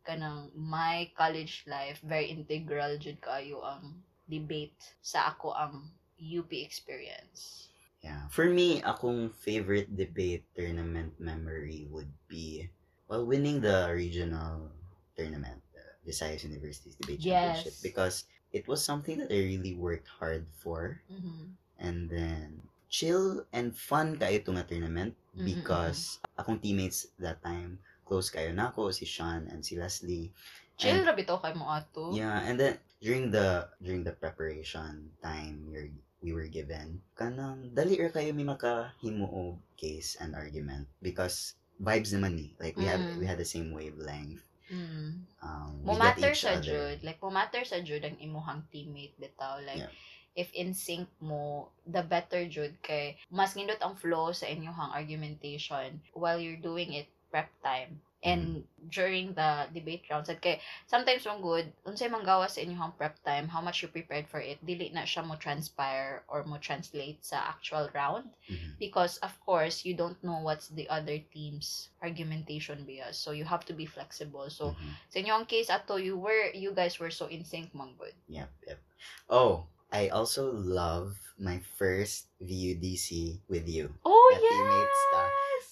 kanang 0.05 0.53
my 0.53 1.09
college 1.17 1.65
life 1.65 1.97
very 2.05 2.29
integral 2.29 2.93
jud 3.01 3.17
kayo 3.25 3.65
ang 3.65 4.05
debate 4.29 4.77
sa 5.01 5.33
ako 5.33 5.57
ang 5.57 5.89
UP 6.21 6.53
experience. 6.53 7.73
Yeah. 7.99 8.27
For 8.31 8.47
me, 8.47 8.79
akong 8.81 9.31
favorite 9.35 9.91
debate 9.91 10.47
tournament 10.55 11.19
memory 11.19 11.87
would 11.91 12.09
be 12.31 12.69
well 13.11 13.25
winning 13.25 13.59
the 13.59 13.91
regional 13.91 14.71
tournament, 15.17 15.59
the 15.75 15.83
Visayas 16.07 16.43
University's 16.47 16.95
debate 16.95 17.19
Yes. 17.19 17.59
championship 17.63 17.75
because 17.83 18.15
it 18.55 18.67
was 18.67 18.79
something 18.83 19.19
that 19.19 19.31
I 19.31 19.43
really 19.43 19.75
worked 19.75 20.07
hard 20.07 20.47
for 20.63 21.01
Mhm. 21.11 21.59
and 21.77 22.09
then 22.09 22.63
chill 22.89 23.45
and 23.53 23.75
fun 23.75 24.17
kayo 24.17 24.41
itong 24.41 24.57
tournament 24.65 25.13
Mhm, 25.37 25.45
because 25.45 26.17
akong 26.39 26.57
teammates 26.63 27.11
that 27.21 27.43
time 27.45 27.77
close 28.07 28.31
kayo 28.33 28.49
nako 28.49 28.89
si 28.89 29.05
Sean 29.05 29.45
and 29.51 29.61
si 29.61 29.77
Leslie 29.77 30.31
Chill 30.79 31.03
And- 31.03 31.05
ra 31.05 31.11
bitaw 31.11 31.43
kay 31.43 31.51
mo 31.59 31.67
ato. 31.67 32.15
Yeah, 32.15 32.39
and 32.47 32.55
then 32.55 32.79
during 33.03 33.27
the 33.35 33.67
during 33.83 34.07
the 34.07 34.15
preparation 34.15 35.11
time 35.19 35.67
you're, 35.67 35.91
we 36.19 36.35
were 36.35 36.47
given, 36.51 36.99
kanang 37.15 37.71
dali 37.71 37.95
ra 37.95 38.11
kayo 38.11 38.35
may 38.35 38.43
makahimo 38.43 39.25
og 39.31 39.55
case 39.79 40.19
and 40.19 40.35
argument 40.35 40.83
because 40.99 41.55
vibes 41.79 42.11
naman 42.11 42.35
ni. 42.35 42.47
Like 42.59 42.75
we 42.75 42.83
Mm. 42.87 43.15
we 43.19 43.25
had 43.25 43.39
the 43.39 43.47
same 43.47 43.71
wavelength. 43.71 44.43
Mm. 44.69 45.25
Um, 45.41 45.71
mo 45.81 45.95
we 45.95 45.97
get 45.97 46.03
matter 46.19 46.31
each 46.35 46.43
sa 46.45 46.59
other. 46.59 46.61
jud 46.61 46.97
like 47.01 47.17
mo 47.23 47.31
matter 47.33 47.63
sa 47.65 47.81
jud 47.81 48.03
ang 48.05 48.19
imuhang 48.21 48.61
teammate 48.69 49.15
bitaw 49.17 49.57
like 49.65 49.81
Yeah. 49.81 49.93
if 50.37 50.53
in 50.53 50.77
sync 50.77 51.09
mo 51.17 51.73
the 51.89 52.05
better 52.05 52.45
jud 52.45 52.77
kay 52.85 53.17
mas 53.33 53.57
nindot 53.57 53.81
ang 53.81 53.97
flow 53.97 54.29
sa 54.29 54.45
inyong 54.45 54.93
argumentation 54.93 55.97
while 56.13 56.37
you're 56.37 56.61
doing 56.61 56.93
it 56.93 57.09
prep 57.33 57.49
time 57.65 57.97
and 58.23 58.67
during 58.91 59.31
the 59.33 59.67
debate 59.71 60.03
rounds 60.11 60.27
at 60.27 60.43
kay 60.43 60.59
sometimes 60.91 61.23
mong 61.23 61.39
good 61.39 61.67
unsay 61.87 62.11
manggawa 62.11 62.51
sa 62.51 62.59
inyong 62.59 62.91
prep 62.99 63.15
time 63.23 63.47
how 63.47 63.63
much 63.63 63.79
you 63.79 63.87
prepared 63.87 64.27
for 64.27 64.43
it 64.43 64.59
dili 64.59 64.91
na 64.91 65.07
siya 65.07 65.23
mo 65.23 65.39
transpire 65.39 66.23
or 66.27 66.43
mo 66.43 66.59
translate 66.59 67.23
sa 67.23 67.39
actual 67.47 67.87
round. 67.95 68.27
Mhm. 68.51 68.75
because 68.79 69.19
of 69.23 69.35
course 69.43 69.83
you 69.83 69.91
don't 69.93 70.19
know 70.23 70.39
what's 70.39 70.71
the 70.71 70.87
other 70.87 71.19
team's 71.31 71.91
argumentation 71.99 72.87
bias 72.87 73.19
so 73.19 73.31
you 73.35 73.43
have 73.43 73.63
to 73.67 73.75
be 73.75 73.83
flexible. 73.85 74.47
So 74.47 74.75
Mhm. 74.75 74.91
sa 75.11 75.17
inyong 75.19 75.45
case 75.47 75.69
ato 75.71 75.99
you 75.99 76.15
were 76.15 76.51
you 76.55 76.71
guys 76.71 76.99
were 76.99 77.11
so 77.11 77.27
in 77.27 77.43
sync 77.43 77.75
man 77.75 77.95
good. 77.99 78.15
Yep, 78.31 78.51
yep. 78.67 78.79
Oh, 79.27 79.67
I 79.91 80.09
also 80.09 80.51
love 80.51 81.15
my 81.39 81.59
first 81.77 82.31
VUDC 82.43 83.39
with 83.47 83.67
you. 83.67 83.95
Oh 84.03 84.27
At 84.35 84.43
teammates 84.43 85.01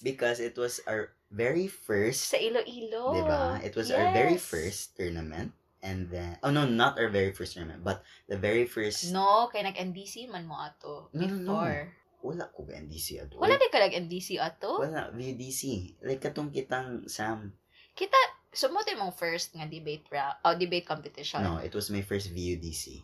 because 0.02 0.38
it 0.40 0.56
was 0.56 0.80
our 0.86 1.12
very 1.30 1.68
first 1.68 2.32
sa 2.32 2.36
Iloilo 2.40 3.12
Diba? 3.14 3.60
It 3.60 3.76
was 3.76 3.90
our 3.90 4.12
very 4.12 4.36
Yes. 4.40 4.44
first 4.44 4.96
tournament. 4.96 5.52
And 5.78 6.10
then, 6.10 6.34
oh 6.42 6.50
no, 6.50 6.66
not 6.66 6.98
our 6.98 7.06
very 7.06 7.30
first 7.30 7.54
tournament, 7.54 7.86
but 7.86 8.02
the 8.26 8.34
very 8.34 8.66
first, 8.66 9.14
no 9.14 9.46
kay 9.46 9.62
nag 9.62 9.78
NDC 9.78 10.26
man 10.26 10.42
mo 10.42 10.58
ato 10.58 11.06
No, 11.14 11.22
no, 11.22 11.38
no. 11.38 11.38
before 11.54 11.78
wala 12.18 12.50
ko 12.50 12.66
ba 12.66 12.74
NDC 12.74 13.22
ato? 13.22 13.38
wala 13.38 13.54
di 13.54 13.70
ka 13.70 13.78
nag 13.78 13.94
NDC 13.94 14.42
ato 14.42 14.82
Wala, 14.82 15.14
VDC. 15.14 15.94
Like, 16.02 16.18
katong 16.18 16.50
kitang 16.50 17.06
Sam. 17.06 17.54
kita 17.94 18.18
sumutin 18.50 18.98
mong 18.98 19.14
first 19.14 19.54
nga 19.54 19.70
debate 19.70 20.02
ra 20.10 20.34
oh, 20.42 20.58
debate 20.58 20.82
competition 20.82 21.46
No, 21.46 21.62
it 21.62 21.70
was 21.70 21.94
my 21.94 22.02
first 22.02 22.34
VUDC. 22.34 22.98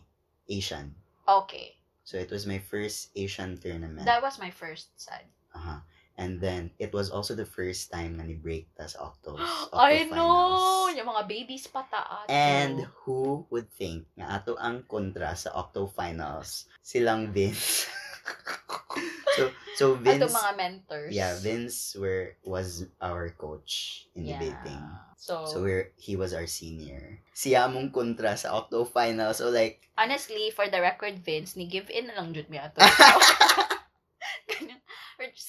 Asian. 0.51 0.91
okay 1.23 1.79
So, 2.03 2.19
it 2.19 2.27
was 2.29 2.43
my 2.45 2.59
first 2.59 3.09
Asian 3.15 3.55
tournament. 3.57 4.03
that 4.03 4.19
was 4.19 4.35
my 4.37 4.51
first 4.51 4.91
side 4.99 5.31
uh 5.55 5.79
And 6.15 6.39
then, 6.39 6.71
it 6.79 6.95
was 6.95 7.11
also 7.11 7.35
the 7.35 7.43
first 7.43 7.91
time 7.91 8.15
na 8.15 8.23
ni-break 8.23 8.71
ta 8.71 8.87
sa 8.87 9.11
Octos. 9.11 9.35
Octo 9.35 9.75
I 9.83 10.07
know 10.07 10.15
finals. 10.15 10.95
yung 10.95 11.09
mga 11.11 11.23
babies 11.27 11.67
pa 11.67 11.83
ta 11.83 12.23
ato 12.23 12.31
And 12.31 12.87
who 13.03 13.43
would 13.51 13.67
think 13.75 14.07
nga 14.15 14.39
ato 14.39 14.55
ang 14.55 14.87
kontra 14.87 15.35
sa 15.35 15.51
Octo 15.51 15.91
Finals? 15.91 16.71
Silang 16.79 17.35
Vince. 17.35 17.91
so, 19.35 19.51
so 19.75 19.85
Vince... 19.99 20.23
ato 20.23 20.31
mga 20.31 20.51
mentors 20.55 21.11
Yeah, 21.11 21.35
Vince 21.35 21.99
were 21.99 22.39
was 22.47 22.87
our 23.03 23.29
coach 23.35 24.07
in 24.15 24.23
Yeah. 24.31 24.39
debating. 24.39 24.83
so, 25.19 25.43
So 25.45 25.59
we're 25.61 25.91
he 25.99 26.15
was 26.15 26.31
our 26.31 26.47
senior. 26.47 27.19
Siya 27.35 27.67
mong 27.67 27.91
kontra 27.91 28.39
sa 28.39 28.55
octo 28.55 28.87
final. 28.87 29.35
So 29.35 29.51
like 29.51 29.83
honestly, 29.99 30.47
for 30.47 30.71
the 30.71 30.79
record, 30.79 31.19
Vince, 31.19 31.59
ni 31.59 31.67
give 31.67 31.91
in 31.91 32.07
na 32.07 32.15
lang 32.15 32.31
jud 32.31 32.47
mi 32.47 32.55
ato. 32.55 32.79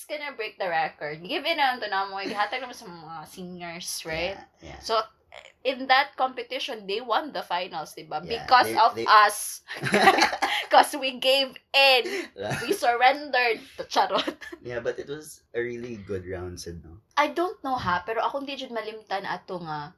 Just 0.06 0.22
gonna 0.22 0.36
break 0.38 0.54
the 0.58 0.68
record. 0.70 1.18
Give 1.26 1.42
in 1.42 1.58
na 1.58 1.74
lang 1.74 1.82
to 1.82 1.90
na 1.90 2.06
mo. 2.06 2.22
Ihatag 2.22 2.62
naman 2.62 2.78
sa 2.78 2.86
mga 2.86 3.26
singers, 3.26 4.06
right? 4.06 4.38
Yeah. 4.62 4.70
yeah. 4.70 4.78
So, 4.78 5.02
in 5.66 5.90
that 5.90 6.14
competition, 6.14 6.86
they 6.86 7.02
won 7.02 7.34
the 7.34 7.42
finals, 7.42 7.90
diba? 7.98 8.22
Yeah, 8.22 8.46
Because 8.46 8.70
they- 8.70 8.78
of 8.78 8.94
they- 8.94 9.10
us. 9.10 9.66
Because 10.70 10.94
we 10.94 11.18
gave 11.18 11.50
in. 11.74 12.04
We 12.62 12.70
surrendered. 12.70 13.58
Charot. 13.90 14.38
yeah, 14.62 14.78
but 14.78 14.94
it 15.02 15.10
was 15.10 15.42
a 15.54 15.58
really 15.58 15.98
good 16.06 16.22
round, 16.22 16.62
said 16.62 16.86
no. 16.86 17.02
I 17.18 17.34
don't 17.34 17.58
know 17.66 17.74
ha, 17.74 18.06
pero 18.06 18.22
ako 18.22 18.46
hindi 18.46 18.54
jud 18.62 18.70
malimtan 18.70 19.26
ato 19.26 19.58
nga 19.58 19.90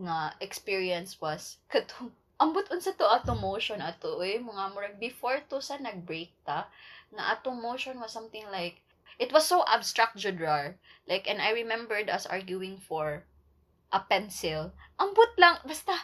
nga 0.00 0.32
experience 0.40 1.20
was 1.20 1.60
katong 1.68 2.08
ambot 2.40 2.64
unsa 2.72 2.96
to 2.96 3.04
ato 3.04 3.36
motion 3.36 3.84
ato 3.84 4.24
eh 4.24 4.40
mga 4.40 4.72
murag 4.72 4.96
before 4.96 5.44
to 5.52 5.60
sa 5.60 5.76
nag-break 5.76 6.32
ta 6.48 6.64
nga 7.12 7.36
ato 7.36 7.52
motion 7.52 8.00
was 8.00 8.08
something 8.12 8.44
like 8.48 8.80
it 9.18 9.32
was 9.32 9.46
so 9.46 9.64
abstract 9.66 10.16
jud 10.16 10.38
rar 10.40 10.76
like 11.08 11.26
and 11.28 11.40
I 11.40 11.50
remembered 11.50 12.08
us 12.10 12.26
arguing 12.26 12.78
for 12.78 13.24
a 13.92 14.00
pencil 14.00 14.72
ambot 15.00 15.34
lang 15.38 15.58
basta 15.66 15.94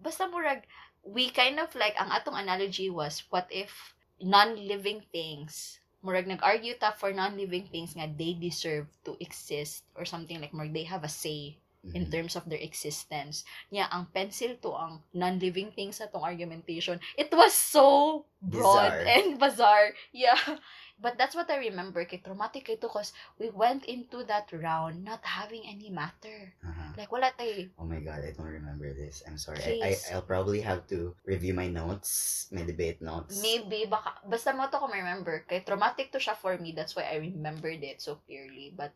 basta 0.00 0.26
murag 0.26 0.66
we 1.06 1.30
kind 1.30 1.58
of 1.62 1.70
like 1.74 1.94
ang 1.98 2.10
atong 2.10 2.34
analogy 2.38 2.90
was 2.90 3.22
what 3.30 3.46
if 3.50 3.94
non-living 4.22 5.02
things 5.14 5.78
murag 6.02 6.26
nag-argue 6.26 6.74
ta 6.78 6.90
for 6.90 7.14
non-living 7.14 7.70
things 7.70 7.94
nga 7.94 8.10
they 8.18 8.34
deserve 8.34 8.86
to 9.06 9.14
exist 9.22 9.86
or 9.94 10.02
something 10.04 10.40
like 10.42 10.50
murag 10.54 10.74
they 10.74 10.86
have 10.86 11.04
a 11.06 11.10
say 11.10 11.58
in 11.94 12.06
Mhm. 12.06 12.12
terms 12.14 12.38
of 12.38 12.46
their 12.46 12.62
existence. 12.62 13.42
Nya 13.74 13.90
ang 13.90 14.06
pencil 14.14 14.54
to 14.62 14.70
ang 14.70 15.02
non-living 15.10 15.74
things 15.74 15.98
sa 15.98 16.06
tong 16.06 16.22
argumentation. 16.22 17.02
It 17.18 17.34
was 17.34 17.50
so 17.50 18.22
broad 18.38 19.02
Bizarre. 19.02 19.10
and 19.10 19.26
bizarre. 19.42 19.90
Yeah. 20.14 20.38
But 21.00 21.18
that's 21.18 21.34
what 21.34 21.50
I 21.50 21.58
remember. 21.58 22.04
Kay 22.04 22.22
traumatic 22.22 22.68
ito 22.68 22.86
because 22.86 23.12
we 23.38 23.50
went 23.50 23.86
into 23.86 24.22
that 24.30 24.50
round 24.52 25.02
not 25.02 25.24
having 25.24 25.66
any 25.66 25.90
matter. 25.90 26.54
Uh-huh. 26.62 26.90
Like, 26.94 27.10
wala 27.10 27.34
tayo. 27.34 27.70
Oh 27.78 27.88
my 27.88 27.98
god, 27.98 28.22
I 28.22 28.30
don't 28.30 28.50
remember 28.50 28.92
this. 28.94 29.22
I'm 29.26 29.38
sorry. 29.38 29.82
I, 29.82 29.94
I. 29.94 30.14
I'll 30.14 30.26
probably 30.26 30.60
have 30.62 30.86
to 30.94 31.14
review 31.26 31.54
my 31.54 31.66
notes, 31.66 32.46
my 32.52 32.62
debate 32.62 33.02
notes. 33.02 33.42
Maybe, 33.42 33.86
baka, 33.90 34.22
basta 34.26 34.54
mo 34.54 34.70
to 34.70 34.78
ko 34.78 34.86
remember. 34.86 35.42
Kay 35.48 35.66
traumatic 35.66 36.12
to 36.12 36.22
siya 36.22 36.36
for 36.36 36.54
me. 36.58 36.70
That's 36.70 36.94
why 36.94 37.10
I 37.10 37.18
remembered 37.18 37.82
it 37.82 37.98
so 37.98 38.22
clearly. 38.26 38.70
But, 38.70 38.94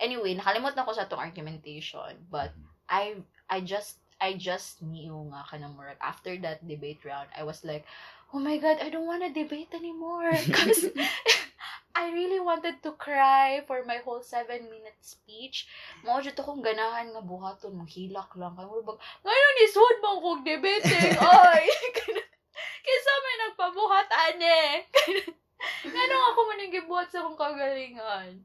anyway, 0.00 0.34
nakalimot 0.34 0.74
na 0.74 0.86
ko 0.86 0.94
sa 0.94 1.06
tong 1.06 1.22
argumentation. 1.22 2.26
But, 2.26 2.56
I, 2.88 3.22
I 3.46 3.60
just, 3.60 4.02
I 4.18 4.34
just 4.34 4.82
knew 4.82 5.30
nga 5.30 5.44
ka 5.46 5.60
murag. 5.60 6.00
After 6.00 6.34
that 6.42 6.66
debate 6.66 7.04
round, 7.04 7.28
I 7.36 7.44
was 7.44 7.62
like, 7.62 7.84
oh 8.34 8.42
my 8.42 8.58
God, 8.58 8.82
I 8.82 8.90
don't 8.90 9.06
want 9.06 9.22
to 9.22 9.30
debate 9.30 9.70
anymore. 9.72 10.34
Because, 10.46 10.90
I 11.94 12.10
really 12.10 12.42
wanted 12.42 12.82
to 12.82 12.98
cry 12.98 13.62
for 13.70 13.86
my 13.86 14.02
whole 14.02 14.20
seven 14.20 14.66
minute 14.66 14.98
speech. 14.98 15.70
Mao 16.02 16.18
jud 16.18 16.34
akong 16.34 16.58
ganahan 16.58 17.14
nga 17.14 17.22
buhaton, 17.22 17.78
manghilak 17.78 18.34
lang 18.34 18.58
kay 18.58 18.66
murag 18.66 18.98
ngayon 19.22 19.62
isud 19.62 19.96
man 20.02 20.18
kog 20.18 20.42
debate. 20.42 20.90
Oy. 21.22 21.64
Kaysa 22.84 23.12
may 23.22 23.36
nagpabuhat 23.46 24.08
ane. 24.10 24.58
Ngano 25.86 26.16
ako 26.34 26.40
man 26.50 26.66
gibuhat 26.66 27.08
sa 27.14 27.22
akong 27.22 27.38
kagalingan. 27.38 28.42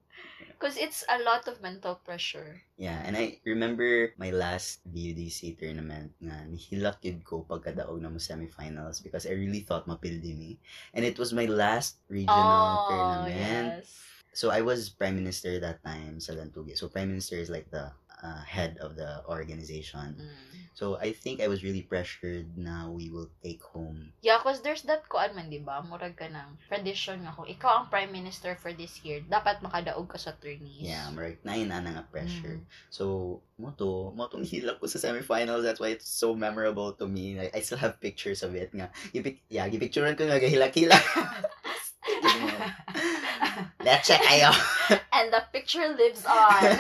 Because 0.60 0.76
it's 0.76 1.08
a 1.08 1.24
lot 1.24 1.48
of 1.48 1.64
mental 1.64 1.96
pressure. 2.04 2.60
Yeah, 2.76 3.00
and 3.08 3.16
I 3.16 3.40
remember 3.48 4.12
my 4.20 4.36
last 4.36 4.84
VUDC 4.92 5.56
tournament 5.56 6.12
nga 6.20 6.44
nihilak 6.52 7.00
yun 7.08 7.24
ko 7.24 7.48
pagkadaog 7.48 7.96
na 8.04 8.12
mo 8.12 8.20
semifinals 8.20 9.00
because 9.00 9.24
I 9.24 9.40
really 9.40 9.64
thought 9.64 9.88
mapildi 9.88 10.36
me. 10.36 10.60
And 10.92 11.08
it 11.08 11.16
was 11.16 11.32
my 11.32 11.48
last 11.48 12.04
regional 12.12 12.84
tournament. 12.92 13.72
Oh, 13.72 13.80
yes. 13.80 13.88
So 14.36 14.52
I 14.52 14.60
was 14.60 14.92
prime 14.92 15.16
minister 15.16 15.64
that 15.64 15.80
time 15.80 16.20
sa 16.20 16.36
Lantugi. 16.36 16.76
So 16.76 16.92
prime 16.92 17.08
minister 17.08 17.40
is 17.40 17.48
like 17.48 17.72
the 17.72 17.96
uh, 18.24 18.44
head 18.44 18.78
of 18.80 18.96
the 18.96 19.24
organization. 19.28 20.16
Mm. 20.20 20.60
So 20.74 20.96
I 20.96 21.12
think 21.12 21.44
I 21.44 21.52
was 21.52 21.60
really 21.60 21.84
pressured 21.84 22.56
na 22.56 22.88
we 22.88 23.12
will 23.12 23.28
take 23.44 23.60
home. 23.60 24.16
Yeah, 24.24 24.40
cause 24.40 24.64
there's 24.64 24.88
that 24.88 25.12
kuan 25.12 25.36
man, 25.36 25.52
di 25.52 25.60
ba? 25.60 25.84
Murag 25.84 26.16
ka 26.16 26.32
ng 26.32 26.56
tradition 26.72 27.28
nga 27.28 27.36
kung 27.36 27.52
ikaw 27.52 27.84
ang 27.84 27.88
prime 27.92 28.16
minister 28.16 28.56
for 28.56 28.72
this 28.72 29.04
year, 29.04 29.20
dapat 29.28 29.60
makadaog 29.60 30.08
ka 30.08 30.16
sa 30.16 30.32
tourneys. 30.40 30.88
Yeah, 30.88 31.12
marag 31.12 31.44
na 31.44 31.60
ina 31.60 31.84
na 31.84 32.00
nga 32.00 32.08
pressure. 32.08 32.64
Mm. 32.64 32.68
So, 32.88 33.04
mo 33.60 33.76
to, 33.76 34.16
mo 34.16 34.32
tong 34.32 34.48
hilak 34.52 34.80
ko 34.80 34.88
sa 34.88 35.04
semifinals. 35.04 35.68
That's 35.68 35.84
why 35.84 35.92
it's 35.92 36.08
so 36.08 36.32
memorable 36.32 36.96
to 36.96 37.12
me. 37.12 37.36
Like, 37.36 37.52
I 37.52 37.60
still 37.60 37.84
have 37.84 38.00
pictures 38.00 38.40
of 38.40 38.56
it 38.56 38.72
nga. 38.72 38.88
Ipic, 39.12 39.44
yeah, 39.52 39.68
gipicturean 39.68 40.16
ko 40.16 40.32
nga 40.32 40.40
gahilak-hilak. 40.40 41.04
Leche 43.86 44.16
kayo. 44.16 44.52
And 45.14 45.32
the 45.34 45.44
picture 45.52 45.88
lives 45.96 46.26
on. 46.26 46.80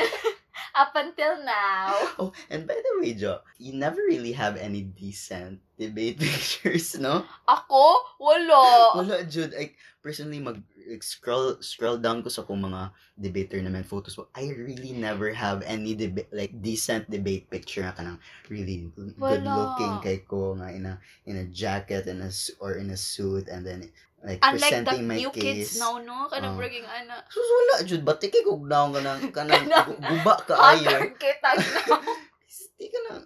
Up 0.79 0.95
until 0.95 1.43
now. 1.43 1.91
Oh, 2.19 2.31
and 2.47 2.63
by 2.63 2.79
the 2.79 2.93
way, 3.03 3.11
Jo, 3.11 3.43
you 3.59 3.75
never 3.75 3.99
really 3.99 4.31
have 4.31 4.55
any 4.55 4.87
decent 4.87 5.59
debate 5.75 6.19
pictures, 6.23 6.95
no? 6.95 7.27
Ako? 7.47 8.15
Wala. 8.15 8.95
Wala, 8.95 9.23
Jude. 9.27 9.51
I 9.59 9.75
personally 9.99 10.39
mag 10.39 10.63
like, 10.87 11.03
scroll 11.03 11.59
scroll 11.59 11.99
down 11.99 12.23
ko 12.23 12.31
sa 12.31 12.47
kung 12.47 12.63
mga 12.63 12.95
debate 13.19 13.51
tournament 13.51 13.83
photos 13.83 14.15
mo. 14.15 14.31
I 14.31 14.55
really 14.55 14.95
never 14.95 15.35
have 15.35 15.61
any 15.67 15.93
debate 15.93 16.31
like 16.31 16.55
decent 16.63 17.11
debate 17.11 17.51
picture 17.51 17.83
na 17.83 17.91
kanang 17.91 18.19
really 18.47 18.87
good 18.95 19.43
looking 19.43 19.95
kay 19.99 20.23
ko 20.23 20.55
nga 20.55 20.71
in 20.71 20.87
a 20.87 20.95
in 21.27 21.43
a 21.43 21.45
jacket 21.51 22.07
and 22.07 22.23
a 22.23 22.31
or 22.63 22.79
in 22.79 22.95
a 22.95 22.99
suit 22.99 23.51
and 23.51 23.67
then 23.67 23.83
like 24.21 24.39
Unlike 24.39 24.59
the 24.59 24.59
presenting 24.83 25.03
my 25.07 25.15
new 25.15 25.31
case. 25.31 25.43
kids 25.43 25.79
now, 25.79 25.95
no? 25.97 26.27
Kanang 26.27 26.53
Oh. 26.53 26.59
braging 26.59 26.83
ana. 26.83 27.23
Sus 27.27 27.47
wala 27.47 27.75
Jude, 27.83 28.03
ba't 28.03 28.19
ikay 28.19 28.43
kog 28.43 28.65
down 28.65 28.91
ka 28.91 28.99
nang 28.99 29.21
kanang 29.31 29.63
Kanang- 29.63 29.87
gu- 29.87 29.99
guba 30.01 30.35
ka 30.43 30.53
ayo. 30.75 30.91
kita 31.15 31.49
now. 31.55 31.99
Di 32.79 32.87
ka 32.87 32.99
na. 33.07 33.23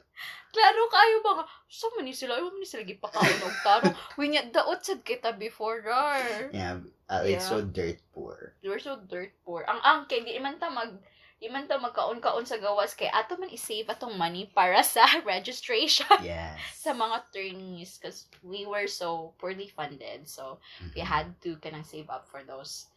Klaro 0.54 0.86
kayo 0.86 1.18
ba 1.26 1.32
nga? 1.42 1.46
Sa 1.66 1.90
man 1.98 2.06
ni 2.06 2.14
sila? 2.14 2.38
Ayaw 2.38 2.54
man 2.54 2.62
ni 2.62 2.70
sila 2.70 2.86
gipakaon 2.86 3.38
og 3.42 3.56
tarong. 3.66 3.96
Winya, 4.22 4.46
daot 4.48 4.86
sad 4.86 5.02
kita 5.02 5.34
before 5.34 5.82
dar. 5.82 6.54
Yeah, 6.54 6.78
uh, 7.10 7.26
like 7.26 7.42
Yeah. 7.42 7.42
so 7.42 7.66
dirt 7.66 7.98
poor. 8.14 8.54
We're 8.62 8.78
so 8.78 9.02
dirt 9.02 9.34
poor. 9.42 9.66
Ang 9.66 9.82
ang 9.82 10.00
kay 10.06 10.22
di 10.22 10.38
man 10.38 10.62
ta 10.62 10.70
mag 10.70 10.94
di 11.44 11.52
man 11.52 11.68
ta 11.68 11.76
magkaon-kaon 11.76 12.48
sa 12.48 12.56
gawas 12.56 12.96
kay 12.96 13.12
ato 13.12 13.36
man 13.36 13.52
i-save 13.52 13.92
atong 13.92 14.16
money 14.16 14.48
para 14.56 14.80
sa 14.80 15.04
registration 15.28 16.08
Yes. 16.24 16.56
sa 16.80 16.96
mga 16.96 17.18
trainees 17.36 18.00
because 18.00 18.32
we 18.40 18.64
were 18.64 18.88
so 18.88 19.36
poorly 19.44 19.68
funded. 19.68 20.24
So, 20.24 20.64
we 20.96 21.04
Mhm. 21.04 21.12
had 21.12 21.28
to 21.44 21.60
kanang 21.60 21.84
save 21.84 22.08
up 22.08 22.24
for 22.32 22.48
those 22.48 22.88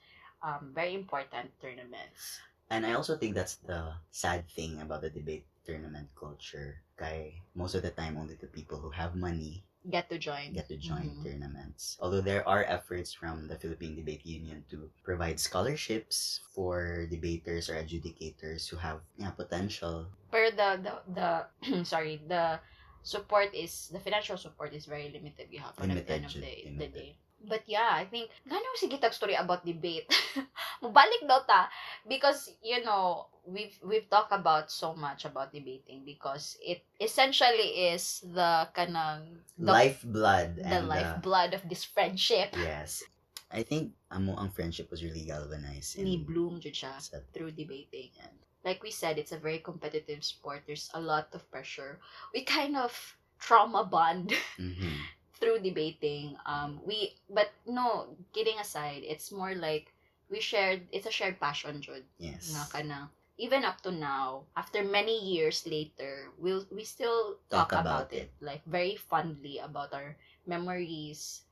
um, 0.47 0.71
very 0.71 0.95
important 0.95 1.51
tournaments. 1.59 2.39
And 2.71 2.87
I 2.87 2.95
also 2.95 3.19
think 3.19 3.35
that's 3.35 3.59
the 3.67 3.99
sad 4.15 4.47
thing 4.55 4.79
about 4.79 5.03
the 5.03 5.11
debate 5.11 5.47
tournament 5.67 6.15
culture. 6.15 6.79
Kay 6.95 7.43
most 7.59 7.75
of 7.75 7.83
the 7.83 7.91
time, 7.91 8.15
only 8.15 8.39
the 8.39 8.47
people 8.51 8.79
who 8.79 8.95
have 8.95 9.19
money 9.19 9.67
Get 9.87 10.11
to 10.11 10.18
join. 10.18 10.51
get 10.53 10.66
to 10.66 10.76
join 10.76 11.14
Mhm. 11.14 11.22
tournaments. 11.22 11.97
Although 12.03 12.20
there 12.20 12.43
are 12.49 12.64
efforts 12.66 13.12
from 13.14 13.47
the 13.47 13.55
Philippine 13.55 13.95
Debate 13.95 14.26
Union 14.26 14.64
to 14.70 14.91
provide 15.07 15.39
scholarships 15.39 16.41
for 16.51 17.07
debaters 17.07 17.70
or 17.70 17.78
adjudicators 17.78 18.66
who 18.66 18.76
have 18.82 19.01
yeah, 19.16 19.30
potential. 19.30 20.11
Pero 20.30 20.51
the, 20.51 20.70
the, 20.82 20.95
the 21.14 21.84
sorry, 21.87 22.18
the 22.26 22.59
support 23.07 23.55
is, 23.55 23.89
the 23.95 24.01
financial 24.03 24.37
support 24.37 24.74
is 24.74 24.87
very 24.87 25.07
limited 25.14 25.47
gihapon 25.55 25.95
at 25.95 26.03
the 26.07 26.12
end 26.18 26.24
of 26.26 26.34
Limited, 26.34 26.34
the, 26.34 26.34
Jud, 26.34 26.43
the 26.43 26.70
limited. 26.70 26.95
day. 26.95 27.11
But 27.43 27.62
yeah, 27.66 27.93
I 27.93 28.05
think, 28.07 28.30
gano'n 28.49 28.78
sige 28.80 29.01
tag 29.01 29.12
story 29.12 29.34
about 29.34 29.64
debate. 29.64 30.09
Mubalik 30.82 31.28
daw 31.28 31.45
ta. 31.47 31.68
Because, 32.09 32.51
you 32.62 32.82
know, 32.82 33.28
we've, 33.47 33.76
we've 33.84 34.09
talked 34.11 34.32
about 34.32 34.70
so 34.70 34.95
much 34.95 35.24
about 35.24 35.53
debating 35.53 36.03
because 36.05 36.57
it 36.64 36.82
essentially 37.01 37.93
is 37.93 38.24
the 38.24 38.66
kanang, 38.74 39.45
the, 39.59 39.72
Lifeblood 39.72 40.57
the 40.57 40.66
and 40.66 40.84
uh, 40.84 40.89
lifeblood 40.89 41.55
of 41.55 41.62
this 41.68 41.84
friendship. 41.84 42.51
yes. 42.57 43.03
I 43.47 43.62
think 43.62 43.95
amo 44.11 44.34
ang 44.34 44.51
friendship 44.51 44.91
was 44.91 45.05
really 45.07 45.22
galvanized 45.22 46.03
Ni 46.03 46.18
bloom 46.18 46.59
jud 46.59 46.74
siya 46.74 46.99
sa 46.99 47.22
through 47.30 47.55
debating. 47.55 48.11
And 48.18 48.34
like 48.66 48.82
we 48.82 48.91
said, 48.91 49.22
it's 49.22 49.30
a 49.30 49.39
very 49.39 49.62
competitive 49.62 50.26
sport. 50.26 50.66
There's 50.66 50.91
a 50.95 51.01
lot 51.01 51.30
of 51.30 51.47
pressure. 51.47 52.03
We 52.34 52.43
kind 52.43 52.74
of 52.74 52.91
trauma 53.39 53.87
bond 53.87 54.34
Mhm. 54.59 54.99
Through 55.41 55.61
debating. 55.61 56.37
Um, 56.47 56.80
we, 56.84 57.14
but 57.30 57.53
no, 57.66 58.16
kidding 58.32 58.59
aside, 58.59 59.03
it's 59.05 59.32
more 59.32 59.55
like 59.55 59.93
we 60.30 60.41
shared, 60.41 60.82
it's 60.93 61.07
a 61.07 61.11
shared 61.11 61.41
passion, 61.41 61.80
Jud. 61.80 62.03
Yes. 62.18 62.53
Na. 62.53 63.07
Even 63.39 63.64
up 63.64 63.82
to 63.82 63.93
now, 63.93 64.45
after 64.57 64.82
many 64.82 65.20
years 65.20 65.66
later, 65.66 66.32
we'll, 66.39 66.64
we 66.72 66.84
still 66.84 67.37
Talk 67.51 67.68
talk, 67.68 67.80
about 67.80 68.09
about, 68.09 68.12
it. 68.12 68.32
Like, 68.41 68.64
very 68.64 68.97
fondly 68.97 69.59
about 69.59 69.93
our 69.93 70.16
memories 70.47 71.43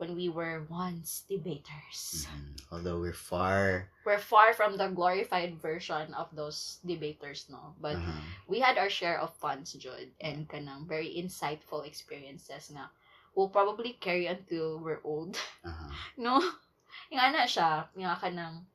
when 0.00 0.16
we 0.16 0.28
were 0.32 0.64
once 0.72 1.28
debaters. 1.28 2.24
Mhm. 2.24 2.56
Although 2.72 3.00
we're 3.04 3.12
far 3.12 3.92
We're 4.04 4.18
far 4.20 4.56
from 4.56 4.80
the 4.80 4.88
glorified 4.88 5.60
version 5.60 6.16
of 6.16 6.32
those 6.32 6.80
debaters, 6.80 7.44
no? 7.52 7.76
But 7.76 8.00
uh-huh. 8.00 8.24
we 8.48 8.64
had 8.64 8.80
our 8.80 8.88
share 8.88 9.20
of 9.20 9.36
funs, 9.36 9.76
Jud, 9.76 10.08
and 10.20 10.48
kanang 10.48 10.88
very 10.88 11.12
insightful 11.20 11.84
experiences 11.84 12.72
nga 12.72 12.88
we'll 13.34 13.48
probably 13.52 13.96
carry 14.00 14.26
until 14.26 14.78
we're 14.78 15.00
old. 15.04 15.36
Uh-huh. 15.64 15.92
No? 16.20 16.40
Yung 17.10 17.22
ana 17.22 17.46
siya, 17.46 17.86
yung 17.98 18.14
kanang 18.18 18.66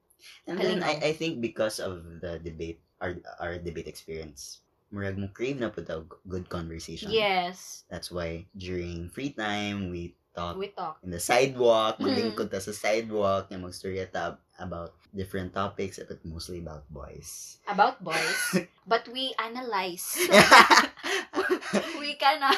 And 0.49 0.57
then. 0.57 0.81
I, 0.81 0.97
I 0.99 1.13
think 1.13 1.39
because 1.39 1.77
of 1.79 2.01
the 2.19 2.41
debate, 2.41 2.81
our 2.99 3.13
our 3.39 3.55
debate 3.61 3.85
experience, 3.85 4.65
murag 4.89 5.21
mo 5.21 5.29
crave 5.29 5.61
na 5.61 5.69
po 5.69 5.85
daw 5.85 6.01
good 6.25 6.49
conversation. 6.49 7.13
Yes, 7.13 7.85
That's 7.93 8.09
why 8.09 8.49
during 8.57 9.13
free 9.13 9.31
time, 9.37 9.93
we 9.93 10.17
talk 10.33 10.57
we 10.57 10.73
talk. 10.73 10.97
in 11.05 11.13
the 11.13 11.21
sidewalk, 11.21 12.01
Mm. 12.01 12.09
maglingkod 12.09 12.49
ta 12.49 12.57
sa 12.57 12.73
sidewalk, 12.73 13.53
na 13.53 13.61
magstorya 13.61 14.09
ta 14.09 14.41
about 14.57 14.97
different 15.13 15.53
topics, 15.53 16.01
but 16.01 16.17
mostly 16.25 16.57
about 16.59 16.83
boys. 16.89 17.61
About 17.69 18.01
boys, 18.07 18.65
but 18.89 19.05
we 19.13 19.31
analyze. 19.37 20.17
we 22.01 22.15
kinda 22.15 22.49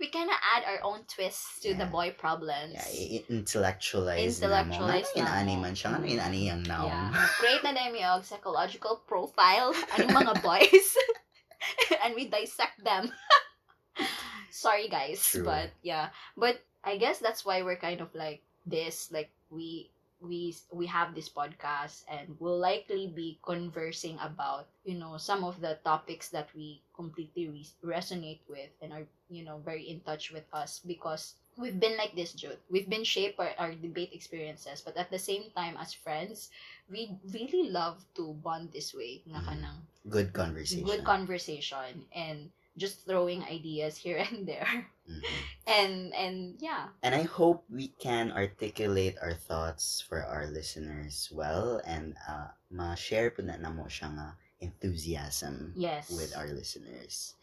we 0.00 0.08
kinda 0.08 0.32
add 0.32 0.62
our 0.66 0.80
own 0.84 1.04
twists 1.06 1.60
to 1.60 1.74
the 1.74 1.86
boy 1.86 2.10
problems. 2.12 2.74
yeah, 2.74 2.84
i- 2.86 3.24
intellectualize, 3.30 4.38
Intellectualize 4.40 5.08
na 5.16 5.22
mo. 5.22 5.28
Inani 5.30 5.54
mo. 5.56 5.62
man 5.62 5.74
siya, 5.74 5.90
nga 5.96 6.06
inani 6.06 6.42
ang 6.52 6.62
naong. 6.66 6.90
Yeah. 6.90 7.10
Create 7.40 7.62
na 7.64 7.72
namin 7.72 8.02
yung 8.04 8.22
psychological 8.22 9.02
profile 9.06 9.72
ang 9.96 10.08
mga 10.12 10.34
boys. 10.46 10.88
and 12.04 12.12
we 12.14 12.28
dissect 12.28 12.76
them. 12.84 13.08
Sorry 14.50 14.88
guys, 14.88 15.20
True. 15.24 15.44
but 15.44 15.70
yeah. 15.82 16.10
But 16.36 16.60
I 16.84 16.96
guess 16.96 17.18
that's 17.18 17.44
why 17.44 17.62
we're 17.62 17.80
kind 17.80 18.00
of 18.00 18.12
like 18.14 18.42
this 18.66 19.10
like 19.12 19.30
we 19.50 19.90
we 20.24 20.54
we 20.72 20.86
have 20.86 21.14
this 21.14 21.28
podcast 21.28 22.04
and 22.08 22.36
we'll 22.40 22.58
likely 22.58 23.06
be 23.08 23.38
conversing 23.44 24.18
about 24.20 24.66
you 24.84 24.94
know 24.98 25.16
some 25.18 25.44
of 25.44 25.60
the 25.60 25.78
topics 25.84 26.28
that 26.30 26.48
we 26.54 26.82
completely 26.94 27.48
re- 27.48 27.66
resonate 27.84 28.40
with 28.48 28.70
and 28.82 28.92
are 28.92 29.06
you 29.28 29.44
know 29.44 29.58
very 29.64 29.84
in 29.88 30.00
touch 30.00 30.32
with 30.32 30.44
us 30.52 30.80
because 30.86 31.34
we've 31.58 31.78
been 31.78 31.96
like 31.96 32.14
this, 32.16 32.32
Jude. 32.32 32.58
We've 32.70 32.88
been 32.88 33.04
shaped 33.04 33.36
by 33.36 33.54
our 33.58 33.72
debate 33.74 34.10
experiences, 34.12 34.80
but 34.82 34.96
at 34.96 35.10
the 35.10 35.18
same 35.18 35.44
time, 35.56 35.76
as 35.78 35.92
friends, 35.94 36.50
we 36.90 37.14
really 37.32 37.70
love 37.70 38.04
to 38.16 38.34
bond 38.42 38.72
this 38.72 38.94
way. 38.94 39.22
Mhm. 39.28 39.44
kanang 39.46 39.78
Good 40.08 40.32
conversation. 40.34 40.84
good 40.84 41.04
conversation 41.04 42.04
and 42.12 42.50
just 42.76 43.06
throwing 43.06 43.42
ideas 43.44 43.96
here 43.96 44.18
and 44.30 44.46
there. 44.46 44.88
Mhm. 45.08 45.22
And 45.68 45.94
and 46.14 46.36
yeah. 46.60 46.88
And 47.04 47.14
I 47.14 47.22
hope 47.28 47.64
we 47.68 47.92
can 48.00 48.32
articulate 48.32 49.16
our 49.20 49.34
thoughts 49.36 50.00
for 50.00 50.24
our 50.24 50.48
listeners 50.48 51.28
well 51.32 51.80
and 51.84 52.16
uh, 52.28 52.48
ma-share 52.72 53.30
po 53.30 53.44
na 53.44 53.60
namo 53.60 53.84
siya 53.88 54.08
nga 54.16 54.28
enthusiasm 54.64 55.76
Yes. 55.76 56.08
with 56.10 56.32
our 56.36 56.48
listeners. 56.48 57.36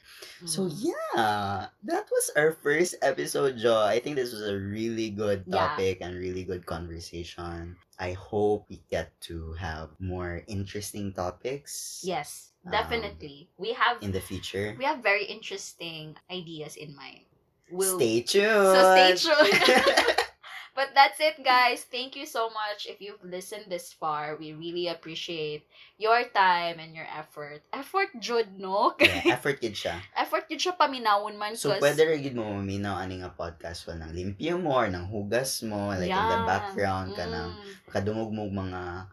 So 0.46 0.66
Mhm. 0.70 0.92
yeah, 0.92 1.70
that 1.86 2.06
was 2.12 2.30
our 2.36 2.52
first 2.54 2.98
episode, 3.02 3.58
joe 3.58 3.82
I 3.86 4.00
think 4.02 4.18
this 4.18 4.34
was 4.34 4.46
a 4.46 4.58
really 4.58 5.10
good 5.10 5.46
Yeah. 5.46 5.74
topic 5.74 6.02
and 6.02 6.18
really 6.18 6.44
good 6.46 6.66
conversation. 6.66 7.78
I 8.02 8.14
hope 8.18 8.66
we 8.70 8.82
get 8.90 9.14
to 9.30 9.54
have 9.62 9.94
more 10.02 10.42
interesting 10.50 11.14
topics 11.14 12.02
Yes, 12.02 12.51
Um, 12.62 12.72
definitely. 12.72 13.50
we 13.58 13.74
have 13.74 13.98
in 14.06 14.12
the 14.14 14.22
future. 14.22 14.76
we 14.78 14.86
have 14.86 15.02
very 15.02 15.26
interesting 15.26 16.14
ideas 16.30 16.78
in 16.78 16.94
mind. 16.96 17.26
We'll, 17.72 17.98
Stay 17.98 18.22
tuned. 18.22 18.70
So 18.76 18.82
stay 18.94 19.16
tuned. 19.18 19.96
But 20.72 20.96
that's 20.96 21.20
it, 21.20 21.44
guys. 21.44 21.84
Thank 21.84 22.16
you 22.16 22.24
so 22.24 22.48
much 22.48 22.88
if 22.88 23.04
you've 23.04 23.20
listened 23.28 23.68
this 23.68 23.92
far. 23.92 24.40
We 24.40 24.56
really 24.56 24.88
appreciate 24.88 25.68
your 26.00 26.24
time 26.32 26.80
and 26.80 26.96
your 26.96 27.06
effort. 27.12 27.60
Effort, 27.76 28.08
Jud, 28.24 28.56
no? 28.56 28.96
yeah, 28.96 29.36
effort 29.36 29.60
gid 29.60 29.76
siya. 29.76 30.00
effort 30.16 30.48
yun 30.48 30.64
siya 30.64 30.80
paminawon 30.80 31.36
man. 31.36 31.60
So, 31.60 31.76
'cause- 31.76 31.84
pwede 31.84 32.08
rin 32.08 32.24
gid 32.24 32.40
mo 32.40 32.48
maminaw 32.56 33.04
ani 33.04 33.20
nga 33.20 33.36
podcast 33.36 33.84
well 33.84 34.00
nang 34.00 34.16
limpyo 34.16 34.56
mo 34.64 34.80
or 34.80 34.88
nang 34.88 35.12
hugas 35.12 35.60
mo 35.68 35.92
like 35.92 36.08
in 36.08 36.16
the 36.16 36.40
Yeah. 36.40 36.48
background 36.48 37.20
ka 37.20 37.26
nang 37.28 37.52
Mm. 37.52 37.72
makadungog 37.92 38.32
mo 38.32 38.44
mga 38.48 39.12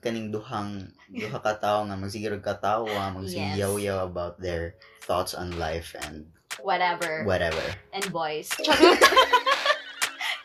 kaning 0.00 0.32
duhang 0.32 0.88
duha 1.12 1.38
ka 1.40 1.54
tawo 1.60 1.86
nga 1.88 1.96
magsiguro 1.96 2.40
ka 2.40 2.56
tawa 2.56 3.12
magsiyaw-yaw 3.14 4.04
about 4.08 4.40
their 4.40 4.74
thoughts 5.04 5.32
on 5.36 5.54
life 5.60 5.92
and 6.08 6.26
Whatever. 6.60 7.24
whatever. 7.24 7.62
And 7.94 8.04
boys. 8.12 8.50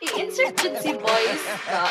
I-insert 0.06 0.54
si 0.80 0.92
boys. 0.96 1.42
ka. 1.66 1.82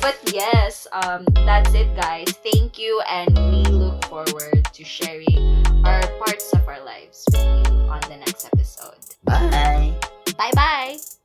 But 0.00 0.16
yes, 0.30 0.86
um, 0.92 1.26
that's 1.44 1.72
it, 1.74 1.90
guys. 1.96 2.28
Thank 2.44 2.78
you, 2.78 3.00
and 3.08 3.32
we 3.50 3.64
look 3.66 4.04
forward 4.06 4.62
to 4.72 4.82
sharing 4.84 5.64
our 5.84 6.00
parts 6.22 6.52
of 6.54 6.62
our 6.68 6.80
lives 6.84 7.24
with 7.32 7.42
you 7.66 7.74
on 7.90 8.00
the 8.08 8.16
next 8.20 8.46
episode. 8.46 9.00
Bye. 9.24 9.96
Bye 10.38 10.52
bye. 10.54 11.15